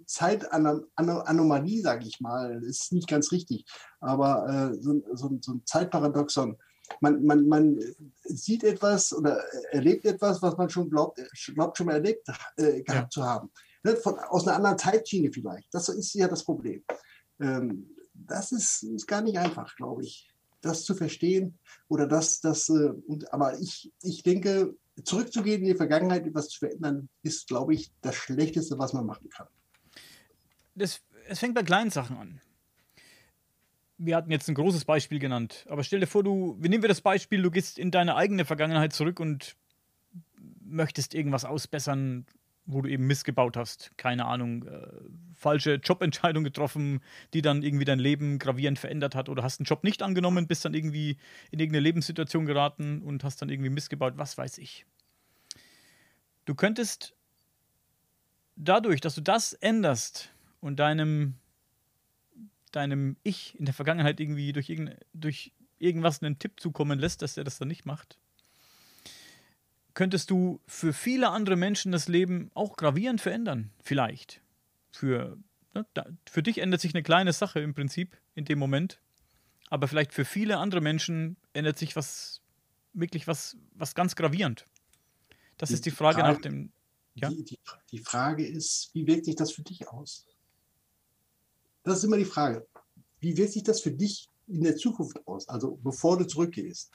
Zeitanomalie, 0.06 1.82
sage 1.82 2.06
ich 2.06 2.20
mal. 2.20 2.62
Ist 2.64 2.92
nicht 2.92 3.08
ganz 3.08 3.32
richtig, 3.32 3.64
aber 4.00 4.72
äh, 4.72 4.82
so, 4.82 5.02
so, 5.14 5.38
so, 5.40 5.52
ein 5.52 5.62
Zeitparadoxon. 5.64 6.56
Man, 7.00 7.24
man, 7.24 7.46
man 7.46 7.78
sieht 8.24 8.64
etwas 8.64 9.12
oder 9.12 9.42
erlebt 9.72 10.06
etwas, 10.06 10.40
was 10.40 10.56
man 10.56 10.70
schon 10.70 10.88
glaubt, 10.88 11.20
glaubt 11.54 11.76
schon 11.76 11.86
mal 11.86 11.96
erlebt 11.96 12.26
äh, 12.56 12.82
gehabt 12.82 12.88
ja. 12.88 13.10
zu 13.10 13.22
haben. 13.24 13.50
Ne? 13.82 13.94
Von, 13.96 14.18
aus 14.18 14.46
einer 14.46 14.56
anderen 14.56 14.78
Zeitschiene 14.78 15.30
vielleicht. 15.30 15.72
Das 15.72 15.90
ist 15.90 16.14
ja 16.14 16.28
das 16.28 16.44
Problem. 16.44 16.82
Ähm, 17.40 17.94
das 18.14 18.52
ist, 18.52 18.82
ist 18.82 19.06
gar 19.06 19.20
nicht 19.20 19.38
einfach, 19.38 19.76
glaube 19.76 20.02
ich 20.02 20.28
das 20.60 20.84
zu 20.84 20.94
verstehen 20.94 21.58
oder 21.88 22.06
das, 22.06 22.40
das, 22.40 22.68
äh, 22.68 22.92
und, 23.06 23.32
aber 23.32 23.58
ich, 23.60 23.92
ich 24.02 24.22
denke, 24.22 24.74
zurückzugehen 25.04 25.62
in 25.62 25.68
die 25.68 25.74
Vergangenheit, 25.74 26.26
etwas 26.26 26.48
zu 26.48 26.58
verändern, 26.58 27.08
ist, 27.22 27.48
glaube 27.48 27.74
ich, 27.74 27.92
das 28.00 28.14
Schlechteste, 28.16 28.78
was 28.78 28.92
man 28.92 29.06
machen 29.06 29.28
kann. 29.28 29.46
Das, 30.74 31.00
es 31.28 31.38
fängt 31.38 31.54
bei 31.54 31.62
kleinen 31.62 31.90
Sachen 31.90 32.16
an. 32.16 32.40
Wir 33.96 34.16
hatten 34.16 34.30
jetzt 34.30 34.48
ein 34.48 34.54
großes 34.54 34.84
Beispiel 34.84 35.18
genannt, 35.18 35.66
aber 35.68 35.82
stell 35.82 36.00
dir 36.00 36.06
vor, 36.06 36.22
du, 36.22 36.56
wir 36.60 36.70
nehmen 36.70 36.82
wir 36.82 36.88
das 36.88 37.00
Beispiel, 37.00 37.42
du 37.42 37.50
gehst 37.50 37.78
in 37.78 37.90
deine 37.90 38.14
eigene 38.14 38.44
Vergangenheit 38.44 38.92
zurück 38.92 39.18
und 39.18 39.56
möchtest 40.60 41.14
irgendwas 41.14 41.44
ausbessern, 41.44 42.26
wo 42.68 42.82
du 42.82 42.88
eben 42.88 43.06
missgebaut 43.06 43.56
hast, 43.56 43.92
keine 43.96 44.26
Ahnung, 44.26 44.64
äh, 44.66 44.86
falsche 45.32 45.76
Jobentscheidung 45.76 46.44
getroffen, 46.44 47.00
die 47.32 47.40
dann 47.40 47.62
irgendwie 47.62 47.86
dein 47.86 47.98
Leben 47.98 48.38
gravierend 48.38 48.78
verändert 48.78 49.14
hat 49.14 49.30
oder 49.30 49.42
hast 49.42 49.58
einen 49.58 49.64
Job 49.64 49.84
nicht 49.84 50.02
angenommen, 50.02 50.46
bist 50.46 50.66
dann 50.66 50.74
irgendwie 50.74 51.16
in 51.50 51.60
irgendeine 51.60 51.82
Lebenssituation 51.82 52.44
geraten 52.44 53.00
und 53.02 53.24
hast 53.24 53.40
dann 53.40 53.48
irgendwie 53.48 53.70
missgebaut, 53.70 54.14
was 54.16 54.36
weiß 54.36 54.58
ich. 54.58 54.84
Du 56.44 56.54
könntest 56.54 57.14
dadurch, 58.54 59.00
dass 59.00 59.14
du 59.14 59.22
das 59.22 59.54
änderst 59.54 60.30
und 60.60 60.78
deinem, 60.78 61.36
deinem 62.72 63.16
Ich 63.22 63.58
in 63.58 63.64
der 63.64 63.74
Vergangenheit 63.74 64.20
irgendwie 64.20 64.52
durch, 64.52 64.68
irgend, 64.68 64.94
durch 65.14 65.52
irgendwas 65.78 66.22
einen 66.22 66.38
Tipp 66.38 66.60
zukommen 66.60 66.98
lässt, 66.98 67.22
dass 67.22 67.38
er 67.38 67.44
das 67.44 67.56
dann 67.56 67.68
nicht 67.68 67.86
macht, 67.86 68.18
könntest 69.98 70.30
du 70.30 70.60
für 70.68 70.92
viele 70.92 71.30
andere 71.30 71.56
Menschen 71.56 71.90
das 71.90 72.06
Leben 72.06 72.52
auch 72.54 72.76
gravierend 72.76 73.20
verändern. 73.20 73.72
Vielleicht. 73.82 74.40
Für, 74.92 75.36
ne, 75.74 75.86
da, 75.92 76.06
für 76.30 76.40
dich 76.40 76.58
ändert 76.58 76.80
sich 76.80 76.94
eine 76.94 77.02
kleine 77.02 77.32
Sache 77.32 77.58
im 77.58 77.74
Prinzip 77.74 78.16
in 78.36 78.44
dem 78.44 78.60
Moment. 78.60 79.00
Aber 79.70 79.88
vielleicht 79.88 80.12
für 80.14 80.24
viele 80.24 80.58
andere 80.58 80.80
Menschen 80.80 81.36
ändert 81.52 81.78
sich 81.78 81.96
was, 81.96 82.42
wirklich 82.92 83.26
was, 83.26 83.56
was 83.74 83.96
ganz 83.96 84.14
gravierend. 84.14 84.66
Das 85.56 85.70
die 85.70 85.74
ist 85.74 85.84
die 85.84 85.90
Frage, 85.90 86.20
Frage, 86.20 86.32
nach 86.32 86.40
dem. 86.42 86.70
Ja? 87.16 87.30
Die, 87.30 87.42
die, 87.42 87.58
die 87.90 87.98
Frage 87.98 88.46
ist, 88.46 88.90
wie 88.92 89.04
wirkt 89.04 89.24
sich 89.24 89.34
das 89.34 89.50
für 89.50 89.62
dich 89.62 89.88
aus? 89.88 90.28
Das 91.82 91.98
ist 91.98 92.04
immer 92.04 92.18
die 92.18 92.24
Frage. 92.24 92.68
Wie 93.18 93.36
wirkt 93.36 93.52
sich 93.52 93.64
das 93.64 93.80
für 93.80 93.90
dich 93.90 94.28
in 94.46 94.62
der 94.62 94.76
Zukunft 94.76 95.26
aus? 95.26 95.48
Also 95.48 95.76
bevor 95.82 96.16
du 96.16 96.24
zurückgehst 96.24 96.92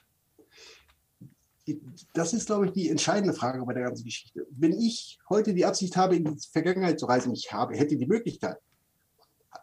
das 2.14 2.34
ist, 2.34 2.48
glaube 2.48 2.66
ich, 2.66 2.74
die 2.74 2.90
entscheidende 2.90 3.34
Frage 3.34 3.66
bei 3.66 3.74
der 3.74 3.84
ganzen 3.84 4.04
Geschichte. 4.04 4.46
Wenn 4.52 4.74
ich 4.74 5.20
heute 5.30 5.54
die 5.54 5.66
Absicht 5.66 5.96
habe, 5.96 6.16
in 6.16 6.26
die 6.26 6.48
Vergangenheit 6.52 7.00
zu 7.00 7.06
reisen, 7.06 7.34
ich 7.34 7.54
habe, 7.54 7.78
hätte 7.78 7.96
die 7.96 8.06
Möglichkeit, 8.06 8.58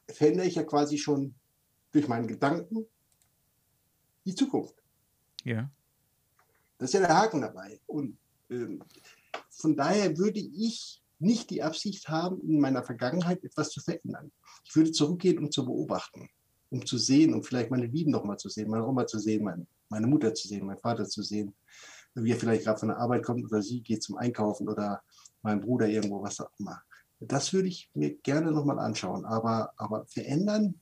verändere 0.09 0.46
ich 0.46 0.55
ja 0.55 0.64
quasi 0.64 0.96
schon 0.96 1.34
durch 1.92 2.09
meinen 2.09 2.26
Gedanken 2.26 2.86
die 4.24 4.34
Zukunft. 4.34 4.74
Ja. 5.44 5.70
Das 6.78 6.90
ist 6.90 6.94
ja 6.94 7.01
der 7.01 7.16
Haken 7.16 7.42
dabei. 7.42 7.80
Und 7.86 8.16
ähm, 8.48 8.82
von 9.51 9.76
daher 9.76 10.16
würde 10.16 10.40
ich 10.40 11.03
nicht 11.18 11.51
die 11.51 11.62
Absicht 11.62 12.09
haben, 12.09 12.40
in 12.40 12.61
meiner 12.61 12.82
Vergangenheit 12.82 13.44
etwas 13.44 13.70
zu 13.70 13.80
verändern. 13.80 14.32
Ich 14.64 14.74
würde 14.74 14.92
zurückgehen, 14.92 15.38
um 15.38 15.51
zu 15.51 15.64
beobachten. 15.66 16.30
um 16.70 16.86
zu 16.86 16.98
sehen, 16.98 17.34
um 17.34 17.42
vielleicht 17.42 17.70
meine 17.70 17.86
Lieben 17.86 18.12
noch 18.12 18.24
mal 18.24 18.38
zu 18.38 18.48
sehen, 18.48 18.70
meine 18.70 18.86
Oma 18.86 19.07
zu 19.07 19.18
sehen, 19.18 19.44
meine, 19.44 19.66
meine 19.88 20.07
Mutter 20.07 20.32
zu 20.32 20.48
sehen, 20.48 20.66
meinen 20.66 20.78
Vater 20.78 21.07
zu 21.07 21.22
sehen, 21.22 21.53
wie 22.14 22.32
er 22.32 22.36
vielleicht 22.36 22.64
gerade 22.64 22.78
von 22.78 22.88
der 22.88 22.98
Arbeit 22.98 23.24
kommt 23.24 23.44
oder 23.44 23.62
sie 23.62 23.82
geht 23.82 24.02
zum 24.02 24.16
Einkaufen 24.16 24.68
oder 24.68 25.02
mein 25.42 25.61
Bruder 25.61 25.88
irgendwo, 25.88 26.22
was 26.22 26.40
auch 26.40 26.50
immer. 26.58 26.82
Das 27.20 27.52
würde 27.52 27.68
ich 27.68 27.90
mir 27.94 28.14
gerne 28.14 28.50
nochmal 28.50 28.78
anschauen. 28.78 29.24
Aber, 29.24 29.72
aber 29.76 30.06
verändern, 30.06 30.74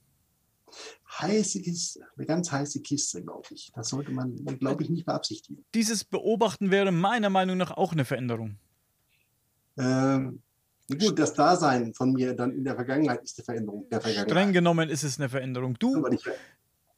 heiße 1.21 1.61
Kiste, 1.63 2.01
eine 2.17 2.27
ganz 2.27 2.53
heiße 2.53 2.81
Kiste, 2.83 3.23
glaube 3.23 3.49
ich. 3.51 3.73
Das 3.75 3.89
sollte 3.89 4.13
man, 4.13 4.37
glaube 4.59 4.83
ich, 4.83 4.91
nicht 4.91 5.07
beabsichtigen. 5.07 5.65
Dieses 5.75 6.05
Beobachten 6.05 6.71
wäre 6.71 6.93
meiner 6.93 7.31
Meinung 7.31 7.57
nach 7.57 7.73
auch 7.73 7.93
eine 7.93 8.05
Veränderung. 8.05 8.57
Ähm, 9.77 10.43
gut, 10.89 11.19
das 11.19 11.35
Dasein 11.35 11.95
von 11.95 12.13
mir 12.13 12.35
dann 12.35 12.53
in 12.53 12.65
der 12.65 12.75
Vergangenheit 12.75 13.23
ist 13.23 13.39
eine 13.39 13.45
Veränderung. 13.45 13.89
Der 13.91 14.01
Vergangenheit. 14.01 14.31
Streng 14.31 14.53
genommen 14.53 14.89
ist 14.89 15.03
es 15.03 15.19
eine 15.19 15.29
Veränderung. 15.29 15.79
Du, 15.79 16.05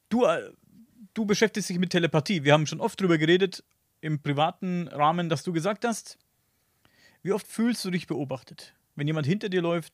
du, 0.09 0.25
äh, 0.25 0.51
du 1.13 1.25
beschäftigst 1.25 1.69
dich 1.69 1.79
mit 1.79 1.91
Telepathie. 1.91 2.43
Wir 2.43 2.53
haben 2.53 2.67
schon 2.67 2.81
oft 2.81 2.99
darüber 2.99 3.17
geredet, 3.17 3.63
im 4.01 4.21
privaten 4.21 4.87
Rahmen, 4.87 5.29
dass 5.29 5.43
du 5.43 5.53
gesagt 5.53 5.85
hast, 5.85 6.17
wie 7.23 7.31
oft 7.31 7.47
fühlst 7.47 7.85
du 7.85 7.91
dich 7.91 8.07
beobachtet? 8.07 8.75
Wenn 8.95 9.07
jemand 9.07 9.27
hinter 9.27 9.49
dir 9.49 9.61
läuft, 9.61 9.93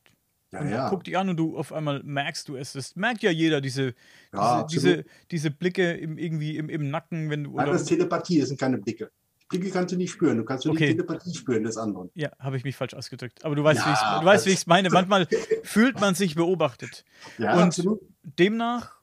ja, 0.50 0.64
ja. 0.64 0.88
guckt 0.88 1.06
dich 1.06 1.16
an 1.16 1.28
und 1.28 1.36
du 1.36 1.56
auf 1.58 1.72
einmal 1.72 2.02
merkst 2.02 2.48
du 2.48 2.56
es. 2.56 2.72
Das 2.72 2.96
merkt 2.96 3.22
ja 3.22 3.30
jeder, 3.30 3.60
diese, 3.60 3.94
ja, 4.32 4.64
diese, 4.64 4.96
diese, 4.96 5.04
diese, 5.30 5.50
Blicke 5.50 5.92
im, 5.92 6.16
irgendwie 6.16 6.56
im, 6.56 6.70
im 6.70 6.90
Nacken. 6.90 7.28
Wenn 7.28 7.44
du, 7.44 7.56
Nein, 7.56 7.66
das 7.66 7.82
ist 7.82 7.88
Telepathie, 7.88 8.40
das 8.40 8.48
sind 8.48 8.58
keine 8.58 8.78
Blicke. 8.78 9.10
Blicke 9.50 9.70
kannst 9.70 9.92
du 9.92 9.96
nicht 9.96 10.10
spüren, 10.10 10.38
du 10.38 10.44
kannst 10.44 10.64
nur 10.64 10.74
okay. 10.74 10.88
die 10.88 10.92
Telepathie 10.92 11.34
spüren 11.34 11.64
des 11.64 11.76
anderen. 11.76 12.10
Ja, 12.14 12.30
habe 12.38 12.56
ich 12.56 12.64
mich 12.64 12.76
falsch 12.76 12.94
ausgedrückt. 12.94 13.44
Aber 13.44 13.54
du 13.54 13.64
weißt, 13.64 13.80
ja, 13.80 14.22
wie 14.22 14.50
ich 14.50 14.56
es 14.56 14.66
meine. 14.66 14.90
Manchmal 14.90 15.26
fühlt 15.62 16.00
man 16.00 16.14
sich 16.14 16.34
beobachtet. 16.34 17.04
Ja, 17.36 17.54
und 17.54 17.64
absolut. 17.64 18.00
demnach 18.22 18.98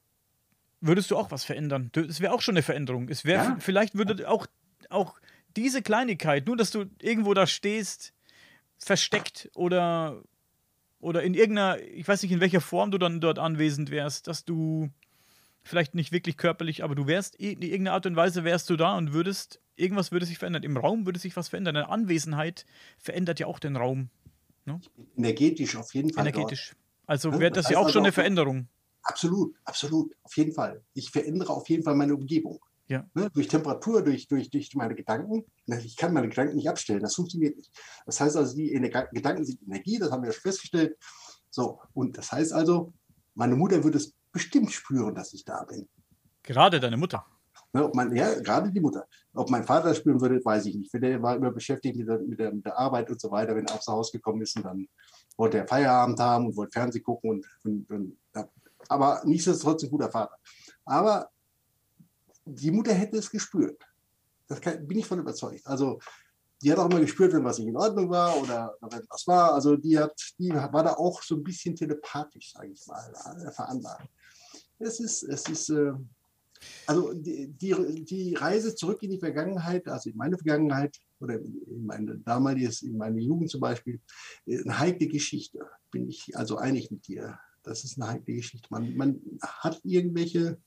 würdest 0.82 1.12
du 1.12 1.18
auch 1.18 1.32
was 1.32 1.44
verändern. 1.44 1.92
Es 1.96 2.22
wäre 2.22 2.34
auch 2.34 2.42
schon 2.42 2.54
eine 2.54 2.64
Veränderung. 2.64 3.10
Es 3.10 3.26
wäre, 3.26 3.58
vielleicht 3.60 3.96
würde 3.96 4.30
auch, 4.30 4.46
auch 4.96 5.20
diese 5.56 5.82
Kleinigkeit, 5.82 6.48
nur 6.48 6.58
dass 6.58 6.72
du 6.72 6.86
irgendwo 7.02 7.34
da 7.34 7.48
stehst, 7.48 8.14
versteckt 8.78 9.50
oder, 9.56 10.22
oder 11.00 11.24
in 11.24 11.34
irgendeiner, 11.34 11.82
ich 11.82 12.08
weiß 12.08 12.24
nicht, 12.24 12.32
in 12.32 12.42
welcher 12.42 12.62
Form 12.62 12.92
du 12.92 12.98
dann 12.98 13.22
dort 13.22 13.40
anwesend 13.40 13.92
wärst, 13.92 14.28
dass 14.28 14.46
du 14.46 14.90
vielleicht 15.64 15.96
nicht 15.96 16.12
wirklich 16.12 16.38
körperlich, 16.38 16.84
aber 16.84 16.96
du 16.96 17.08
wärst, 17.08 17.36
in 17.36 17.62
irgendeiner 17.62 17.94
Art 17.94 18.06
und 18.06 18.16
Weise 18.16 18.44
wärst 18.44 18.70
du 18.70 18.76
da 18.76 18.96
und 18.98 19.14
würdest, 19.14 19.60
irgendwas 19.76 20.12
würde 20.12 20.26
sich 20.26 20.38
verändern. 20.38 20.64
Im 20.64 20.78
Raum 20.78 21.06
würde 21.06 21.20
sich 21.20 21.36
was 21.36 21.50
verändern. 21.50 21.76
Deine 21.76 21.90
Anwesenheit 21.90 22.66
verändert 22.98 23.40
ja 23.40 23.48
auch 23.48 23.60
den 23.60 23.76
Raum. 23.76 24.10
Ne? 24.66 24.80
Energetisch 25.18 25.76
auf 25.76 25.94
jeden 25.94 26.14
Fall. 26.14 26.28
Energetisch. 26.28 26.70
Dort. 26.70 26.80
Also 27.08 27.40
wäre 27.40 27.52
das, 27.52 27.66
das 27.66 27.72
ja 27.72 27.78
auch 27.78 27.86
also 27.86 27.94
schon 27.94 28.04
eine 28.04 28.12
Veränderung. 28.12 28.68
Absolut, 29.04 29.56
absolut, 29.66 30.16
auf 30.24 30.36
jeden 30.36 30.52
Fall. 30.52 30.84
Ich 30.94 31.12
verändere 31.12 31.54
auf 31.54 31.70
jeden 31.70 31.84
Fall 31.84 31.96
meine 31.96 32.16
Umgebung. 32.16 32.60
Ja. 32.88 33.04
Ne, 33.16 33.30
durch 33.34 33.48
Temperatur, 33.48 34.04
durch, 34.04 34.28
durch, 34.28 34.50
durch 34.52 34.76
meine 34.76 34.94
Gedanken. 34.94 35.44
Ich 35.66 35.98
kann 35.98 36.14
meine 36.14 36.30
Gedanken 36.30 36.56
nicht 36.56 36.70
abstellen, 36.70 37.02
das 37.02 37.16
funktioniert 37.16 37.58
nicht. 37.58 37.72
Das 38.06 38.20
heißt 38.20 38.38
also, 38.38 38.56
die 38.56 38.70
Gedanken 39.12 39.46
sind 39.46 39.62
Energie, 39.64 39.98
das 39.98 40.12
haben 40.12 40.24
wir 40.24 40.32
schon 40.32 40.42
festgestellt. 40.42 40.96
So, 41.50 41.80
und 41.94 42.18
das 42.18 42.32
heißt 42.32 42.54
also, 42.54 42.94
meine 43.34 43.56
Mutter 43.56 43.84
würde 43.84 43.98
es 43.98 44.14
bestimmt 44.32 44.72
spüren, 44.72 45.16
dass 45.16 45.34
ich 45.34 45.44
da 45.44 45.64
bin. 45.64 45.88
Gerade 46.44 46.80
deine 46.80 46.98
Mutter. 46.98 47.26
Ne, 47.74 47.84
ob 47.84 47.96
mein, 47.96 48.16
ja, 48.16 48.40
gerade 48.40 48.72
die 48.72 48.80
Mutter. 48.80 49.08
Ob 49.34 49.50
mein 49.50 49.64
Vater 49.64 49.90
das 49.90 49.98
spüren 49.98 50.22
würde, 50.22 50.44
weiß 50.44 50.66
ich 50.68 50.76
nicht. 50.76 50.94
Der 50.94 51.22
war 51.22 51.36
immer 51.36 51.52
beschäftigt 51.52 51.98
mit 51.98 52.08
der, 52.08 52.20
mit 52.20 52.40
der, 52.40 52.54
mit 52.54 52.66
der 52.66 52.78
Arbeit 52.78 53.10
und 53.10 53.20
so 53.20 53.32
weiter. 53.32 53.56
Wenn 53.56 53.66
er 53.66 53.76
aufs 53.76 53.88
Haus 53.88 54.12
gekommen 54.12 54.42
ist, 54.42 54.56
und 54.56 54.64
dann 54.64 54.88
wollte 55.38 55.58
er 55.58 55.68
Feierabend 55.68 56.20
haben 56.20 56.46
und 56.46 56.56
wollte 56.56 56.72
Fernsehen 56.72 57.04
gucken. 57.04 57.32
Und, 57.32 57.90
und, 57.90 57.90
und 57.90 58.18
aber 58.88 59.22
nichtsdestotrotz 59.26 59.84
ein 59.84 59.90
guter 59.90 60.12
Vater. 60.12 60.36
Aber 60.86 61.30
die 62.46 62.72
Mutter 62.72 62.94
hätte 62.94 63.18
es 63.18 63.30
gespürt. 63.30 63.82
Das 64.48 64.62
kann, 64.62 64.88
bin 64.88 65.00
ich 65.00 65.08
von 65.08 65.20
überzeugt. 65.20 65.66
Also 65.66 66.00
die 66.62 66.72
hat 66.72 66.80
auch 66.80 66.90
immer 66.90 67.00
gespürt, 67.00 67.34
wenn 67.34 67.44
was 67.44 67.60
nicht 67.60 67.68
in 67.68 67.78
Ordnung 67.78 68.10
war 68.10 68.42
oder 68.42 68.76
wenn 68.82 69.04
was 69.10 69.28
war. 69.28 69.54
Also 69.54 69.76
die, 69.76 69.98
hat, 70.00 70.14
die 70.40 70.50
war 70.50 70.84
da 70.84 70.94
auch 70.94 71.22
so 71.22 71.36
ein 71.36 71.44
bisschen 71.44 71.76
telepathisch, 71.76 72.54
sage 72.54 72.70
ich 72.72 72.86
mal, 72.88 73.14
äh, 73.46 73.52
veranlagt. 73.52 74.10
Es 74.80 75.00
ist, 75.00 75.24
es 75.24 75.48
ist, 75.50 75.70
äh, 75.70 75.94
also 76.88 77.14
die, 77.14 77.48
die, 77.48 78.06
die, 78.06 78.34
Reise 78.36 78.76
zurück 78.76 79.02
in 79.04 79.12
die 79.12 79.20
Vergangenheit, 79.20 79.88
also 79.88 80.10
in 80.10 80.18
meine 80.18 80.38
Vergangenheit 80.38 80.98
oder 81.20 81.36
in 81.36 81.86
meine 81.86 82.18
damalige, 82.18 82.72
in 82.84 82.98
meine 82.98 83.20
Jugend 83.20 83.50
zum 83.50 83.62
Beispiel, 83.62 84.00
äh, 84.46 84.62
eine 84.62 84.80
heikle 84.80 85.08
Geschichte. 85.08 85.60
Bin 85.92 86.08
ich 86.08 86.38
also 86.38 86.58
einig 86.58 86.92
mit 86.92 87.08
dir. 87.08 87.40
Das 87.64 87.84
ist 87.84 88.02
eine 88.02 88.12
heikle 88.12 88.36
Geschichte. 88.36 88.68
Man, 88.70 88.96
man 88.96 89.22
hat 89.42 89.82
irgendwelche 89.84 90.58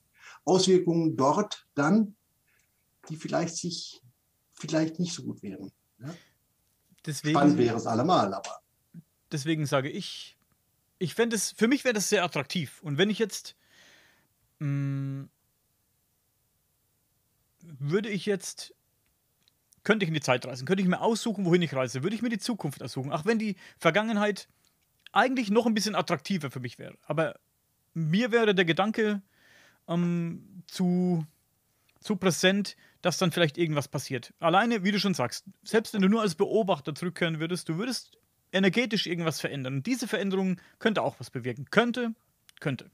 Auswirkungen 0.45 1.16
dort 1.16 1.66
dann, 1.74 2.16
die 3.09 3.16
vielleicht 3.16 3.57
sich 3.57 4.03
vielleicht 4.53 4.99
nicht 4.99 5.14
so 5.14 5.22
gut 5.22 5.43
wären. 5.43 5.70
Ja? 5.99 6.14
Deswegen, 7.07 7.36
Spannend 7.36 7.59
wäre 7.59 7.76
es 7.76 7.86
allemal, 7.86 8.34
aber. 8.34 8.61
Deswegen 9.30 9.66
sage 9.66 9.89
ich, 9.89 10.36
ich 10.99 11.14
fände 11.14 11.36
es, 11.36 11.53
für 11.53 11.68
mich 11.68 11.84
wäre 11.84 11.95
das 11.95 12.09
sehr 12.09 12.24
attraktiv. 12.24 12.82
Und 12.82 12.99
wenn 12.99 13.11
ich 13.11 13.18
jetzt, 13.18 13.57
mh, 14.59 14.66
hm, 14.66 15.30
würde 17.61 18.09
ich 18.09 18.26
jetzt, 18.26 18.74
könnte 19.84 20.05
ich 20.05 20.09
in 20.09 20.14
die 20.14 20.20
Zeit 20.20 20.45
reisen, 20.47 20.66
könnte 20.66 20.82
ich 20.82 20.89
mir 20.89 21.01
aussuchen, 21.01 21.45
wohin 21.45 21.62
ich 21.62 21.74
reise, 21.74 22.03
würde 22.03 22.16
ich 22.16 22.22
mir 22.22 22.30
die 22.30 22.39
Zukunft 22.39 22.82
aussuchen. 22.82 23.12
Auch 23.12 23.24
wenn 23.24 23.39
die 23.39 23.57
Vergangenheit 23.78 24.49
eigentlich 25.12 25.51
noch 25.51 25.66
ein 25.66 25.74
bisschen 25.74 25.95
attraktiver 25.95 26.51
für 26.51 26.61
mich 26.61 26.78
wäre. 26.78 26.97
Aber 27.07 27.39
mir 27.95 28.32
wäre 28.32 28.55
der 28.55 28.64
Gedanke, 28.64 29.22
ähm, 29.89 30.62
zu, 30.66 31.26
zu 32.01 32.16
präsent, 32.16 32.76
dass 33.03 33.18
dann 33.18 33.32
vielleicht 33.32 33.59
irgendwas 33.59 33.89
passiert. 33.89 34.34
Alleine, 34.41 34.84
wie 34.84 34.93
du 34.93 34.99
schon 34.99 35.14
sagst, 35.14 35.45
selbst 35.62 35.95
wenn 35.95 36.03
du 36.03 36.09
nur 36.09 36.22
als 36.22 36.34
Beobachter 36.34 36.95
zurückkehren 36.95 37.41
würdest, 37.41 37.68
du 37.68 37.78
würdest 37.78 38.18
energetisch 38.53 39.07
irgendwas 39.07 39.41
verändern. 39.41 39.76
Und 39.76 39.86
diese 39.86 40.09
Veränderung 40.09 40.61
könnte 40.78 41.03
auch 41.03 41.18
was 41.20 41.30
bewirken. 41.30 41.66
Könnte, 41.70 42.14
könnte. 42.61 42.91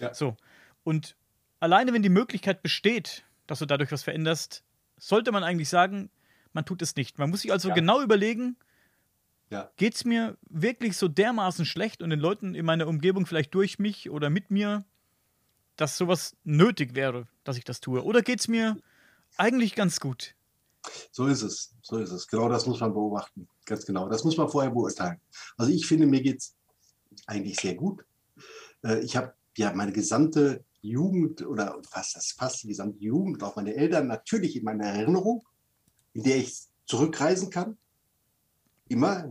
Ja. 0.00 0.14
So. 0.14 0.36
Und 0.84 1.16
alleine, 1.60 1.92
wenn 1.92 2.02
die 2.02 2.08
Möglichkeit 2.08 2.62
besteht, 2.62 3.24
dass 3.46 3.58
du 3.58 3.66
dadurch 3.66 3.90
was 3.90 4.02
veränderst, 4.02 4.64
sollte 4.96 5.32
man 5.32 5.44
eigentlich 5.44 5.68
sagen, 5.68 6.10
man 6.52 6.64
tut 6.64 6.82
es 6.82 6.96
nicht. 6.96 7.18
Man 7.18 7.30
muss 7.30 7.42
sich 7.42 7.52
also 7.52 7.68
ja. 7.68 7.74
genau 7.74 8.02
überlegen, 8.02 8.56
ja. 9.50 9.70
geht 9.76 9.94
es 9.94 10.04
mir 10.04 10.36
wirklich 10.48 10.96
so 10.96 11.08
dermaßen 11.08 11.64
schlecht 11.64 12.02
und 12.02 12.10
den 12.10 12.20
Leuten 12.20 12.54
in 12.54 12.66
meiner 12.66 12.86
Umgebung 12.86 13.26
vielleicht 13.26 13.54
durch 13.54 13.78
mich 13.78 14.10
oder 14.10 14.30
mit 14.30 14.50
mir 14.50 14.84
dass 15.78 15.96
sowas 15.96 16.36
nötig 16.44 16.94
wäre, 16.94 17.26
dass 17.44 17.56
ich 17.56 17.64
das 17.64 17.80
tue? 17.80 18.04
Oder 18.04 18.20
geht 18.20 18.40
es 18.40 18.48
mir 18.48 18.76
eigentlich 19.36 19.74
ganz 19.74 20.00
gut? 20.00 20.34
So 21.12 21.26
ist 21.26 21.42
es, 21.42 21.74
so 21.82 21.98
ist 21.98 22.10
es. 22.10 22.26
Genau 22.28 22.48
das 22.48 22.66
muss 22.66 22.80
man 22.80 22.92
beobachten. 22.92 23.48
Ganz 23.64 23.86
genau. 23.86 24.08
Das 24.08 24.24
muss 24.24 24.36
man 24.36 24.48
vorher 24.48 24.70
beurteilen. 24.70 25.20
Also 25.56 25.72
ich 25.72 25.86
finde, 25.86 26.06
mir 26.06 26.20
geht 26.20 26.38
es 26.38 26.56
eigentlich 27.26 27.56
sehr 27.56 27.74
gut. 27.74 28.04
Äh, 28.84 29.00
ich 29.00 29.16
habe 29.16 29.34
ja 29.56 29.72
meine 29.72 29.92
gesamte 29.92 30.64
Jugend 30.82 31.46
oder 31.46 31.80
fast 31.88 32.16
das 32.16 32.32
fast 32.32 32.62
die 32.62 32.68
gesamte 32.68 32.98
Jugend, 32.98 33.42
auch 33.42 33.56
meine 33.56 33.74
Eltern 33.74 34.06
natürlich 34.06 34.56
in 34.56 34.64
meiner 34.64 34.86
Erinnerung, 34.86 35.46
in 36.12 36.22
der 36.22 36.36
ich 36.38 36.56
zurückreisen 36.86 37.50
kann. 37.50 37.76
Immer 38.88 39.28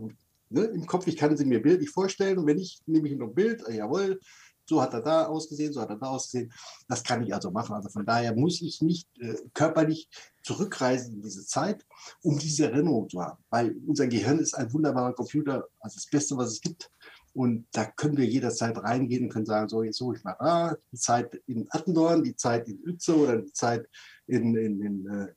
ne, 0.50 0.62
im 0.62 0.86
Kopf, 0.86 1.06
ich 1.06 1.16
kann 1.16 1.36
sie 1.36 1.44
mir 1.44 1.60
bildlich 1.60 1.90
vorstellen 1.90 2.38
und 2.38 2.46
wenn 2.46 2.58
ich 2.58 2.80
nehme 2.86 3.08
ich 3.08 3.16
noch 3.16 3.28
ein 3.28 3.34
Bild, 3.34 3.62
jawohl, 3.68 4.20
so 4.68 4.82
hat 4.82 4.92
er 4.92 5.00
da 5.00 5.26
ausgesehen, 5.26 5.72
so 5.72 5.80
hat 5.80 5.90
er 5.90 5.96
da 5.96 6.06
ausgesehen. 6.06 6.52
Das 6.88 7.02
kann 7.02 7.22
ich 7.22 7.34
also 7.34 7.50
machen. 7.50 7.74
Also 7.74 7.88
von 7.88 8.04
daher 8.04 8.34
muss 8.34 8.60
ich 8.60 8.82
nicht 8.82 9.08
äh, 9.18 9.34
körperlich 9.54 10.08
zurückreisen 10.42 11.14
in 11.14 11.22
diese 11.22 11.46
Zeit, 11.46 11.84
um 12.22 12.38
diese 12.38 12.70
Erinnerung 12.70 13.08
zu 13.08 13.20
haben. 13.22 13.42
Weil 13.50 13.76
unser 13.86 14.06
Gehirn 14.06 14.38
ist 14.38 14.54
ein 14.54 14.72
wunderbarer 14.72 15.14
Computer, 15.14 15.66
also 15.80 15.96
das 15.96 16.06
Beste, 16.10 16.36
was 16.36 16.52
es 16.52 16.60
gibt. 16.60 16.90
Und 17.32 17.66
da 17.72 17.86
können 17.86 18.16
wir 18.16 18.26
jederzeit 18.26 18.76
reingehen 18.78 19.24
und 19.24 19.32
können 19.32 19.46
sagen, 19.46 19.68
so, 19.68 19.82
jetzt 19.82 19.98
suche 19.98 20.16
ich 20.16 20.24
mal 20.24 20.36
da, 20.38 20.76
die 20.92 20.98
Zeit 20.98 21.40
in 21.46 21.66
Attendorn, 21.70 22.22
die 22.22 22.36
Zeit 22.36 22.68
in 22.68 22.82
Uetze 22.84 23.16
oder 23.16 23.36
die 23.40 23.52
Zeit 23.52 23.88
in, 24.26 24.56
in, 24.56 24.82
in, 24.82 25.06
äh, 25.06 25.28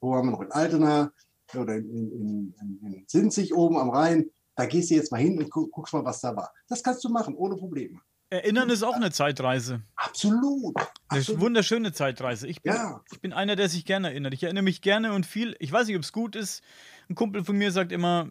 wo 0.00 0.14
haben 0.14 0.28
wir 0.28 0.32
noch, 0.32 0.40
in 0.40 0.50
Altena 0.50 1.12
oder 1.54 1.76
in, 1.76 2.10
in, 2.12 2.54
in, 2.60 2.94
in 2.94 3.04
Sinzig 3.06 3.54
oben 3.54 3.76
am 3.76 3.90
Rhein. 3.90 4.30
Da 4.56 4.66
gehst 4.66 4.90
du 4.90 4.94
jetzt 4.94 5.12
mal 5.12 5.20
hin 5.20 5.38
und 5.38 5.50
guckst 5.50 5.94
mal, 5.94 6.04
was 6.04 6.20
da 6.20 6.34
war. 6.34 6.52
Das 6.68 6.82
kannst 6.82 7.04
du 7.04 7.08
machen, 7.08 7.34
ohne 7.34 7.56
Probleme. 7.56 8.00
Erinnern 8.32 8.70
ist 8.70 8.82
auch 8.82 8.94
eine 8.94 9.10
Zeitreise. 9.10 9.82
Absolut. 9.94 10.74
Eine 11.08 11.22
wunderschöne 11.38 11.92
Zeitreise. 11.92 12.48
Ich 12.48 12.62
bin, 12.62 12.72
ja. 12.72 13.04
ich 13.12 13.20
bin 13.20 13.34
einer, 13.34 13.56
der 13.56 13.68
sich 13.68 13.84
gerne 13.84 14.08
erinnert. 14.08 14.32
Ich 14.32 14.42
erinnere 14.42 14.64
mich 14.64 14.80
gerne 14.80 15.12
und 15.12 15.26
viel. 15.26 15.54
Ich 15.58 15.70
weiß 15.70 15.86
nicht, 15.86 15.96
ob 15.96 16.02
es 16.02 16.14
gut 16.14 16.34
ist. 16.34 16.62
Ein 17.10 17.14
Kumpel 17.14 17.44
von 17.44 17.58
mir 17.58 17.72
sagt 17.72 17.92
immer, 17.92 18.30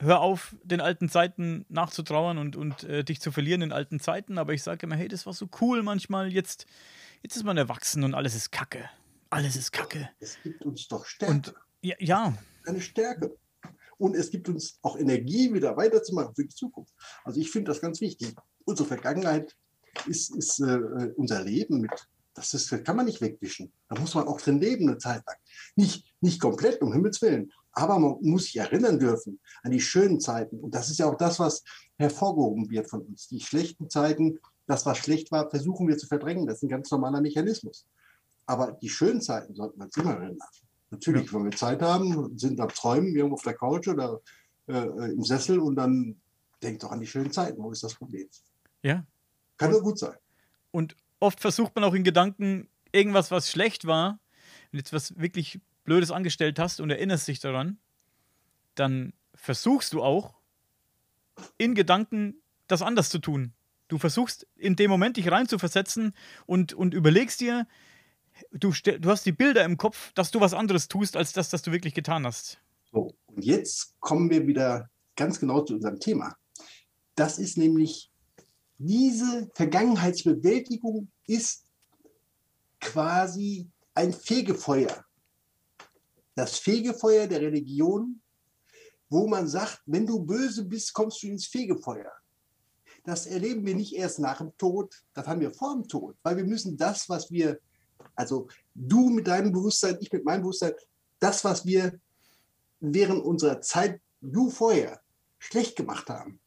hör 0.00 0.20
auf, 0.20 0.56
den 0.64 0.80
alten 0.80 1.08
Zeiten 1.08 1.64
nachzutrauern 1.68 2.38
und, 2.38 2.56
und 2.56 2.82
äh, 2.82 3.04
dich 3.04 3.20
zu 3.20 3.30
verlieren 3.30 3.62
in 3.62 3.70
alten 3.70 4.00
Zeiten. 4.00 4.36
Aber 4.36 4.52
ich 4.52 4.64
sage 4.64 4.84
immer, 4.84 4.96
hey, 4.96 5.06
das 5.06 5.26
war 5.26 5.32
so 5.32 5.48
cool 5.60 5.84
manchmal. 5.84 6.32
Jetzt, 6.32 6.66
jetzt 7.22 7.36
ist 7.36 7.44
man 7.44 7.56
erwachsen 7.56 8.02
und 8.02 8.14
alles 8.14 8.34
ist 8.34 8.50
Kacke. 8.50 8.90
Alles 9.30 9.54
ist 9.54 9.70
Kacke. 9.70 10.10
Es 10.18 10.38
gibt 10.42 10.64
uns 10.64 10.88
doch 10.88 11.06
Stärke. 11.06 11.32
Und, 11.32 11.54
ja, 11.82 11.94
ja. 12.00 12.36
Eine 12.66 12.80
Stärke. 12.80 13.36
Und 13.96 14.16
es 14.16 14.32
gibt 14.32 14.48
uns 14.48 14.80
auch 14.82 14.98
Energie, 14.98 15.54
wieder 15.54 15.76
weiterzumachen 15.76 16.34
für 16.34 16.42
die 16.42 16.54
Zukunft. 16.54 16.92
Also 17.22 17.38
ich 17.38 17.52
finde 17.52 17.70
das 17.70 17.80
ganz 17.80 18.00
wichtig 18.00 18.34
unsere 18.66 18.88
Vergangenheit 18.88 19.56
ist, 20.06 20.34
ist 20.36 20.60
äh, 20.60 21.12
unser 21.16 21.42
Leben 21.42 21.80
mit. 21.80 22.08
Das, 22.34 22.52
ist, 22.52 22.70
das 22.70 22.84
kann 22.84 22.96
man 22.96 23.06
nicht 23.06 23.22
wegwischen. 23.22 23.72
Da 23.88 23.98
muss 23.98 24.14
man 24.14 24.28
auch 24.28 24.40
drin 24.40 24.60
leben 24.60 24.88
eine 24.88 24.98
Zeit 24.98 25.22
lang. 25.26 25.36
Nicht, 25.74 26.14
nicht 26.20 26.40
komplett, 26.40 26.82
um 26.82 26.92
Himmels 26.92 27.22
Willen. 27.22 27.50
Aber 27.72 27.98
man 27.98 28.18
muss 28.20 28.44
sich 28.44 28.56
erinnern 28.56 28.98
dürfen 28.98 29.40
an 29.62 29.70
die 29.70 29.80
schönen 29.80 30.20
Zeiten. 30.20 30.58
Und 30.60 30.74
das 30.74 30.90
ist 30.90 30.98
ja 30.98 31.06
auch 31.06 31.16
das, 31.16 31.38
was 31.38 31.64
hervorgehoben 31.98 32.68
wird 32.70 32.90
von 32.90 33.02
uns. 33.02 33.28
Die 33.28 33.40
schlechten 33.40 33.88
Zeiten, 33.88 34.38
das, 34.66 34.84
was 34.84 34.98
schlecht 34.98 35.30
war, 35.30 35.48
versuchen 35.48 35.88
wir 35.88 35.96
zu 35.96 36.06
verdrängen. 36.06 36.46
Das 36.46 36.58
ist 36.58 36.62
ein 36.64 36.68
ganz 36.68 36.90
normaler 36.90 37.22
Mechanismus. 37.22 37.86
Aber 38.44 38.72
die 38.72 38.88
schönen 38.88 39.22
Zeiten 39.22 39.54
sollten 39.54 39.78
wir 39.78 39.86
uns 39.86 39.96
immer 39.96 40.12
erinnern. 40.12 40.38
Natürlich, 40.90 41.32
wenn 41.32 41.44
wir 41.44 41.52
Zeit 41.52 41.82
haben, 41.82 42.38
sind 42.38 42.60
am 42.60 42.68
Träumen 42.68 43.14
irgendwo 43.14 43.34
auf 43.34 43.42
der 43.42 43.54
Couch 43.54 43.88
oder 43.88 44.20
äh, 44.68 45.12
im 45.12 45.22
Sessel 45.24 45.58
und 45.58 45.76
dann 45.76 46.20
denkt 46.62 46.82
doch 46.82 46.92
an 46.92 47.00
die 47.00 47.06
schönen 47.06 47.32
Zeiten. 47.32 47.62
Wo 47.62 47.70
ist 47.70 47.82
das 47.82 47.94
Problem? 47.94 48.28
Ja. 48.86 49.04
Kann 49.56 49.72
nur 49.72 49.82
gut 49.82 49.98
sein. 49.98 50.14
Und 50.70 50.96
oft 51.18 51.40
versucht 51.40 51.74
man 51.74 51.82
auch 51.82 51.94
in 51.94 52.04
Gedanken 52.04 52.68
irgendwas, 52.92 53.32
was 53.32 53.50
schlecht 53.50 53.84
war, 53.84 54.20
wenn 54.70 54.78
du 54.78 54.78
jetzt 54.78 54.92
was 54.92 55.18
wirklich 55.18 55.60
Blödes 55.82 56.12
angestellt 56.12 56.60
hast 56.60 56.80
und 56.80 56.90
erinnerst 56.90 57.26
dich 57.26 57.40
daran, 57.40 57.78
dann 58.76 59.12
versuchst 59.34 59.92
du 59.92 60.04
auch 60.04 60.34
in 61.58 61.74
Gedanken 61.74 62.40
das 62.68 62.80
anders 62.80 63.10
zu 63.10 63.18
tun. 63.18 63.54
Du 63.88 63.98
versuchst 63.98 64.46
in 64.54 64.76
dem 64.76 64.90
Moment 64.90 65.16
dich 65.16 65.32
reinzuversetzen 65.32 66.14
und, 66.46 66.72
und 66.72 66.94
überlegst 66.94 67.40
dir, 67.40 67.66
du, 68.52 68.70
du 68.70 69.10
hast 69.10 69.26
die 69.26 69.32
Bilder 69.32 69.64
im 69.64 69.78
Kopf, 69.78 70.12
dass 70.14 70.30
du 70.30 70.40
was 70.40 70.54
anderes 70.54 70.86
tust, 70.86 71.16
als 71.16 71.32
das, 71.32 71.52
was 71.52 71.62
du 71.62 71.72
wirklich 71.72 71.94
getan 71.94 72.24
hast. 72.24 72.60
So, 72.92 73.16
und 73.26 73.44
jetzt 73.44 73.98
kommen 73.98 74.30
wir 74.30 74.46
wieder 74.46 74.90
ganz 75.16 75.40
genau 75.40 75.62
zu 75.62 75.74
unserem 75.74 75.98
Thema. 75.98 76.36
Das 77.16 77.38
ist 77.38 77.56
nämlich, 77.56 78.10
diese 78.78 79.48
Vergangenheitsbewältigung 79.54 81.08
ist 81.26 81.64
quasi 82.80 83.68
ein 83.94 84.12
Fegefeuer. 84.12 85.04
Das 86.34 86.58
Fegefeuer 86.58 87.26
der 87.26 87.40
Religion, 87.40 88.20
wo 89.08 89.26
man 89.26 89.48
sagt, 89.48 89.80
wenn 89.86 90.06
du 90.06 90.20
böse 90.20 90.64
bist, 90.64 90.92
kommst 90.92 91.22
du 91.22 91.28
ins 91.28 91.46
Fegefeuer. 91.46 92.12
Das 93.04 93.26
erleben 93.26 93.64
wir 93.64 93.74
nicht 93.74 93.94
erst 93.94 94.18
nach 94.18 94.38
dem 94.38 94.56
Tod, 94.58 94.92
das 95.14 95.26
haben 95.26 95.40
wir 95.40 95.52
vor 95.52 95.74
dem 95.74 95.88
Tod, 95.88 96.16
weil 96.22 96.36
wir 96.36 96.44
müssen 96.44 96.76
das, 96.76 97.08
was 97.08 97.30
wir, 97.30 97.58
also 98.14 98.48
du 98.74 99.08
mit 99.10 99.28
deinem 99.28 99.52
Bewusstsein, 99.52 99.96
ich 100.00 100.12
mit 100.12 100.24
meinem 100.24 100.42
Bewusstsein, 100.42 100.72
das, 101.20 101.44
was 101.44 101.64
wir 101.64 101.98
während 102.80 103.24
unserer 103.24 103.60
Zeit, 103.60 104.00
du 104.20 104.50
vorher, 104.50 105.00
schlecht 105.38 105.76
gemacht 105.76 106.10
haben, 106.10 106.40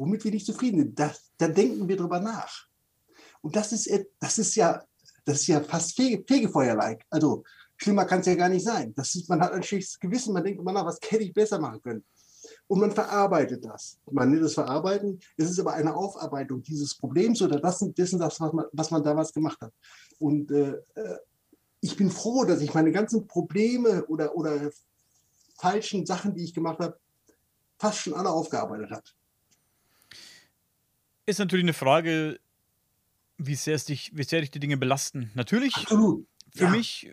womit 0.00 0.24
wir 0.24 0.30
nicht 0.30 0.46
zufrieden 0.46 0.78
sind, 0.78 0.98
das, 0.98 1.30
da 1.36 1.46
denken 1.46 1.86
wir 1.86 1.96
drüber 1.96 2.20
nach. 2.20 2.66
Und 3.42 3.54
das 3.54 3.72
ist, 3.72 3.88
das 4.18 4.38
ist 4.38 4.54
ja, 4.54 4.82
das 5.26 5.42
ist 5.42 5.46
ja 5.48 5.60
fast 5.60 5.94
Fege, 5.94 6.24
Fegefeuer-like. 6.26 7.04
Also 7.10 7.44
schlimmer 7.76 8.06
kann 8.06 8.20
es 8.20 8.26
ja 8.26 8.34
gar 8.34 8.48
nicht 8.48 8.64
sein. 8.64 8.94
Das 8.94 9.14
ist, 9.14 9.28
man 9.28 9.42
hat 9.42 9.52
ein 9.52 9.62
schlechtes 9.62 10.00
Gewissen, 10.00 10.32
man 10.32 10.42
denkt 10.42 10.58
immer 10.58 10.72
nach, 10.72 10.86
was 10.86 10.98
hätte 11.06 11.22
ich 11.22 11.34
besser 11.34 11.58
machen 11.58 11.82
können. 11.82 12.04
Und 12.66 12.80
man 12.80 12.92
verarbeitet 12.92 13.62
das. 13.62 13.98
Man 14.10 14.30
nennt 14.30 14.42
es 14.42 14.54
Verarbeiten. 14.54 15.20
Es 15.36 15.50
ist 15.50 15.60
aber 15.60 15.74
eine 15.74 15.94
Aufarbeitung 15.94 16.62
dieses 16.62 16.94
Problems 16.94 17.42
oder 17.42 17.60
das, 17.60 17.84
dessen, 17.94 18.18
das, 18.18 18.40
was 18.40 18.52
man, 18.54 18.64
was 18.72 18.90
man 18.90 19.04
damals 19.04 19.34
gemacht 19.34 19.60
hat. 19.60 19.72
Und 20.18 20.50
äh, 20.50 20.76
äh 20.94 21.18
ich 21.82 21.96
bin 21.96 22.10
froh, 22.10 22.44
dass 22.44 22.60
ich 22.60 22.74
meine 22.74 22.92
ganzen 22.92 23.26
Probleme 23.26 24.04
oder, 24.06 24.36
oder 24.36 24.70
falschen 25.58 26.04
Sachen, 26.04 26.34
die 26.34 26.44
ich 26.44 26.52
gemacht 26.52 26.78
habe, 26.78 26.98
fast 27.78 27.98
schon 28.00 28.12
alle 28.12 28.28
aufgearbeitet 28.28 28.90
habe. 28.90 29.02
Ist 31.26 31.38
natürlich 31.38 31.64
eine 31.64 31.72
Frage, 31.72 32.40
wie 33.38 33.54
sehr, 33.54 33.74
es 33.74 33.84
dich, 33.84 34.10
wie 34.14 34.24
sehr 34.24 34.40
dich 34.40 34.50
die 34.50 34.60
Dinge 34.60 34.76
belasten. 34.76 35.30
Natürlich, 35.34 35.74
Absolut. 35.76 36.26
für 36.54 36.64
ja. 36.64 36.70
mich, 36.70 37.10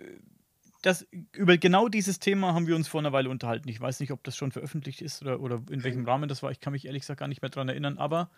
das, 0.82 1.08
über 1.34 1.58
genau 1.58 1.88
dieses 1.88 2.20
Thema 2.20 2.54
haben 2.54 2.68
wir 2.68 2.76
uns 2.76 2.88
vor 2.88 3.00
einer 3.00 3.12
Weile 3.12 3.30
unterhalten. 3.30 3.70
Ich 3.70 3.80
weiß 3.80 4.00
nicht, 4.00 4.12
ob 4.12 4.24
das 4.24 4.36
schon 4.36 4.52
veröffentlicht 4.52 5.02
ist 5.02 5.22
oder, 5.22 5.40
oder 5.40 5.62
in 5.70 5.84
welchem 5.84 6.06
Rahmen 6.06 6.30
das 6.30 6.44
war. 6.44 6.52
Ich 6.52 6.60
kann 6.60 6.74
mich 6.74 6.86
ehrlich 6.86 7.02
gesagt 7.02 7.20
gar 7.20 7.28
nicht 7.28 7.42
mehr 7.42 7.50
daran 7.50 7.70
erinnern. 7.70 7.98
Aber 7.98 8.30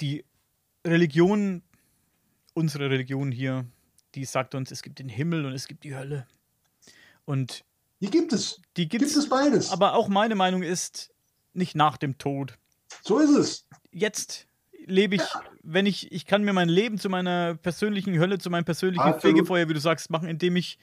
die 0.00 0.24
Religion, 0.86 1.62
unsere 2.54 2.90
Religion 2.90 3.32
hier, 3.32 3.66
die 4.14 4.24
sagt 4.24 4.54
uns, 4.54 4.70
es 4.70 4.82
gibt 4.82 4.98
den 4.98 5.08
Himmel 5.08 5.44
und 5.46 5.52
es 5.52 5.68
gibt 5.68 5.84
die 5.84 5.94
Hölle. 5.94 6.26
Und 7.24 7.64
die 8.00 8.10
gibt 8.10 8.32
es. 8.32 8.60
Die 8.76 8.88
gibt 8.88 9.04
es 9.04 9.28
beides. 9.28 9.70
Aber 9.70 9.94
auch 9.94 10.08
meine 10.08 10.34
Meinung 10.34 10.62
ist, 10.62 11.12
nicht 11.52 11.74
nach 11.74 11.96
dem 11.96 12.18
Tod. 12.18 12.58
So 13.02 13.18
ist 13.18 13.30
es. 13.30 13.66
Jetzt 13.90 14.46
lebe 14.86 15.16
ich, 15.16 15.22
ja. 15.22 15.42
wenn 15.62 15.86
ich, 15.86 16.12
ich 16.12 16.26
kann 16.26 16.44
mir 16.44 16.52
mein 16.52 16.68
Leben 16.68 16.98
zu 16.98 17.08
meiner 17.08 17.54
persönlichen 17.56 18.18
Hölle, 18.18 18.38
zu 18.38 18.50
meinem 18.50 18.64
persönlichen 18.64 19.02
Absolut. 19.02 19.36
Fegefeuer, 19.36 19.68
wie 19.68 19.74
du 19.74 19.80
sagst, 19.80 20.10
machen, 20.10 20.28
indem 20.28 20.56
ich 20.56 20.78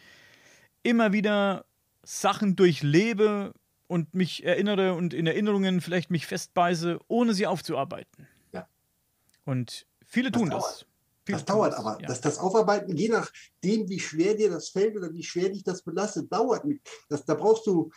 immer 0.84 1.14
wieder 1.14 1.66
Sachen 2.04 2.56
durchlebe 2.56 3.54
und 3.88 4.14
mich 4.14 4.44
erinnere 4.44 4.94
und 4.94 5.14
in 5.14 5.28
Erinnerungen 5.28 5.82
vielleicht 5.82 6.12
mich 6.12 6.28
festbeiße, 6.28 7.00
ohne 7.08 7.34
sie 7.34 7.48
aufzuarbeiten. 7.48 8.28
Ja. 8.52 8.68
Und 9.46 9.86
viele 10.06 10.32
das 10.32 10.42
tun 10.42 10.50
dauert. 10.50 10.64
das. 10.64 10.86
Viele 11.26 11.38
das 11.38 11.46
dauert 11.46 11.74
aber. 11.76 12.00
Ja. 12.02 12.08
Das, 12.08 12.20
das 12.20 12.38
Aufarbeiten, 12.38 12.98
je 12.98 13.08
nachdem, 13.08 13.88
wie 13.88 14.00
schwer 14.00 14.36
dir 14.36 14.50
das 14.50 14.70
fällt 14.70 14.98
oder 14.98 15.14
wie 15.14 15.24
schwer 15.24 15.50
dich 15.50 15.64
das 15.64 15.82
belastet, 15.82 16.32
dauert. 16.32 16.66
Das, 17.08 17.24
da 17.24 17.36
brauchst 17.36 17.66
du 17.66 17.92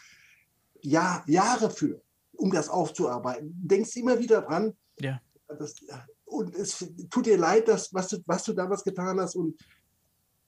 Jahr, 0.82 1.24
Jahre 1.26 1.70
für, 1.70 2.00
um 2.36 2.50
das 2.50 2.68
aufzuarbeiten. 2.68 3.56
Du 3.62 3.68
denkst 3.68 3.96
immer 3.96 4.18
wieder 4.18 4.42
dran, 4.42 4.74
ja. 5.00 5.20
Das, 5.48 5.76
und 6.24 6.54
es 6.56 6.84
tut 7.10 7.26
dir 7.26 7.38
leid, 7.38 7.68
dass, 7.68 7.92
was, 7.94 8.08
du, 8.08 8.18
was 8.26 8.44
du 8.44 8.52
damals 8.52 8.82
getan 8.82 9.20
hast. 9.20 9.36
Und, 9.36 9.56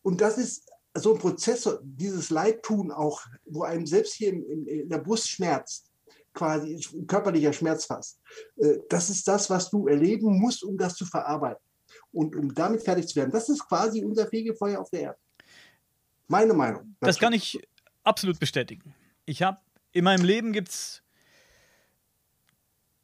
und 0.03 0.20
das 0.20 0.39
ist 0.39 0.68
so 0.95 1.14
ein 1.14 1.20
Prozess, 1.20 1.68
dieses 1.82 2.30
Leidtun 2.30 2.91
auch, 2.91 3.24
wo 3.47 3.62
einem 3.62 3.86
selbst 3.86 4.14
hier 4.14 4.30
in, 4.30 4.43
in, 4.45 4.66
in 4.66 4.89
der 4.89 4.99
Brust 4.99 5.28
schmerzt, 5.28 5.91
quasi 6.34 6.80
körperlicher 7.07 7.53
Schmerz 7.53 7.84
fast. 7.84 8.20
Äh, 8.57 8.78
das 8.89 9.09
ist 9.09 9.26
das, 9.28 9.49
was 9.51 9.70
du 9.70 9.86
erleben 9.86 10.39
musst, 10.39 10.64
um 10.64 10.76
das 10.76 10.95
zu 10.95 11.07
verarbeiten 11.07 11.62
und 12.12 12.34
um 12.34 12.53
damit 12.53 12.82
fertig 12.82 13.07
zu 13.07 13.16
werden. 13.16 13.30
Das 13.30 13.49
ist 13.49 13.66
quasi 13.66 14.05
unser 14.05 14.26
Fegefeuer 14.26 14.80
auf 14.80 14.91
der 14.91 15.01
Erde. 15.01 15.18
Meine 16.26 16.55
Meinung. 16.55 16.97
Das 17.01 17.18
kann 17.18 17.32
ich 17.32 17.59
absolut 18.03 18.39
bestätigen. 18.39 18.95
Ich 19.24 19.43
habe 19.43 19.59
in 19.93 20.05
meinem 20.05 20.24
Leben 20.24 20.53
gibt 20.53 20.68
es 20.68 21.03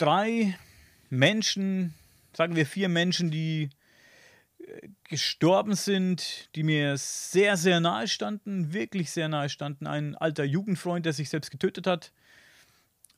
drei 0.04 0.58
Menschen, 1.08 1.94
sagen 2.34 2.56
wir 2.56 2.66
vier 2.66 2.90
Menschen, 2.90 3.30
die 3.30 3.70
äh, 4.58 4.88
gestorben 5.04 5.74
sind, 5.74 6.54
die 6.54 6.62
mir 6.62 6.98
sehr, 6.98 7.56
sehr 7.56 7.80
nahe 7.80 8.06
standen, 8.06 8.74
wirklich 8.74 9.10
sehr 9.10 9.28
nahe 9.28 9.48
standen. 9.48 9.86
Ein 9.86 10.14
alter 10.14 10.44
Jugendfreund, 10.44 11.06
der 11.06 11.14
sich 11.14 11.30
selbst 11.30 11.50
getötet 11.50 11.86
hat, 11.86 12.12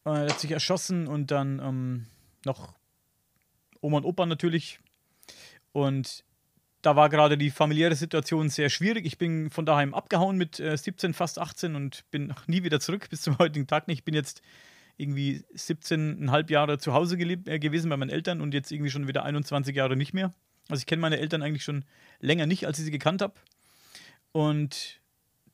äh, 0.04 0.10
hat 0.10 0.38
sich 0.38 0.52
erschossen 0.52 1.08
und 1.08 1.32
dann 1.32 1.58
ähm, 1.58 2.06
noch 2.44 2.74
Oma 3.80 3.96
und 3.96 4.04
Opa 4.04 4.24
natürlich. 4.24 4.78
Und 5.72 6.22
da 6.82 6.94
war 6.94 7.08
gerade 7.08 7.36
die 7.36 7.50
familiäre 7.50 7.96
Situation 7.96 8.48
sehr 8.48 8.70
schwierig. 8.70 9.06
Ich 9.06 9.18
bin 9.18 9.50
von 9.50 9.66
daheim 9.66 9.92
abgehauen 9.92 10.36
mit 10.36 10.60
äh, 10.60 10.76
17, 10.76 11.14
fast 11.14 11.40
18 11.40 11.74
und 11.74 12.08
bin 12.12 12.28
noch 12.28 12.46
nie 12.46 12.62
wieder 12.62 12.78
zurück 12.78 13.08
bis 13.10 13.22
zum 13.22 13.38
heutigen 13.38 13.66
Tag 13.66 13.88
nicht. 13.88 13.98
Ich 13.98 14.04
bin 14.04 14.14
jetzt 14.14 14.40
irgendwie 14.96 15.44
17,5 15.54 16.50
Jahre 16.50 16.78
zu 16.78 16.94
Hause 16.94 17.16
gelebt, 17.16 17.48
äh, 17.48 17.58
gewesen 17.58 17.90
bei 17.90 17.96
meinen 17.96 18.10
Eltern 18.10 18.40
und 18.40 18.54
jetzt 18.54 18.72
irgendwie 18.72 18.90
schon 18.90 19.08
wieder 19.08 19.24
21 19.24 19.74
Jahre 19.76 19.96
nicht 19.96 20.14
mehr. 20.14 20.32
Also 20.68 20.80
ich 20.80 20.86
kenne 20.86 21.00
meine 21.00 21.18
Eltern 21.18 21.42
eigentlich 21.42 21.64
schon 21.64 21.84
länger 22.20 22.46
nicht, 22.46 22.66
als 22.66 22.78
ich 22.78 22.84
sie 22.84 22.90
gekannt 22.90 23.22
habe. 23.22 23.34
Und 24.32 25.00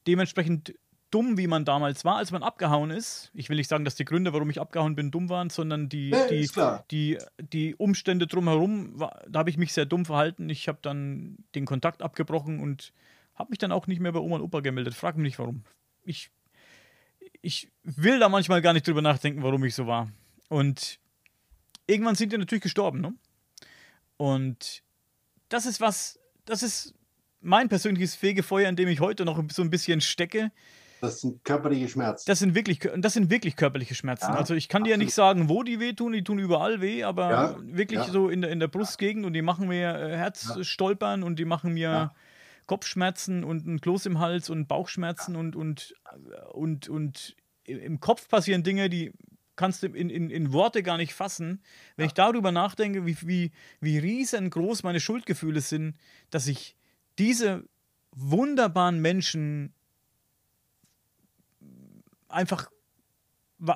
dementsprechend 0.07 0.74
dumm, 1.11 1.36
wie 1.36 1.47
man 1.47 1.64
damals 1.64 2.05
war, 2.05 2.16
als 2.16 2.30
man 2.32 2.43
abgehauen 2.43 2.90
ist. 2.90 3.30
Ich 3.34 3.49
will 3.49 3.57
nicht 3.57 3.68
sagen, 3.68 3.84
dass 3.84 3.95
die 3.95 4.05
Gründe, 4.05 4.32
warum 4.32 4.49
ich 4.51 4.61
abgehauen 4.61 4.97
bin, 4.97 5.11
dumm 5.11 5.28
waren, 5.28 5.51
sondern 5.51 5.88
die, 5.88 6.11
ja, 6.11 6.26
die, 6.26 6.49
die, 6.90 7.18
die 7.38 7.74
Umstände 7.74 8.26
drumherum, 8.26 8.97
da 9.28 9.38
habe 9.40 9.51
ich 9.51 9.59
mich 9.59 9.72
sehr 9.72 9.84
dumm 9.84 10.07
verhalten. 10.07 10.49
Ich 10.49 10.68
habe 10.68 10.78
dann 10.80 11.36
den 11.55 11.66
Kontakt 11.66 12.03
abgebrochen 12.03 12.61
und 12.61 12.93
habe 13.34 13.51
mich 13.51 13.59
dann 13.59 13.72
auch 13.72 13.86
nicht 13.86 14.01
mehr 14.01 14.12
bei 14.12 14.20
Oma 14.20 14.36
und 14.36 14.43
Opa 14.43 14.61
gemeldet. 14.61 14.95
Frag 14.95 15.16
mich 15.16 15.24
nicht 15.24 15.38
warum. 15.38 15.64
Ich 16.03 16.30
ich 17.43 17.70
will 17.82 18.18
da 18.18 18.28
manchmal 18.28 18.62
gar 18.62 18.72
nicht 18.72 18.86
drüber 18.86 19.03
nachdenken, 19.03 19.43
warum 19.43 19.64
ich 19.64 19.74
so 19.74 19.86
war. 19.86 20.09
Und 20.49 20.99
irgendwann 21.86 22.14
sind 22.14 22.32
die 22.32 22.38
natürlich 22.38 22.62
gestorben, 22.62 23.01
ne? 23.01 23.14
Und 24.16 24.82
das 25.49 25.66
ist 25.66 25.80
was, 25.80 26.20
das 26.45 26.62
ist 26.62 26.95
mein 27.40 27.68
persönliches 27.68 28.14
Fegefeuer, 28.14 28.68
in 28.68 28.76
dem 28.76 28.88
ich 28.88 29.01
heute 29.01 29.24
noch 29.24 29.43
so 29.51 29.62
ein 29.62 29.70
bisschen 29.70 30.01
stecke. 30.01 30.53
Das 31.01 31.20
sind 31.20 31.43
körperliche 31.43 31.88
Schmerzen. 31.88 32.24
Das 32.28 32.38
sind 32.38 32.55
wirklich, 32.55 32.78
das 32.97 33.14
sind 33.14 33.28
wirklich 33.28 33.57
körperliche 33.57 33.97
Schmerzen. 33.97 34.30
Ja, 34.30 34.36
also 34.36 34.55
ich 34.55 34.68
kann 34.68 34.82
absolut. 34.82 34.86
dir 34.86 34.90
ja 35.01 35.05
nicht 35.05 35.14
sagen, 35.14 35.49
wo 35.49 35.64
die 35.64 35.80
wehtun, 35.80 36.12
die 36.12 36.22
tun 36.22 36.38
überall 36.38 36.80
weh, 36.80 37.03
aber 37.03 37.30
ja, 37.30 37.57
wirklich 37.61 37.99
ja. 37.99 38.12
so 38.12 38.28
in 38.28 38.43
der, 38.43 38.53
in 38.53 38.61
der 38.61 38.68
Brustgegend 38.68 39.26
und 39.26 39.32
die 39.32 39.43
machen 39.43 39.66
mir 39.66 39.97
äh, 39.97 40.16
Herzstolpern 40.16 41.24
und 41.24 41.40
die 41.40 41.45
machen 41.45 41.74
mir 41.74 42.12
Kopfschmerzen 42.73 43.45
und 43.45 43.66
ein 43.66 43.83
Kloß 43.83 44.07
im 44.07 44.18
Hals 44.18 44.49
und 44.49 44.66
Bauchschmerzen 44.66 45.37
und, 45.37 45.57
und, 45.57 45.95
und, 46.53 46.89
und 46.89 47.37
im 47.64 48.01
Kopf 48.01 48.31
passieren 48.31 48.62
Dinge, 48.62 48.89
die 48.89 49.12
kannst 49.57 49.83
du 49.83 49.89
in, 49.89 50.09
in, 50.09 50.31
in 50.31 50.55
Worte 50.55 50.83
gar 50.83 50.97
nicht 50.97 51.12
fassen, 51.12 51.61
wenn 51.97 52.05
ja. 52.05 52.07
ich 52.07 52.14
darüber 52.14 52.51
nachdenke, 52.51 53.05
wie, 53.05 53.18
wie, 53.20 53.51
wie 53.81 53.99
riesengroß 53.99 54.85
meine 54.85 55.01
Schuldgefühle 55.01 55.61
sind, 55.61 55.99
dass 56.31 56.47
ich 56.47 56.75
diese 57.18 57.68
wunderbaren 58.12 59.03
Menschen 59.03 59.75
einfach 62.31 62.70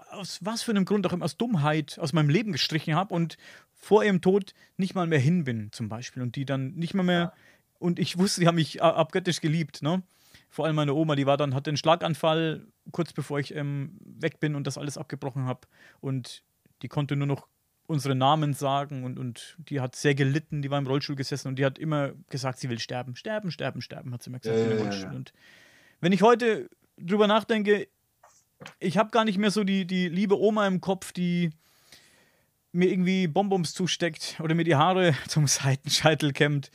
aus 0.08 0.38
was 0.40 0.62
für 0.62 0.70
einem 0.70 0.86
Grund 0.86 1.06
auch 1.06 1.12
immer 1.12 1.26
aus 1.26 1.36
Dummheit 1.36 1.98
aus 1.98 2.14
meinem 2.14 2.30
Leben 2.30 2.52
gestrichen 2.52 2.94
habe 2.94 3.14
und 3.14 3.36
vor 3.74 4.02
ihrem 4.02 4.22
Tod 4.22 4.54
nicht 4.78 4.94
mal 4.94 5.06
mehr 5.06 5.18
hin 5.18 5.44
bin, 5.44 5.70
zum 5.70 5.90
Beispiel. 5.90 6.22
Und 6.22 6.34
die 6.34 6.46
dann 6.46 6.74
nicht 6.76 6.94
mal 6.94 7.02
mehr. 7.02 7.20
Ja. 7.20 7.32
Und 7.78 7.98
ich 7.98 8.18
wusste, 8.18 8.40
die 8.40 8.46
haben 8.46 8.56
mich 8.56 8.82
abgöttisch 8.82 9.40
geliebt, 9.40 9.82
ne? 9.82 10.02
Vor 10.48 10.64
allem 10.64 10.76
meine 10.76 10.94
Oma, 10.94 11.16
die 11.16 11.26
war 11.26 11.36
dann, 11.36 11.54
hatte 11.54 11.70
einen 11.70 11.76
Schlaganfall, 11.76 12.66
kurz 12.92 13.12
bevor 13.12 13.38
ich 13.38 13.54
ähm, 13.54 13.98
weg 14.00 14.40
bin 14.40 14.54
und 14.54 14.66
das 14.66 14.78
alles 14.78 14.96
abgebrochen 14.96 15.44
habe. 15.44 15.60
Und 16.00 16.42
die 16.82 16.88
konnte 16.88 17.16
nur 17.16 17.26
noch 17.26 17.48
unsere 17.86 18.14
Namen 18.14 18.54
sagen 18.54 19.04
und, 19.04 19.18
und 19.18 19.56
die 19.58 19.80
hat 19.80 19.94
sehr 19.94 20.14
gelitten, 20.14 20.62
die 20.62 20.70
war 20.70 20.78
im 20.78 20.86
Rollstuhl 20.86 21.16
gesessen 21.16 21.48
und 21.48 21.58
die 21.58 21.64
hat 21.64 21.78
immer 21.78 22.12
gesagt, 22.30 22.58
sie 22.58 22.68
will 22.68 22.78
sterben. 22.78 23.16
Sterben, 23.16 23.50
sterben, 23.50 23.80
sterben, 23.80 24.12
hat 24.12 24.22
sie 24.22 24.30
immer 24.30 24.38
gesagt. 24.38 24.58
Ja, 24.58 24.84
ja, 24.84 24.92
ja. 24.92 25.10
Und 25.10 25.32
wenn 26.00 26.12
ich 26.12 26.22
heute 26.22 26.68
drüber 26.98 27.26
nachdenke, 27.26 27.88
ich 28.78 28.98
habe 28.98 29.10
gar 29.10 29.24
nicht 29.24 29.38
mehr 29.38 29.50
so 29.50 29.64
die, 29.64 29.86
die 29.86 30.08
liebe 30.08 30.40
Oma 30.40 30.66
im 30.66 30.80
Kopf, 30.80 31.12
die 31.12 31.50
mir 32.72 32.90
irgendwie 32.90 33.26
Bonbons 33.26 33.72
zusteckt 33.72 34.36
oder 34.40 34.54
mir 34.54 34.64
die 34.64 34.74
Haare 34.74 35.14
zum 35.28 35.46
Seitenscheitel 35.46 36.32
kämmt 36.32 36.70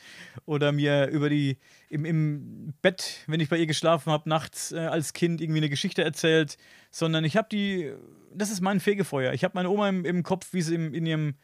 oder 0.46 0.72
mir 0.72 1.08
über 1.08 1.30
die 1.30 1.58
im, 1.90 2.06
im 2.06 2.74
Bett, 2.82 3.20
wenn 3.28 3.40
ich 3.40 3.50
bei 3.50 3.58
ihr 3.58 3.68
geschlafen 3.68 4.12
habe, 4.12 4.30
nachts 4.30 4.72
äh, 4.72 4.80
als 4.80 5.14
Kind 5.14 5.42
irgendwie 5.42 5.60
eine 5.60 5.70
Geschichte 5.70 6.04
erzählt, 6.04 6.58
sondern 6.90 7.24
ich 7.24 7.38
habe 7.38 7.50
die, 7.52 7.92
das 8.34 8.50
ist 8.50 8.62
mein 8.62 8.80
Fegefeuer. 8.80 9.34
Ich 9.34 9.44
habe 9.44 9.54
meine 9.56 9.70
Oma 9.70 9.90
im, 9.90 10.06
im 10.06 10.24
Kopf, 10.24 10.54
wie 10.54 10.62
sie 10.62 10.76
im, 10.76 10.94
in 10.94 11.06
ihrem 11.06 11.36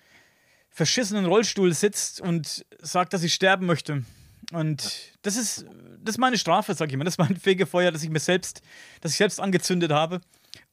verschissenen 0.70 1.26
Rollstuhl 1.26 1.74
sitzt 1.74 2.22
und 2.22 2.66
sagt, 2.80 3.14
dass 3.14 3.22
sie 3.22 3.30
sterben 3.30 3.66
möchte. 3.66 4.04
Und 4.54 5.12
das 5.24 5.36
ist, 5.36 5.66
das 6.00 6.16
ist 6.16 6.20
meine 6.20 6.38
Strafe, 6.38 6.74
sag 6.74 6.92
ich 6.92 6.98
mal. 6.98 7.04
Das 7.04 7.16
ist 7.16 7.20
mein 7.20 7.36
Fegefeuer, 7.40 7.92
das 7.92 8.04
ich 8.04 8.10
mir 8.10 8.20
selbst, 8.20 8.62
das 9.02 9.12
ich 9.12 9.18
selbst 9.18 9.40
angezündet 9.40 9.92
habe. 9.92 10.22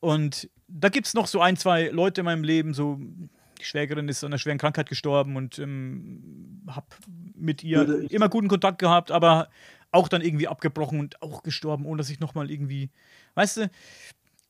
Und 0.00 0.48
da 0.68 0.88
gibt 0.88 1.06
es 1.06 1.14
noch 1.14 1.26
so 1.26 1.40
ein, 1.40 1.56
zwei 1.56 1.88
Leute 1.88 2.20
in 2.20 2.24
meinem 2.26 2.44
Leben, 2.44 2.74
so 2.74 3.00
die 3.58 3.64
Schwägerin 3.64 4.08
ist 4.08 4.24
an 4.24 4.32
einer 4.32 4.38
schweren 4.38 4.58
Krankheit 4.58 4.88
gestorben 4.88 5.36
und 5.36 5.58
ähm, 5.58 6.62
habe 6.68 6.86
mit 7.34 7.62
ihr 7.62 8.10
immer 8.10 8.28
guten 8.28 8.48
Kontakt 8.48 8.78
gehabt, 8.78 9.10
aber 9.10 9.48
auch 9.90 10.08
dann 10.08 10.22
irgendwie 10.22 10.48
abgebrochen 10.48 10.98
und 11.00 11.22
auch 11.22 11.42
gestorben, 11.42 11.86
ohne 11.86 11.98
dass 11.98 12.10
ich 12.10 12.20
nochmal 12.20 12.50
irgendwie, 12.50 12.90
weißt 13.34 13.58
du, 13.58 13.70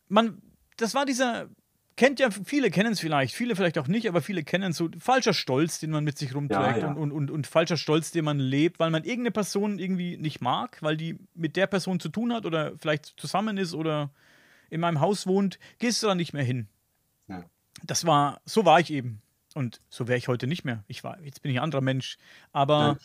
man, 0.09 0.41
das 0.77 0.95
war 0.95 1.05
dieser, 1.05 1.49
kennt 1.97 2.19
ja, 2.19 2.31
viele 2.31 2.71
kennen 2.71 2.93
es 2.93 3.01
vielleicht, 3.01 3.35
viele 3.35 3.55
vielleicht 3.55 3.79
auch 3.79 3.89
nicht, 3.89 4.09
aber 4.09 4.23
viele 4.23 4.43
kennen 4.43 4.73
so 4.73 4.89
falscher 4.99 5.35
Stolz, 5.35 5.79
den 5.79 5.91
man 5.91 6.05
mit 6.05 6.19
sich 6.19 6.35
rumträgt 6.35 6.79
ja, 6.79 6.79
ja. 6.79 6.89
Und, 6.89 6.97
und, 6.97 7.13
und, 7.13 7.31
und 7.31 7.47
falscher 7.47 7.77
Stolz, 7.77 8.11
den 8.11 8.25
man 8.25 8.39
lebt, 8.39 8.79
weil 8.81 8.91
man 8.91 9.05
irgendeine 9.05 9.33
Person 9.33 9.79
irgendwie 9.79 10.17
nicht 10.17 10.41
mag, 10.41 10.79
weil 10.81 10.97
die 10.97 11.19
mit 11.35 11.57
der 11.57 11.67
Person 11.67 12.01
zu 12.01 12.09
tun 12.09 12.33
hat 12.33 12.47
oder 12.47 12.73
vielleicht 12.79 13.15
zusammen 13.19 13.59
ist 13.59 13.75
oder 13.75 14.11
in 14.71 14.81
meinem 14.81 15.01
Haus 15.01 15.27
wohnt, 15.27 15.59
gehst 15.79 16.03
du 16.03 16.09
da 16.09 16.15
nicht 16.15 16.33
mehr 16.33 16.43
hin. 16.43 16.69
Ja. 17.79 17.85
Das 17.87 18.07
war, 18.07 18.41
so 18.45 18.65
war 18.65 18.81
ich 18.81 18.91
eben. 18.91 19.21
Und 19.55 19.81
so 19.89 20.09
wäre 20.09 20.19
ich 20.19 20.29
heute 20.29 20.47
nicht 20.47 20.65
mehr. 20.65 20.83
Ich 20.89 21.05
war, 21.05 21.21
jetzt 21.21 21.43
bin 21.43 21.53
ich 21.53 21.59
ein 21.59 21.63
anderer 21.63 21.81
Mensch. 21.81 22.19
Aber 22.53 22.99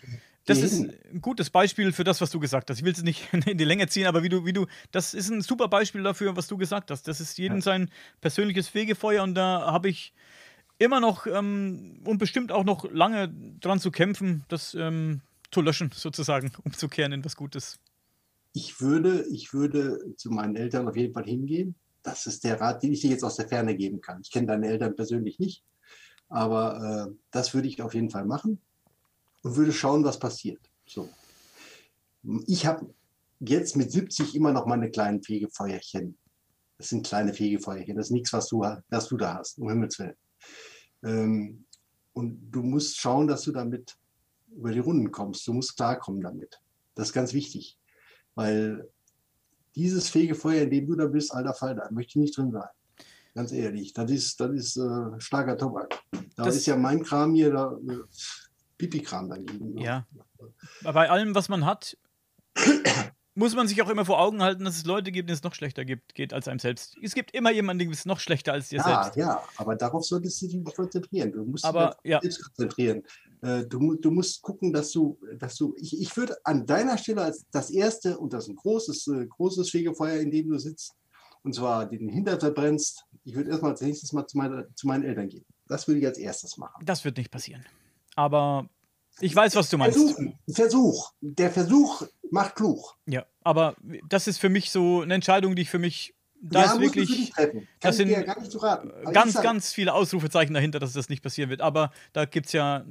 das 0.45 0.59
ist 0.59 0.80
ein 1.13 1.22
gutes 1.22 1.51
Beispiel 1.51 1.91
für 1.91 2.03
das, 2.03 2.22
was 2.22 2.32
du 2.32 2.39
gesagt 2.39 2.70
hast. 2.70 2.80
Ich 2.80 2.86
will 2.86 2.93
es 2.93 3.03
nicht 3.03 3.32
in 3.45 3.57
die 3.57 3.65
Länge 3.65 3.88
ziehen, 3.88 4.07
aber 4.07 4.24
wie 4.24 4.30
du, 4.30 4.45
wie 4.45 4.53
du, 4.53 4.65
das 4.91 5.13
ist 5.13 5.30
ein 5.30 5.41
super 5.41 5.67
Beispiel 5.67 6.01
dafür, 6.01 6.36
was 6.36 6.47
du 6.47 6.57
gesagt 6.57 6.89
hast. 6.89 7.07
Das 7.07 7.22
ist 7.22 7.38
jedem 7.38 7.61
sein 7.61 7.91
persönliches 8.22 8.67
Fegefeuer 8.67 9.24
und 9.24 9.36
da 9.36 9.72
habe 9.72 9.89
ich 9.89 10.13
immer 10.80 10.99
noch 10.99 11.28
ähm, 11.28 11.99
und 12.05 12.17
bestimmt 12.17 12.51
auch 12.51 12.63
noch 12.63 12.89
lange 12.91 13.32
dran 13.59 13.80
zu 13.80 13.91
kämpfen, 13.91 14.43
das 14.47 14.74
ähm, 14.74 15.22
zu 15.51 15.61
löschen, 15.61 15.91
sozusagen, 15.93 16.51
umzukehren 16.63 17.11
in 17.11 17.24
was 17.24 17.36
Gutes 17.36 17.80
ich 18.53 18.82
würde, 18.82 19.26
ich 19.32 19.53
würde 19.53 20.15
zu 20.15 20.32
meinen 20.32 20.55
Eltern 20.55 20.88
auf 20.88 20.95
jeden 20.95 21.13
Fall 21.13 21.26
hingehen. 21.26 21.76
Das 22.04 22.26
ist 22.26 22.43
der 22.43 22.60
Rat, 22.60 22.84
den 22.84 22.93
ich 22.93 23.02
dir 23.02 23.12
jetzt 23.12 23.24
aus 23.24 23.36
der 23.36 23.47
Ferne 23.47 23.76
geben 23.76 24.02
kann. 24.02 24.22
Ich 24.22 24.32
kenne 24.32 24.47
deine 24.47 24.68
Eltern 24.68 24.95
persönlich 24.95 25.39
nicht, 25.39 25.64
aber 26.30 27.10
äh, 27.10 27.16
das 27.32 27.54
würde 27.54 27.68
ich 27.68 27.82
auf 27.82 27.93
jeden 27.93 28.10
Fall 28.10 28.26
machen 28.26 28.62
und 29.43 29.56
würde 29.56 29.74
schauen, 29.74 30.04
was 30.04 30.20
passiert. 30.20 30.60
So. 30.86 31.10
Ich 32.47 32.66
habe 32.66 32.93
jetzt 33.39 33.76
mit 33.76 33.91
70 33.91 34.36
immer 34.36 34.52
noch 34.52 34.66
meine 34.66 34.91
kleinen 34.91 35.24
Fegefeuerchen. 35.24 36.18
Das 36.78 36.89
sind 36.89 37.06
kleine 37.06 37.34
Fegefeuerchen. 37.34 37.95
Das 37.95 38.08
ist 38.08 38.12
nichts, 38.12 38.34
was 38.34 38.47
du, 38.47 38.62
was 38.62 39.08
du 39.08 39.18
da 39.18 39.36
hast, 39.36 39.60
um 39.60 39.70
Himmels 39.70 40.00
Willen. 40.00 40.16
Ähm, 41.04 41.66
und 42.14 42.50
du 42.52 42.64
musst 42.64 42.97
schauen, 42.97 43.28
dass 43.28 43.43
du 43.43 43.52
damit 43.52 43.97
über 44.47 44.72
die 44.72 44.80
Runden 44.80 45.12
kommst. 45.12 45.47
Du 45.47 45.54
musst 45.54 45.76
klarkommen 45.76 46.22
damit. 46.22 46.60
Das 46.95 47.10
ist 47.10 47.14
ganz 47.14 47.34
wichtig. 47.34 47.78
Weil 48.36 48.89
dieses 49.80 50.10
Fegefeuer, 50.10 50.64
in 50.64 50.72
dem 50.72 50.88
du 50.88 50.96
da 50.96 51.08
bist, 51.08 51.34
alter 51.34 51.54
Falter, 51.54 51.88
möchte 51.92 52.12
ich 52.12 52.16
nicht 52.18 52.38
drin 52.38 52.52
sein. 52.52 52.68
Ganz 53.34 53.52
ehrlich, 53.54 53.94
das 53.94 54.12
ist, 54.12 54.40
das 54.40 54.52
ist 54.52 54.78
äh, 54.78 55.20
starker 55.20 55.58
Tobak. 55.58 55.98
Da 56.36 56.44
das 56.44 56.58
ist 56.58 56.66
ja 56.66 56.76
mein 56.76 57.04
Kram 57.04 57.34
hier, 57.34 57.54
da 57.54 57.72
äh, 57.88 58.00
Pipi-Kram 58.78 59.30
dagegen. 59.30 59.76
Ne? 59.76 59.84
Ja. 59.84 60.08
Bei 60.84 61.10
allem, 61.10 61.34
was 61.36 61.48
man 61.48 61.66
hat, 61.66 61.98
muss 63.40 63.56
man 63.56 63.68
sich 63.68 63.82
auch 63.82 63.90
immer 63.90 64.06
vor 64.06 64.20
Augen 64.20 64.44
halten, 64.44 64.66
dass 64.66 64.78
es 64.78 64.86
Leute 64.86 65.12
gibt, 65.12 65.30
denen 65.30 65.36
es 65.36 65.44
noch 65.44 65.56
schlechter 65.56 65.86
gibt, 65.86 66.14
geht 66.14 66.34
als 66.34 66.48
einem 66.48 66.60
selbst. 66.60 66.96
Es 67.02 67.16
gibt 67.16 67.34
immer 67.34 67.52
jemanden, 67.52 67.80
dem 67.80 67.92
es 67.92 68.06
noch 68.06 68.20
schlechter 68.20 68.54
als 68.54 68.70
dir 68.70 68.78
ja, 68.78 69.04
selbst. 69.04 69.18
Ja, 69.18 69.42
aber 69.58 69.76
darauf 69.76 70.06
solltest 70.06 70.42
du 70.42 70.48
dich 70.48 70.76
konzentrieren. 70.76 71.32
Du 71.32 71.46
musst 71.46 71.66
aber, 71.66 71.98
dich 72.04 72.12
ja. 72.12 72.22
selbst 72.22 72.44
konzentrieren. 72.44 73.04
Äh, 73.42 73.66
du, 73.66 73.96
du, 73.96 74.12
musst 74.12 74.42
gucken, 74.42 74.74
dass 74.74 74.92
du, 74.92 75.18
dass 75.40 75.56
du, 75.56 75.74
ich, 75.78 76.00
ich 76.00 76.16
würde 76.18 76.36
an 76.44 76.66
deiner 76.66 76.98
Stelle 76.98 77.22
als 77.22 77.46
das 77.52 77.72
erste, 77.72 78.18
und 78.18 78.34
das 78.34 78.44
ist 78.44 78.50
ein 78.50 78.56
großes, 78.58 79.08
äh, 79.08 79.26
großes 79.26 79.70
Fegefeuer, 79.70 80.20
in 80.20 80.30
dem 80.30 80.50
du 80.50 80.58
sitzt, 80.60 80.94
und 81.44 81.56
zwar 81.56 81.86
den 81.88 82.10
Hintern 82.10 82.40
verbrennst, 82.40 83.06
ich 83.24 83.34
würde 83.36 83.50
erstmal 83.50 83.72
als 83.72 83.82
nächstes 83.82 84.12
mal 84.12 84.28
zu, 84.28 84.38
meine, 84.38 84.68
zu 84.76 84.88
meinen 84.88 85.04
Eltern 85.04 85.30
gehen. 85.30 85.46
Das 85.68 85.88
würde 85.88 86.02
ich 86.02 86.06
als 86.06 86.18
erstes 86.18 86.58
machen. 86.58 86.86
Das 86.86 87.06
wird 87.06 87.18
nicht 87.18 87.32
passieren. 87.32 87.66
Aber 88.16 88.68
ich 89.22 89.36
weiß, 89.36 89.55
was 89.55 89.70
du 89.70 89.78
meinst. 89.78 89.97
Versuch, 89.97 90.34
Versuch. 90.49 91.13
Der 91.22 91.51
Versuch 91.51 92.03
macht 92.32 92.55
klug. 92.55 92.95
Ja, 93.05 93.26
aber 93.43 93.76
das 94.07 94.28
ist 94.28 94.38
für 94.38 94.49
mich 94.49 94.72
so 94.72 95.01
eine 95.01 95.13
Entscheidung, 95.13 95.55
die 95.55 95.63
ich 95.63 95.70
für 95.70 95.80
mich. 95.80 96.15
Da 96.41 96.63
ja, 96.65 96.74
ist 96.74 96.80
wirklich. 96.80 97.34
Das 97.82 97.97
sind 97.97 98.09
ja 98.09 98.22
ganz, 98.22 99.41
ganz 99.41 99.74
viele 99.74 99.93
Ausrufezeichen 99.93 100.53
dahinter, 100.53 100.80
dass 100.80 100.93
das 100.93 101.09
nicht 101.09 101.22
passieren 101.22 101.49
wird. 101.49 101.61
Aber 101.61 101.91
da 102.13 102.26
gibt 102.26 102.47
es 102.47 102.53
ja 102.53 102.86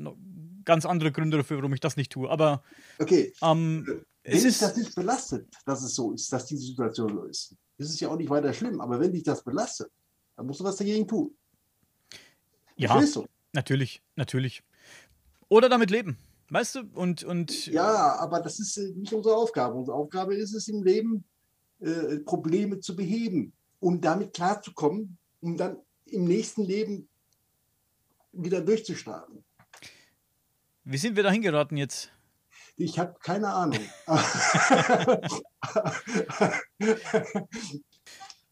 ganz 0.64 0.84
andere 0.84 1.12
Gründe 1.12 1.38
dafür, 1.38 1.56
warum 1.56 1.72
ich 1.72 1.80
das 1.80 1.96
nicht 1.96 2.12
tue. 2.12 2.28
Aber. 2.28 2.62
Okay. 2.98 3.32
Ähm, 3.42 4.04
wenn 4.22 4.42
dich 4.42 4.58
das 4.58 4.76
nicht 4.76 4.94
belastet, 4.94 5.48
dass 5.64 5.82
es 5.82 5.94
so 5.94 6.12
ist, 6.12 6.30
dass 6.30 6.44
diese 6.44 6.66
Situation 6.66 7.14
so 7.14 7.24
ist, 7.24 7.54
ist 7.78 7.90
es 7.90 8.00
ja 8.00 8.08
auch 8.10 8.16
nicht 8.16 8.28
weiter 8.28 8.52
schlimm. 8.52 8.80
Aber 8.80 9.00
wenn 9.00 9.12
dich 9.12 9.22
das 9.22 9.42
belastet, 9.42 9.90
dann 10.36 10.46
musst 10.46 10.60
du 10.60 10.64
was 10.64 10.76
dagegen 10.76 11.08
tun. 11.08 11.34
Ja, 12.76 13.02
natürlich, 13.54 14.02
natürlich. 14.14 14.62
Oder 15.48 15.68
damit 15.68 15.90
leben. 15.90 16.18
Weißt 16.50 16.76
du? 16.76 16.80
Und, 16.94 17.24
und 17.24 17.66
ja, 17.66 18.16
aber 18.18 18.40
das 18.40 18.58
ist 18.58 18.78
äh, 18.78 18.94
nicht 18.94 19.12
unsere 19.12 19.36
Aufgabe. 19.36 19.74
Unsere 19.74 19.96
Aufgabe 19.96 20.34
ist 20.34 20.54
es 20.54 20.66
im 20.68 20.82
Leben, 20.82 21.24
äh, 21.80 22.20
Probleme 22.20 22.80
zu 22.80 22.96
beheben, 22.96 23.52
um 23.80 24.00
damit 24.00 24.32
klarzukommen, 24.34 25.18
um 25.40 25.56
dann 25.56 25.76
im 26.06 26.24
nächsten 26.24 26.64
Leben 26.64 27.08
wieder 28.32 28.62
durchzustarten. 28.62 29.44
Wie 30.84 30.96
sind 30.96 31.16
wir 31.16 31.22
da 31.22 31.30
hingeraten 31.30 31.76
jetzt? 31.76 32.10
Ich 32.76 32.98
habe 32.98 33.14
keine 33.20 33.52
Ahnung. 33.52 33.78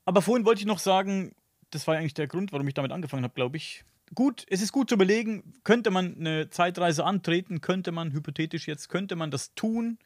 Aber 0.05 0.22
vorhin 0.22 0.44
wollte 0.44 0.61
ich 0.61 0.66
noch 0.66 0.80
sagen, 0.80 1.34
das 1.70 1.86
war 1.86 1.97
eigentlich 1.97 2.14
der 2.14 2.28
Grund, 2.28 2.53
warum 2.53 2.68
ich 2.68 2.74
damit 2.74 2.92
angefangen 2.92 3.24
habe, 3.24 3.34
glaube 3.34 3.57
ich 3.57 3.84
gut, 4.14 4.44
es 4.48 4.62
ist 4.62 4.72
gut 4.72 4.88
zu 4.88 4.94
überlegen, 4.94 5.54
könnte 5.64 5.90
man 5.90 6.16
eine 6.16 6.50
Zeitreise 6.50 7.04
antreten, 7.04 7.61
könnte 7.61 7.92
man, 7.92 8.12
hypothetisch 8.12 8.66
jetzt, 8.66 8.88
könnte 8.88 9.16
man 9.16 9.30
das 9.30 9.54
tun? 9.54 9.98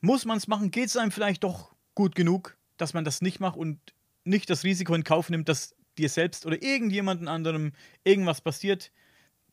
Muss 0.00 0.24
man 0.24 0.38
es 0.38 0.48
machen? 0.48 0.70
Geht 0.70 0.86
es 0.86 0.96
einem 0.96 1.10
vielleicht 1.10 1.44
doch 1.44 1.74
gut 1.94 2.14
genug, 2.14 2.56
dass 2.76 2.94
man 2.94 3.04
das 3.04 3.20
nicht 3.22 3.40
macht 3.40 3.56
und 3.56 3.78
nicht 4.24 4.50
das 4.50 4.64
Risiko 4.64 4.94
in 4.94 5.04
Kauf 5.04 5.30
nimmt, 5.30 5.48
dass 5.48 5.74
dir 5.98 6.08
selbst 6.08 6.46
oder 6.46 6.62
irgendjemandem 6.62 7.28
anderem 7.28 7.72
irgendwas 8.04 8.40
passiert? 8.40 8.92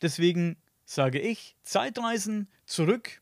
Deswegen 0.02 0.58
sage 0.86 1.20
ich, 1.20 1.56
Zeitreisen 1.64 2.48
zurück, 2.66 3.22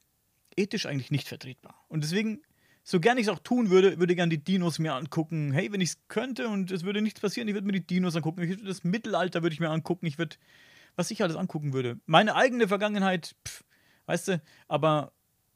ethisch 0.55 0.85
eigentlich 0.85 1.11
nicht 1.11 1.27
vertretbar. 1.27 1.83
Und 1.87 2.03
deswegen 2.03 2.41
so 2.87 2.99
gern 2.99 3.17
ich 3.17 3.25
es 3.25 3.33
auch 3.33 3.39
tun 3.39 3.71
würde, 3.71 3.99
würde 3.99 4.15
gerne 4.15 4.29
die 4.29 4.43
Dinos 4.43 4.77
mir 4.77 4.93
angucken. 4.93 5.51
Hey, 5.51 5.71
wenn 5.71 5.81
ich 5.81 5.89
es 5.89 5.97
könnte 6.07 6.47
und 6.49 6.69
es 6.69 6.83
würde 6.83 7.01
nichts 7.01 7.19
passieren, 7.19 7.47
ich 7.47 7.55
würde 7.55 7.65
mir 7.65 7.73
die 7.73 7.85
Dinos 7.85 8.15
angucken. 8.15 8.43
Ich 8.43 8.63
das 8.63 8.83
Mittelalter 8.83 9.41
würde 9.41 9.53
ich 9.55 9.59
mir 9.59 9.71
angucken. 9.71 10.05
Ich 10.05 10.19
würde, 10.19 10.35
was 10.95 11.09
ich 11.09 11.23
alles 11.23 11.35
angucken 11.35 11.73
würde. 11.73 11.99
Meine 12.05 12.35
eigene 12.35 12.67
Vergangenheit, 12.67 13.35
pff, 13.45 13.63
weißt 14.05 14.27
du, 14.27 14.41
aber 14.67 15.13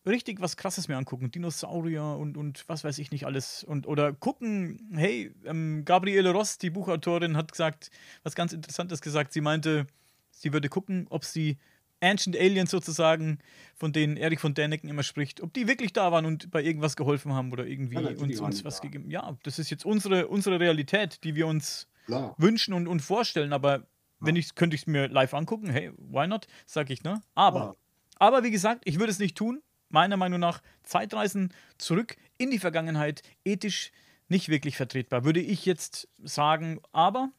richtig 0.07 0.41
was 0.41 0.57
Krasses 0.57 0.87
mir 0.87 0.97
angucken. 0.97 1.29
Dinosaurier 1.29 2.17
und, 2.17 2.35
und 2.35 2.67
was 2.67 2.83
weiß 2.83 2.97
ich 2.97 3.11
nicht 3.11 3.27
alles. 3.27 3.63
Und, 3.63 3.85
oder 3.85 4.11
gucken, 4.11 4.89
hey, 4.95 5.31
ähm, 5.45 5.85
Gabriele 5.85 6.31
Ross, 6.31 6.57
die 6.57 6.71
Buchautorin, 6.71 7.37
hat 7.37 7.51
gesagt, 7.51 7.91
was 8.23 8.33
ganz 8.33 8.53
Interessantes 8.53 9.01
gesagt. 9.01 9.33
Sie 9.33 9.41
meinte, 9.41 9.85
sie 10.31 10.51
würde 10.51 10.67
gucken, 10.67 11.05
ob 11.11 11.23
sie 11.23 11.59
Ancient 12.01 12.37
Aliens 12.37 12.71
sozusagen, 12.71 13.39
von 13.75 13.91
denen 13.91 14.17
Erich 14.17 14.39
von 14.39 14.53
Däniken 14.53 14.89
immer 14.89 15.03
spricht, 15.03 15.41
ob 15.41 15.53
die 15.53 15.67
wirklich 15.67 15.93
da 15.93 16.11
waren 16.11 16.25
und 16.25 16.49
bei 16.51 16.63
irgendwas 16.63 16.95
geholfen 16.95 17.33
haben 17.33 17.51
oder 17.51 17.65
irgendwie 17.65 17.95
Ja, 17.95 18.09
uns, 18.09 18.39
uns 18.39 18.63
was 18.65 18.77
da. 18.77 18.83
gegeben. 18.83 19.09
Ja, 19.11 19.37
das 19.43 19.59
ist 19.59 19.69
jetzt 19.69 19.85
unsere, 19.85 20.27
unsere 20.27 20.59
Realität, 20.59 21.23
die 21.23 21.35
wir 21.35 21.47
uns 21.47 21.87
Klar. 22.05 22.35
wünschen 22.37 22.73
und, 22.73 22.87
und 22.87 23.01
vorstellen. 23.01 23.53
Aber 23.53 23.87
wenn 24.19 24.35
ich 24.35 24.55
könnte 24.55 24.75
ich 24.75 24.81
es 24.83 24.87
mir 24.87 25.07
live 25.07 25.33
angucken, 25.33 25.69
hey, 25.69 25.91
why 25.97 26.27
not? 26.27 26.47
Sag 26.65 26.89
ich, 26.89 27.03
ne? 27.03 27.21
Aber, 27.35 27.59
Ja. 27.59 27.75
aber 28.17 28.43
wie 28.43 28.51
gesagt, 28.51 28.81
ich 28.85 28.99
würde 28.99 29.11
es 29.11 29.19
nicht 29.19 29.37
tun. 29.37 29.61
Meiner 29.89 30.17
Meinung 30.17 30.39
nach 30.39 30.61
Zeitreisen 30.83 31.53
zurück 31.77 32.15
in 32.37 32.51
die 32.51 32.59
Vergangenheit 32.59 33.23
ethisch 33.43 33.91
nicht 34.27 34.47
wirklich 34.49 34.77
vertretbar, 34.77 35.23
würde 35.25 35.39
ich 35.39 35.65
jetzt 35.65 36.07
sagen. 36.23 36.79
Aber 36.91 37.31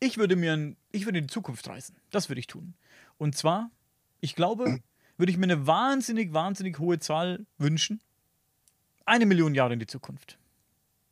ich 0.00 0.16
würde 0.16 0.34
mir, 0.36 0.74
ich 0.90 1.04
würde 1.04 1.18
in 1.18 1.26
die 1.26 1.32
Zukunft 1.32 1.68
reisen. 1.68 1.96
Das 2.10 2.30
würde 2.30 2.40
ich 2.40 2.46
tun. 2.46 2.74
Und 3.18 3.36
zwar, 3.36 3.70
ich 4.22 4.36
glaube, 4.36 4.78
würde 5.18 5.32
ich 5.32 5.36
mir 5.36 5.44
eine 5.44 5.66
wahnsinnig, 5.66 6.32
wahnsinnig 6.32 6.78
hohe 6.78 6.98
Zahl 7.00 7.44
wünschen. 7.58 8.00
Eine 9.04 9.26
Million 9.26 9.54
Jahre 9.54 9.74
in 9.74 9.80
die 9.80 9.86
Zukunft. 9.86 10.38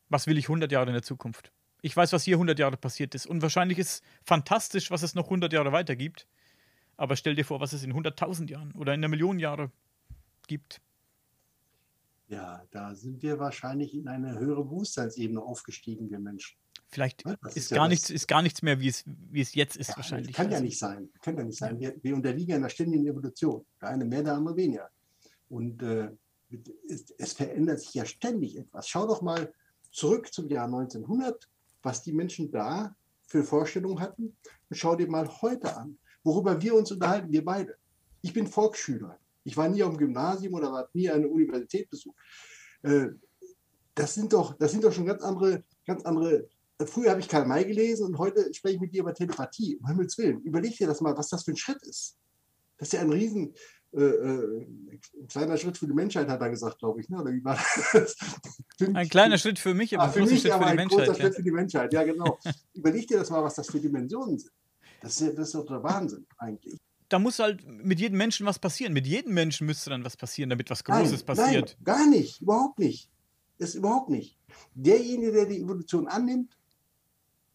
Was 0.08 0.26
will 0.26 0.38
ich 0.38 0.44
100 0.44 0.70
Jahre 0.70 0.86
in 0.86 0.94
der 0.94 1.02
Zukunft? 1.02 1.52
Ich 1.82 1.96
weiß, 1.96 2.12
was 2.12 2.22
hier 2.22 2.36
100 2.36 2.58
Jahre 2.58 2.76
passiert 2.76 3.14
ist. 3.14 3.26
Und 3.26 3.42
wahrscheinlich 3.42 3.78
ist 3.78 4.04
fantastisch, 4.22 4.90
was 4.90 5.02
es 5.02 5.14
noch 5.14 5.24
100 5.24 5.52
Jahre 5.52 5.72
weiter 5.72 5.96
gibt. 5.96 6.28
Aber 6.96 7.16
stell 7.16 7.34
dir 7.34 7.44
vor, 7.44 7.61
was 7.61 7.72
es 7.72 7.82
in 7.82 7.92
100.000 7.92 8.48
Jahren 8.48 8.72
oder 8.72 8.94
in 8.94 9.00
einer 9.00 9.08
Million 9.08 9.40
Jahre 9.40 9.72
gibt. 10.46 10.80
Ja, 12.28 12.64
da 12.70 12.94
sind 12.94 13.22
wir 13.22 13.40
wahrscheinlich 13.40 13.92
in 13.92 14.06
eine 14.06 14.38
höhere 14.38 14.62
Bewusstseinsebene 14.64 15.42
aufgestiegen, 15.42 16.11
wir 16.11 16.20
Menschen. 16.20 16.56
Vielleicht 16.93 17.24
Ja, 17.24 17.36
ist, 17.47 17.57
ist 17.57 17.70
ja 17.70 17.76
gar 17.76 17.84
das- 17.84 17.91
nichts, 17.91 18.11
ist 18.11 18.26
gar 18.28 18.43
nichts 18.43 18.62
mehr, 18.62 18.80
wie 18.80 18.88
es, 18.88 19.05
wie 19.07 19.41
es 19.41 19.55
jetzt 19.55 19.76
ist, 19.76 19.91
Ja, 19.91 19.97
wahrscheinlich. 19.97 20.34
Kann 20.34 20.47
ja 20.47 20.53
Also, 20.55 20.64
nicht 20.64 20.78
sein. 20.78 21.09
Kann 21.22 21.36
ja 21.36 21.45
nicht 21.45 21.59
sein. 21.59 21.78
Wir, 21.78 21.95
wir 22.03 22.14
unterliegen 22.14 22.55
einer 22.57 22.68
ständigen 22.68 23.07
Evolution. 23.07 23.64
Der 23.80 23.91
eine 23.91 24.05
mehr, 24.05 24.22
der 24.22 24.34
andere 24.34 24.57
weniger. 24.57 24.91
Und 25.49 25.82
äh, 25.82 26.11
es, 26.88 27.05
es 27.16 27.32
verändert 27.32 27.80
sich 27.80 27.95
ja 27.95 28.05
ständig 28.05 28.57
etwas. 28.57 28.88
Schau 28.88 29.07
doch 29.07 29.22
mal 29.22 29.53
zurück 29.93 30.32
zum 30.32 30.49
Jahr 30.49 30.66
1900, 30.66 31.49
was 31.82 32.03
die 32.03 32.12
Menschen 32.12 32.51
da 32.51 32.95
für 33.26 33.45
Vorstellungen 33.45 34.01
hatten. 34.01 34.24
Und 34.68 34.76
schau 34.76 34.97
dir 34.97 35.09
mal 35.09 35.28
heute 35.43 35.76
an, 35.76 35.97
worüber 36.24 36.61
wir 36.61 36.74
uns 36.74 36.91
unterhalten, 36.91 37.30
wir 37.32 37.45
beide. 37.45 37.76
Ich 38.22 38.32
bin 38.32 38.47
Volksschüler. 38.49 39.16
Ich 39.45 39.57
war 39.57 39.68
nie 39.68 39.82
auf 39.84 39.91
dem 39.95 39.99
Gymnasium 39.99 40.55
oder 40.55 40.72
habe 40.72 40.91
nie 40.93 41.09
eine 41.09 41.28
Universität 41.28 41.88
besucht. 41.88 42.16
Äh, 42.82 43.09
das 43.95 44.14
sind 44.14 44.32
doch, 44.32 44.55
das 44.59 44.72
sind 44.72 44.82
doch 44.84 44.93
schon 44.93 45.07
ganz 45.07 45.22
andere, 45.22 45.62
ganz 45.86 46.03
andere 46.05 46.49
Früher 46.86 47.10
habe 47.10 47.20
ich 47.20 47.28
Karl 47.28 47.46
May 47.46 47.64
gelesen 47.64 48.06
und 48.06 48.18
heute 48.18 48.52
spreche 48.54 48.76
ich 48.76 48.80
mit 48.80 48.94
dir 48.94 49.02
über 49.02 49.14
Telepathie. 49.14 49.76
Um 49.76 49.86
Himmels 49.86 50.16
Willen. 50.18 50.40
Überleg 50.40 50.76
dir 50.76 50.86
das 50.86 51.00
mal, 51.00 51.16
was 51.16 51.28
das 51.28 51.44
für 51.44 51.52
ein 51.52 51.56
Schritt 51.56 51.82
ist. 51.82 52.16
Das 52.78 52.88
ist 52.88 52.92
ja 52.92 53.00
ein 53.00 53.12
riesen, 53.12 53.54
äh, 53.92 54.02
äh, 54.02 54.66
ein 55.20 55.28
kleiner 55.28 55.56
Schritt 55.56 55.76
für 55.76 55.86
die 55.86 55.92
Menschheit, 55.92 56.28
hat 56.28 56.40
er 56.40 56.50
gesagt, 56.50 56.78
glaube 56.78 57.00
ich. 57.00 57.08
Ne? 57.08 57.20
Oder 57.20 57.32
wie 57.32 57.44
war 57.44 57.58
das? 57.92 58.16
Ein 58.94 59.08
kleiner 59.08 59.36
Schritt 59.36 59.58
für 59.58 59.74
mich, 59.74 59.94
aber 59.94 60.04
Ah, 60.04 60.08
für 60.08 60.20
großer 60.20 60.32
mich 60.32 60.40
Schritt 60.42 60.52
aber 60.52 60.68
für 60.68 60.76
die 60.76 60.80
ein 60.80 60.88
großer 60.88 61.00
Menschheit. 61.00 61.18
Ja. 61.18 61.24
Schritt 61.24 61.36
für 61.36 61.42
die 61.42 61.50
Menschheit, 61.50 61.92
ja 61.92 62.02
genau. 62.04 62.38
Überleg 62.74 63.06
dir 63.08 63.18
das 63.18 63.30
mal, 63.30 63.42
was 63.42 63.54
das 63.54 63.68
für 63.68 63.80
Dimensionen 63.80 64.38
sind. 64.38 64.52
Das 65.02 65.12
ist, 65.12 65.20
ja, 65.20 65.32
das 65.32 65.48
ist 65.48 65.54
doch 65.54 65.66
der 65.66 65.82
Wahnsinn 65.82 66.26
eigentlich. 66.38 66.78
Da 67.08 67.18
muss 67.18 67.40
halt 67.40 67.66
mit 67.66 67.98
jedem 67.98 68.18
Menschen 68.18 68.46
was 68.46 68.58
passieren. 68.58 68.92
Mit 68.92 69.06
jedem 69.06 69.34
Menschen 69.34 69.66
müsste 69.66 69.90
dann 69.90 70.04
was 70.04 70.16
passieren, 70.16 70.50
damit 70.50 70.70
was 70.70 70.84
Großes 70.84 71.26
nein, 71.26 71.36
passiert. 71.36 71.76
Nein, 71.78 71.84
gar 71.84 72.06
nicht, 72.06 72.40
überhaupt 72.40 72.78
nicht. 72.78 73.10
Das 73.58 73.70
ist 73.70 73.74
überhaupt 73.74 74.08
nicht. 74.08 74.38
Derjenige, 74.74 75.32
der 75.32 75.46
die 75.46 75.60
Evolution 75.60 76.06
annimmt, 76.06 76.56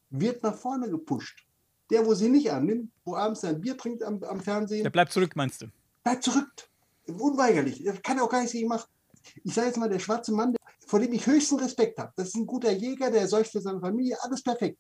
wird 0.10 0.44
nach 0.44 0.56
vorne 0.56 0.90
gepusht. 0.90 1.46
Der, 1.92 2.06
wo 2.06 2.14
sie 2.16 2.30
nicht 2.30 2.52
annimmt, 2.52 2.92
wo 3.04 3.16
abends 3.16 3.42
sein 3.42 3.62
Bier 3.62 3.78
trinkt 3.78 4.02
am, 4.04 4.22
am 4.24 4.40
Fernsehen, 4.40 4.84
Der 4.84 4.90
bleibt 4.90 5.12
zurück, 5.12 5.36
meinst 5.36 5.62
du? 5.62 5.68
bleibt 6.04 6.24
zurück. 6.24 6.50
Unweigerlich. 7.08 7.84
Das 7.84 8.02
kann 8.02 8.18
er 8.18 8.24
auch 8.24 8.30
gar 8.30 8.40
nichts 8.40 8.54
gegen 8.54 8.68
machen. 8.68 8.90
Ich 9.44 9.54
sage 9.54 9.68
jetzt 9.68 9.78
mal, 9.78 9.90
der 9.90 10.00
schwarze 10.00 10.34
Mann, 10.34 10.54
der- 10.54 10.62
vor 10.88 11.00
dem 11.00 11.14
ich 11.14 11.26
höchsten 11.26 11.60
Respekt 11.60 11.98
habe, 12.00 12.12
das 12.16 12.30
ist 12.30 12.36
ein 12.36 12.46
guter 12.46 12.72
Jäger, 12.72 13.10
der 13.12 13.28
sorgt 13.28 13.48
für 13.48 13.62
seine 13.62 13.80
Familie, 13.80 14.18
alles 14.22 14.42
perfekt. 14.42 14.80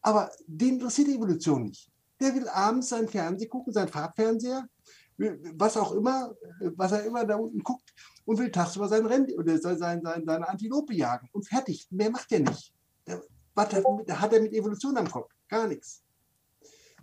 Aber 0.00 0.30
den 0.46 0.74
interessiert 0.74 1.08
die 1.08 1.14
Evolution 1.16 1.64
nicht. 1.64 1.88
Der 2.20 2.34
will 2.34 2.48
abends 2.48 2.88
sein 2.88 3.08
Fernsehen 3.08 3.50
gucken, 3.50 3.72
sein 3.72 3.88
Farbfernseher, 3.88 4.68
was 5.16 5.76
auch 5.76 5.92
immer, 5.92 6.34
was 6.76 6.92
er 6.92 7.04
immer 7.04 7.24
da 7.24 7.36
unten 7.36 7.60
guckt 7.62 7.92
und 8.24 8.38
will 8.38 8.50
tagsüber 8.50 8.88
sein 8.88 9.06
Rennen 9.06 9.30
oder 9.38 9.56
sein, 9.58 9.78
sein, 9.78 10.02
sein, 10.02 10.24
seine 10.26 10.48
Antilope 10.48 10.94
jagen 10.94 11.28
und 11.32 11.46
fertig. 11.48 11.86
Mehr 11.90 12.10
macht 12.10 12.30
er 12.32 12.40
nicht. 12.40 12.72
Der, 13.06 13.22
was 13.54 13.72
hat, 13.72 14.32
er 14.32 14.40
mit 14.40 14.52
Evolution 14.52 14.96
am 14.96 15.10
Kopf? 15.10 15.30
Gar 15.48 15.68
nichts. 15.68 16.02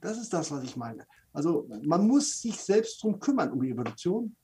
Das 0.02 0.18
ist 0.18 0.34
das, 0.34 0.52
was 0.52 0.64
ich 0.64 0.76
meine. 0.76 1.06
Also 1.32 1.70
man 1.84 2.08
muss 2.08 2.42
sich 2.42 2.58
selbst 2.58 3.04
darum 3.04 3.20
kümmern, 3.20 3.52
um 3.52 3.62
die 3.62 3.70
Evolution. 3.70 4.36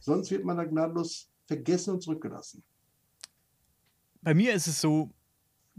Sonst 0.00 0.30
wird 0.30 0.44
man 0.44 0.56
da 0.56 0.64
gnadenlos 0.64 1.30
vergessen 1.46 1.94
und 1.94 2.02
zurückgelassen. 2.02 2.62
Bei 4.20 4.34
mir 4.34 4.52
ist 4.54 4.66
es 4.66 4.80
so, 4.80 5.10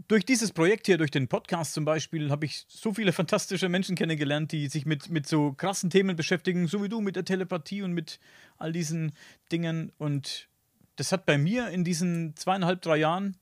durch 0.06 0.24
dieses 0.24 0.52
Projekt 0.52 0.86
hier, 0.86 0.96
durch 0.96 1.10
den 1.10 1.28
Podcast 1.28 1.74
zum 1.74 1.84
Beispiel, 1.84 2.30
habe 2.30 2.46
ich 2.46 2.64
so 2.68 2.94
viele 2.94 3.12
fantastische 3.12 3.68
Menschen 3.68 3.96
kennengelernt, 3.96 4.52
die 4.52 4.68
sich 4.68 4.86
mit, 4.86 5.10
mit 5.10 5.26
so 5.26 5.52
krassen 5.52 5.90
Themen 5.90 6.16
beschäftigen, 6.16 6.68
so 6.68 6.82
wie 6.82 6.88
du, 6.88 7.00
mit 7.00 7.16
der 7.16 7.24
Telepathie 7.24 7.82
und 7.82 7.92
mit 7.92 8.20
all 8.56 8.72
diesen 8.72 9.12
Dingen. 9.50 9.92
Und 9.98 10.48
das 10.96 11.12
hat 11.12 11.26
bei 11.26 11.36
mir 11.36 11.68
in 11.68 11.84
diesen 11.84 12.36
zweieinhalb, 12.36 12.80
drei 12.80 12.98
Jahren, 12.98 13.36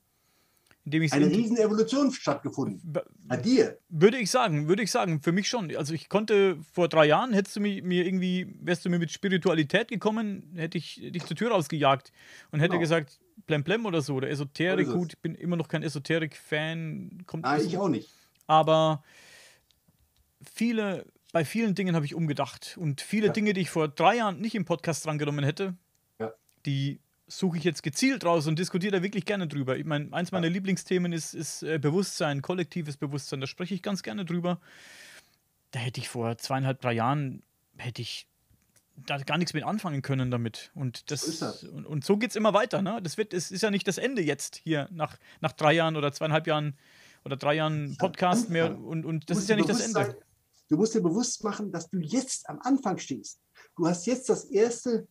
in 0.86 0.92
dem 0.92 1.02
ich 1.02 1.12
Eine 1.12 1.26
riesen 1.26 1.56
Evolution 1.56 2.12
stattgefunden. 2.12 2.80
Bei 3.24 3.36
dir. 3.36 3.76
Würde 3.88 4.18
ich 4.18 4.30
sagen, 4.30 4.68
würde 4.68 4.84
ich 4.84 4.90
sagen, 4.92 5.20
für 5.20 5.32
mich 5.32 5.48
schon. 5.48 5.74
Also 5.76 5.92
ich 5.94 6.08
konnte 6.08 6.58
vor 6.72 6.88
drei 6.88 7.06
Jahren, 7.06 7.32
hättest 7.32 7.56
du 7.56 7.60
mich, 7.60 7.82
mir 7.82 8.06
irgendwie, 8.06 8.54
wärst 8.60 8.84
du 8.84 8.88
mir 8.88 9.00
mit 9.00 9.10
Spiritualität 9.10 9.88
gekommen, 9.88 10.52
hätte 10.54 10.78
ich 10.78 11.00
dich 11.02 11.26
zur 11.26 11.36
Tür 11.36 11.50
rausgejagt 11.50 12.12
und 12.52 12.60
hätte 12.60 12.70
Genau. 12.70 12.80
gesagt, 12.80 13.18
Plemplem 13.48 13.84
oder 13.84 14.00
so, 14.00 14.14
oder 14.14 14.30
Esoterik, 14.30 14.86
gut, 14.88 15.14
ich 15.14 15.18
bin 15.18 15.34
immer 15.34 15.56
noch 15.56 15.66
kein 15.68 15.82
Esoterik-Fan, 15.82 17.24
Nein, 17.34 17.60
ich 17.66 17.76
auch 17.78 17.88
nicht. 17.88 18.08
aber 18.46 19.02
viele, 20.54 21.04
bei 21.32 21.44
vielen 21.44 21.74
Dingen 21.74 21.96
habe 21.96 22.06
ich 22.06 22.14
umgedacht 22.14 22.76
und 22.78 23.00
viele 23.00 23.26
Ja. 23.26 23.32
Dinge, 23.32 23.52
die 23.54 23.60
ich 23.62 23.70
vor 23.70 23.88
drei 23.88 24.16
Jahren 24.18 24.40
nicht 24.40 24.54
im 24.54 24.64
Podcast 24.64 25.04
drangenommen 25.04 25.44
hätte, 25.44 25.76
Ja. 26.20 26.32
die 26.64 27.00
suche 27.28 27.58
ich 27.58 27.64
jetzt 27.64 27.82
gezielt 27.82 28.24
raus 28.24 28.46
und 28.46 28.58
diskutiere 28.58 28.92
da 28.98 29.02
wirklich 29.02 29.24
gerne 29.24 29.48
drüber. 29.48 29.76
Ich 29.76 29.84
meine, 29.84 30.12
eins 30.12 30.32
meiner 30.32 30.48
Lieblingsthemen 30.48 31.12
ist, 31.12 31.34
ist 31.34 31.62
äh, 31.62 31.78
Bewusstsein, 31.78 32.40
kollektives 32.42 32.96
Bewusstsein. 32.96 33.40
Da 33.40 33.46
spreche 33.46 33.74
ich 33.74 33.82
ganz 33.82 34.02
gerne 34.02 34.24
drüber. 34.24 34.60
Da 35.72 35.80
hätte 35.80 36.00
ich 36.00 36.08
vor 36.08 36.38
zweieinhalb, 36.38 36.80
drei 36.80 36.92
Jahren 36.92 37.42
hätte 37.76 38.00
ich 38.02 38.28
da 39.06 39.18
gar 39.18 39.36
nichts 39.38 39.52
mit 39.52 39.64
anfangen 39.64 40.00
können 40.02 40.30
damit. 40.30 40.70
Und 40.74 41.10
das, 41.10 41.22
So 41.38 41.68
und, 41.70 41.84
und 41.84 42.04
so 42.04 42.16
geht 42.16 42.30
es 42.30 42.36
immer 42.36 42.54
weiter. 42.54 42.80
Ne? 42.80 43.00
Das 43.02 43.18
wird, 43.18 43.34
es 43.34 43.50
ist 43.50 43.62
ja 43.62 43.70
nicht 43.70 43.86
das 43.88 43.98
Ende 43.98 44.22
jetzt 44.22 44.56
hier 44.56 44.88
nach, 44.92 45.18
nach 45.40 45.52
drei 45.52 45.72
Jahren 45.74 45.96
oder 45.96 46.12
zweieinhalb 46.12 46.46
Jahren 46.46 46.78
oder 47.24 47.36
drei 47.36 47.54
Jahren 47.54 47.96
Podcast 47.98 48.48
mehr 48.50 48.78
und, 48.78 49.04
und 49.04 49.28
das 49.28 49.38
ist 49.38 49.48
ja 49.48 49.56
nicht 49.56 49.68
das 49.68 49.80
Ende. 49.80 49.92
sein- 49.92 50.14
Du 50.68 50.76
musst 50.76 50.94
dir 50.94 51.00
bewusst 51.00 51.44
machen, 51.44 51.70
dass 51.70 51.90
du 51.90 51.98
jetzt 52.00 52.48
am 52.48 52.58
Anfang 52.60 52.98
stehst. 52.98 53.38
Du 53.76 53.86
hast 53.86 54.04
jetzt 54.06 54.28
das 54.28 54.44
erste 54.46 55.06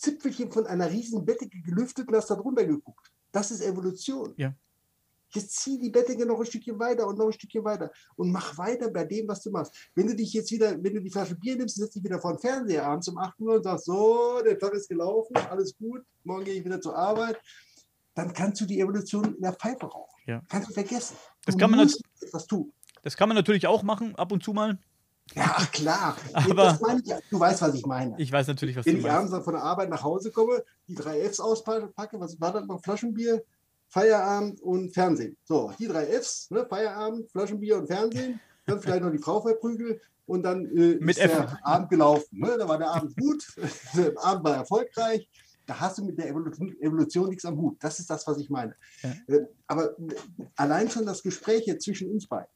Zipfelchen 0.00 0.50
von 0.50 0.66
einer 0.66 0.90
riesen 0.90 1.24
Bettdecke 1.24 1.60
gelüftet 1.60 2.08
und 2.08 2.16
hast 2.16 2.30
da 2.30 2.36
drunter 2.36 2.64
geguckt. 2.64 3.12
Das 3.32 3.50
ist 3.50 3.60
Evolution. 3.60 4.32
Ja. 4.36 4.54
Jetzt 5.32 5.58
zieh 5.58 5.78
die 5.78 5.90
Bettdecke 5.90 6.26
noch 6.26 6.40
ein 6.40 6.46
Stückchen 6.46 6.78
weiter 6.80 7.06
und 7.06 7.18
noch 7.18 7.26
ein 7.26 7.32
Stückchen 7.32 7.62
weiter 7.62 7.92
und 8.16 8.32
mach 8.32 8.56
weiter 8.58 8.90
bei 8.90 9.04
dem, 9.04 9.28
was 9.28 9.42
du 9.42 9.50
machst. 9.50 9.72
Wenn 9.94 10.06
du 10.06 10.16
dich 10.16 10.32
jetzt 10.32 10.50
wieder, 10.50 10.82
wenn 10.82 10.94
du 10.94 11.00
die 11.00 11.10
Flasche 11.10 11.36
Bier 11.36 11.54
nimmst, 11.54 11.76
setzt 11.76 11.94
dich 11.94 12.02
wieder 12.02 12.18
vor 12.18 12.32
den 12.32 12.40
Fernseher 12.40 12.86
abends 12.86 13.08
um 13.08 13.18
8 13.18 13.38
Uhr 13.40 13.54
und 13.56 13.62
sagst, 13.62 13.84
so, 13.84 14.40
der 14.44 14.58
Tag 14.58 14.72
ist 14.72 14.88
gelaufen, 14.88 15.36
alles 15.36 15.76
gut, 15.76 16.02
morgen 16.24 16.44
gehe 16.44 16.54
ich 16.54 16.64
wieder 16.64 16.80
zur 16.80 16.96
Arbeit, 16.96 17.40
dann 18.14 18.32
kannst 18.32 18.60
du 18.62 18.64
die 18.64 18.80
Evolution 18.80 19.34
in 19.36 19.42
der 19.42 19.52
Pfeife 19.52 19.86
rauchen. 19.86 20.20
Ja. 20.26 20.42
Kannst 20.48 20.70
du 20.70 20.72
vergessen. 20.72 21.16
Das 21.44 21.54
du 21.54 21.60
kann 21.60 21.70
man 21.70 21.88
etwas 22.20 22.46
tun. 22.46 22.72
Das 23.02 23.16
kann 23.16 23.28
man 23.28 23.36
natürlich 23.36 23.66
auch 23.66 23.82
machen, 23.82 24.16
ab 24.16 24.32
und 24.32 24.42
zu 24.42 24.52
mal. 24.52 24.78
Ja, 25.34 25.56
klar. 25.72 26.16
Aber- 26.32 26.78
ich, 27.04 27.12
du 27.30 27.38
weißt, 27.40 27.62
was 27.62 27.74
ich 27.74 27.86
meine. 27.86 28.14
Ich 28.18 28.30
weiß 28.32 28.48
natürlich, 28.48 28.76
was 28.76 28.84
Wenn 28.86 28.94
du 28.94 28.98
ich 28.98 29.04
meinst. 29.04 29.16
abends 29.16 29.32
dann 29.32 29.44
von 29.44 29.54
der 29.54 29.62
Arbeit 29.62 29.88
nach 29.90 30.02
Hause 30.02 30.30
komme, 30.30 30.62
die 30.88 30.94
drei 30.94 31.20
Fs 31.28 31.40
auspacke, 31.40 32.18
was 32.20 32.40
war 32.40 32.52
das 32.52 32.66
noch? 32.66 32.82
Flaschenbier, 32.82 33.42
Feierabend 33.88 34.60
und 34.60 34.92
Fernsehen. 34.92 35.36
So, 35.44 35.72
die 35.78 35.86
drei 35.86 36.06
Fs, 36.06 36.50
ne? 36.50 36.66
Feierabend, 36.68 37.30
Flaschenbier 37.30 37.78
und 37.78 37.86
Fernsehen, 37.86 38.40
dann 38.66 38.80
vielleicht 38.80 39.02
noch 39.02 39.10
die 39.10 39.18
Frau 39.18 39.40
verprügelt 39.40 40.00
und 40.26 40.42
dann 40.42 40.64
äh, 40.76 40.96
Mit 41.00 41.16
ist 41.16 41.20
der 41.20 41.58
Abend 41.66 41.90
gelaufen. 41.90 42.38
Ne? 42.38 42.56
Da 42.58 42.68
war 42.68 42.78
der 42.78 42.90
Abend 42.90 43.16
gut, 43.16 43.44
der 43.96 44.12
Abend 44.22 44.44
war 44.44 44.56
erfolgreich. 44.56 45.28
Da 45.66 45.78
hast 45.78 45.98
du 45.98 46.04
mit 46.04 46.18
der 46.18 46.28
Evolution, 46.28 46.76
Evolution 46.80 47.28
nichts 47.28 47.44
am 47.44 47.56
Hut. 47.56 47.76
Das 47.80 48.00
ist 48.00 48.10
das, 48.10 48.26
was 48.26 48.38
ich 48.38 48.50
meine. 48.50 48.74
Ja. 49.02 49.10
Äh, 49.28 49.46
Aber 49.68 49.94
allein 50.56 50.90
schon 50.90 51.06
das 51.06 51.22
Gespräch 51.22 51.66
jetzt 51.66 51.84
zwischen 51.84 52.10
uns 52.10 52.26
beiden 52.26 52.48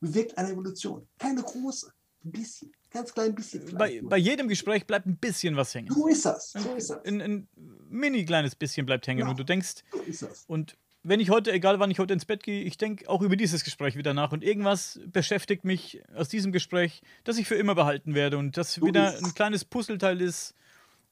bewirkt 0.00 0.36
eine 0.38 0.50
Evolution. 0.52 1.06
Keine 1.18 1.42
große, 1.42 1.90
ein 2.24 2.32
bisschen. 2.32 2.72
Ganz 2.90 3.12
klein 3.14 3.34
bisschen. 3.34 3.76
Bei, 3.78 4.00
bei 4.02 4.16
jedem 4.16 4.48
Gespräch 4.48 4.86
bleibt 4.86 5.06
ein 5.06 5.16
bisschen 5.16 5.56
was 5.56 5.74
hängen. 5.74 5.92
so 5.92 6.06
ist 6.08 6.24
das. 6.24 6.52
So 6.52 6.74
ist 6.74 6.90
das. 6.90 7.04
Ein, 7.04 7.20
ein 7.20 7.48
mini 7.88 8.24
kleines 8.24 8.54
bisschen 8.56 8.84
bleibt 8.86 9.06
hängen. 9.06 9.20
Ja. 9.20 9.28
Und 9.28 9.38
du 9.38 9.44
denkst, 9.44 9.84
So 9.92 9.98
ist 10.00 10.22
das. 10.22 10.44
und 10.46 10.76
wenn 11.02 11.18
ich 11.20 11.30
heute, 11.30 11.50
egal 11.52 11.78
wann 11.78 11.90
ich 11.90 11.98
heute 11.98 12.12
ins 12.12 12.26
Bett 12.26 12.42
gehe, 12.42 12.62
ich 12.62 12.76
denke 12.76 13.08
auch 13.08 13.22
über 13.22 13.34
dieses 13.36 13.64
Gespräch 13.64 13.96
wieder 13.96 14.12
nach. 14.12 14.32
Und 14.32 14.44
irgendwas 14.44 15.00
beschäftigt 15.06 15.64
mich 15.64 16.02
aus 16.14 16.28
diesem 16.28 16.52
Gespräch, 16.52 17.00
das 17.24 17.38
ich 17.38 17.48
für 17.48 17.54
immer 17.54 17.74
behalten 17.74 18.14
werde 18.14 18.36
und 18.36 18.56
das 18.58 18.74
So 18.74 18.84
wieder 18.86 19.16
ein 19.16 19.34
kleines 19.34 19.64
Puzzleteil 19.64 20.20
ist. 20.20 20.54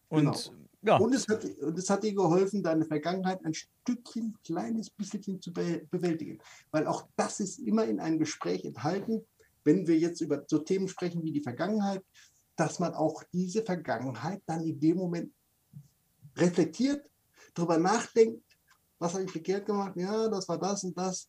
Und 0.09 0.25
Genau. 0.25 0.39
ja, 0.83 0.97
Und 0.99 1.15
es, 1.15 1.27
hat, 1.29 1.43
und 1.45 1.79
es 1.79 1.89
hat 1.89 2.03
dir 2.03 2.13
geholfen, 2.13 2.63
deine 2.63 2.85
Vergangenheit 2.85 3.43
ein 3.47 3.55
Stückchen, 3.55 4.37
kleines 4.45 4.91
bisschen 4.91 5.41
zu 5.41 5.53
be 5.55 5.87
bewältigen. 5.91 6.39
Weil 6.71 6.87
auch 6.87 7.07
das 7.17 7.41
ist 7.41 7.59
immer 7.59 7.85
in 7.85 7.99
einem 7.99 8.19
Gespräch 8.19 8.65
enthalten, 8.67 9.25
wenn 9.69 9.87
wir 9.87 9.99
jetzt 9.99 10.23
über 10.23 10.45
so 10.47 10.59
Themen 10.61 10.89
sprechen 10.89 11.23
wie 11.23 11.31
die 11.31 11.43
Vergangenheit, 11.43 12.03
dass 12.57 12.79
man 12.79 12.95
auch 12.95 13.23
diese 13.33 13.63
Vergangenheit 13.63 14.43
dann 14.47 14.63
in 14.65 14.81
dem 14.81 14.97
Moment 14.97 15.31
reflektiert, 16.37 17.05
darüber 17.55 17.77
nachdenkt, 17.77 18.43
was 18.99 19.13
habe 19.13 19.25
ich 19.25 19.31
verkehrt 19.31 19.67
gemacht, 19.67 19.95
ja, 19.97 20.29
das 20.29 20.49
war 20.49 20.59
das 20.59 20.85
und 20.85 20.97
das, 20.97 21.29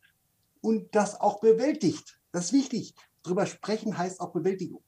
und 0.62 0.96
das 0.96 1.20
auch 1.20 1.42
bewältigt. 1.42 2.20
Das 2.32 2.46
ist 2.46 2.54
wichtig. 2.54 2.96
Drüber 3.24 3.46
sprechen 3.46 3.98
heißt 3.98 4.22
auch 4.22 4.32
Bewältigung 4.32 4.82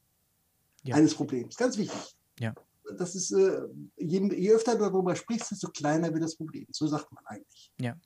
Ja. 0.84 0.95
eines 0.95 1.14
Problems. 1.14 1.58
Ganz 1.58 1.78
wichtig. 1.78 2.18
Ja. 2.39 2.56
Das 2.97 3.16
ist, 3.16 3.32
äh, 3.32 3.62
je, 3.97 4.20
je 4.34 4.52
öfter 4.54 4.76
du 4.78 4.86
darüber 4.86 5.16
sprichst, 5.16 5.52
desto 5.52 5.70
kleiner 5.70 6.12
wird 6.14 6.24
das 6.24 6.36
Problem. 6.38 6.68
So 6.72 6.88
sagt 6.88 7.12
man 7.12 7.26
eigentlich. 7.26 7.72
Ja. 7.80 7.99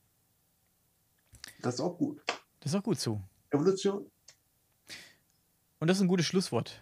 Das 1.62 1.76
ist 1.76 1.82
auch 1.82 1.98
gut. 1.98 2.22
das 2.60 2.72
ist 2.72 2.76
auch 2.76 2.84
gut 2.84 3.00
so. 3.00 3.22
Evolution. 3.52 4.12
Und 5.86 5.90
das 5.90 5.98
ist 5.98 6.02
ein 6.02 6.08
gutes 6.08 6.26
Schlusswort. 6.26 6.82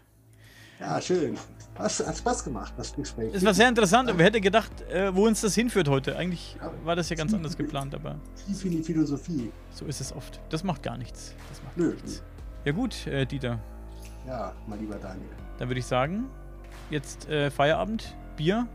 Ja, 0.80 1.02
schön. 1.02 1.36
Hat, 1.78 1.92
hat 2.08 2.18
Spaß 2.18 2.42
gemacht, 2.46 2.74
das 2.78 2.96
Gespräch. 2.96 3.34
Es 3.34 3.44
war 3.44 3.54
sehr 3.54 3.68
interessant, 3.68 4.08
aber 4.08 4.18
wer 4.18 4.28
hätte 4.28 4.40
gedacht, 4.40 4.72
äh, 4.90 5.14
wo 5.14 5.28
uns 5.28 5.42
das 5.42 5.56
hinführt 5.56 5.90
heute? 5.90 6.16
Eigentlich 6.16 6.56
war 6.86 6.96
das 6.96 7.10
ja 7.10 7.18
ganz 7.18 7.34
anders 7.34 7.58
geplant, 7.58 7.94
aber 7.96 8.18
tief 8.48 8.64
in 8.64 8.72
die 8.72 8.82
Philosophie. 8.82 9.52
so 9.74 9.84
ist 9.88 10.00
es 10.00 10.14
oft. 10.14 10.40
Das 10.52 10.64
macht 10.64 10.84
gar 10.84 10.98
nichts. 10.98 11.36
Das 11.50 11.62
macht 11.64 11.76
Nö. 11.76 11.92
nichts. 11.92 12.24
Ja 12.64 12.72
gut, 12.72 13.06
äh, 13.08 13.26
Dieter, 13.26 13.60
Ja, 14.26 14.54
mein 14.68 14.80
lieber 14.80 14.96
Daniel. 14.96 15.28
dann 15.60 15.68
würde 15.68 15.80
ich 15.82 15.86
sagen, 15.86 16.30
jetzt 16.90 17.28
äh, 17.28 17.52
Feierabend, 17.52 18.16
Bier, 18.38 18.66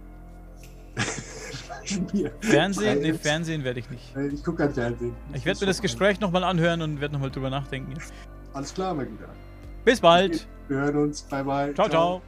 Mir. 2.13 2.33
Fernsehen, 2.41 3.01
nee, 3.01 3.15
Fernsehen 3.15 3.65
werde 3.65 3.81
ich 3.81 3.89
nicht. 3.89 4.15
Ich 4.35 4.45
gucke 4.45 4.59
kein 4.65 4.75
Fernsehen. 4.75 5.17
Ich 5.33 5.47
werde 5.47 5.59
mir 5.61 5.67
das 5.69 5.81
Gespräch 5.81 6.21
nochmal 6.21 6.45
anhören 6.45 6.83
und 6.83 7.01
werde 7.01 7.15
nochmal 7.15 7.31
drüber 7.31 7.49
nachdenken. 7.49 7.95
Alles 8.53 8.75
klar, 8.75 8.93
mein 8.93 9.07
Lieber. 9.07 9.31
Bis 9.89 10.03
bald. 10.03 10.47
Wir 10.69 10.77
hören 10.77 10.97
uns. 10.99 11.23
Bye, 11.23 11.45
bye. 11.45 11.73
ciao. 11.75 11.89
ciao. 11.89 12.23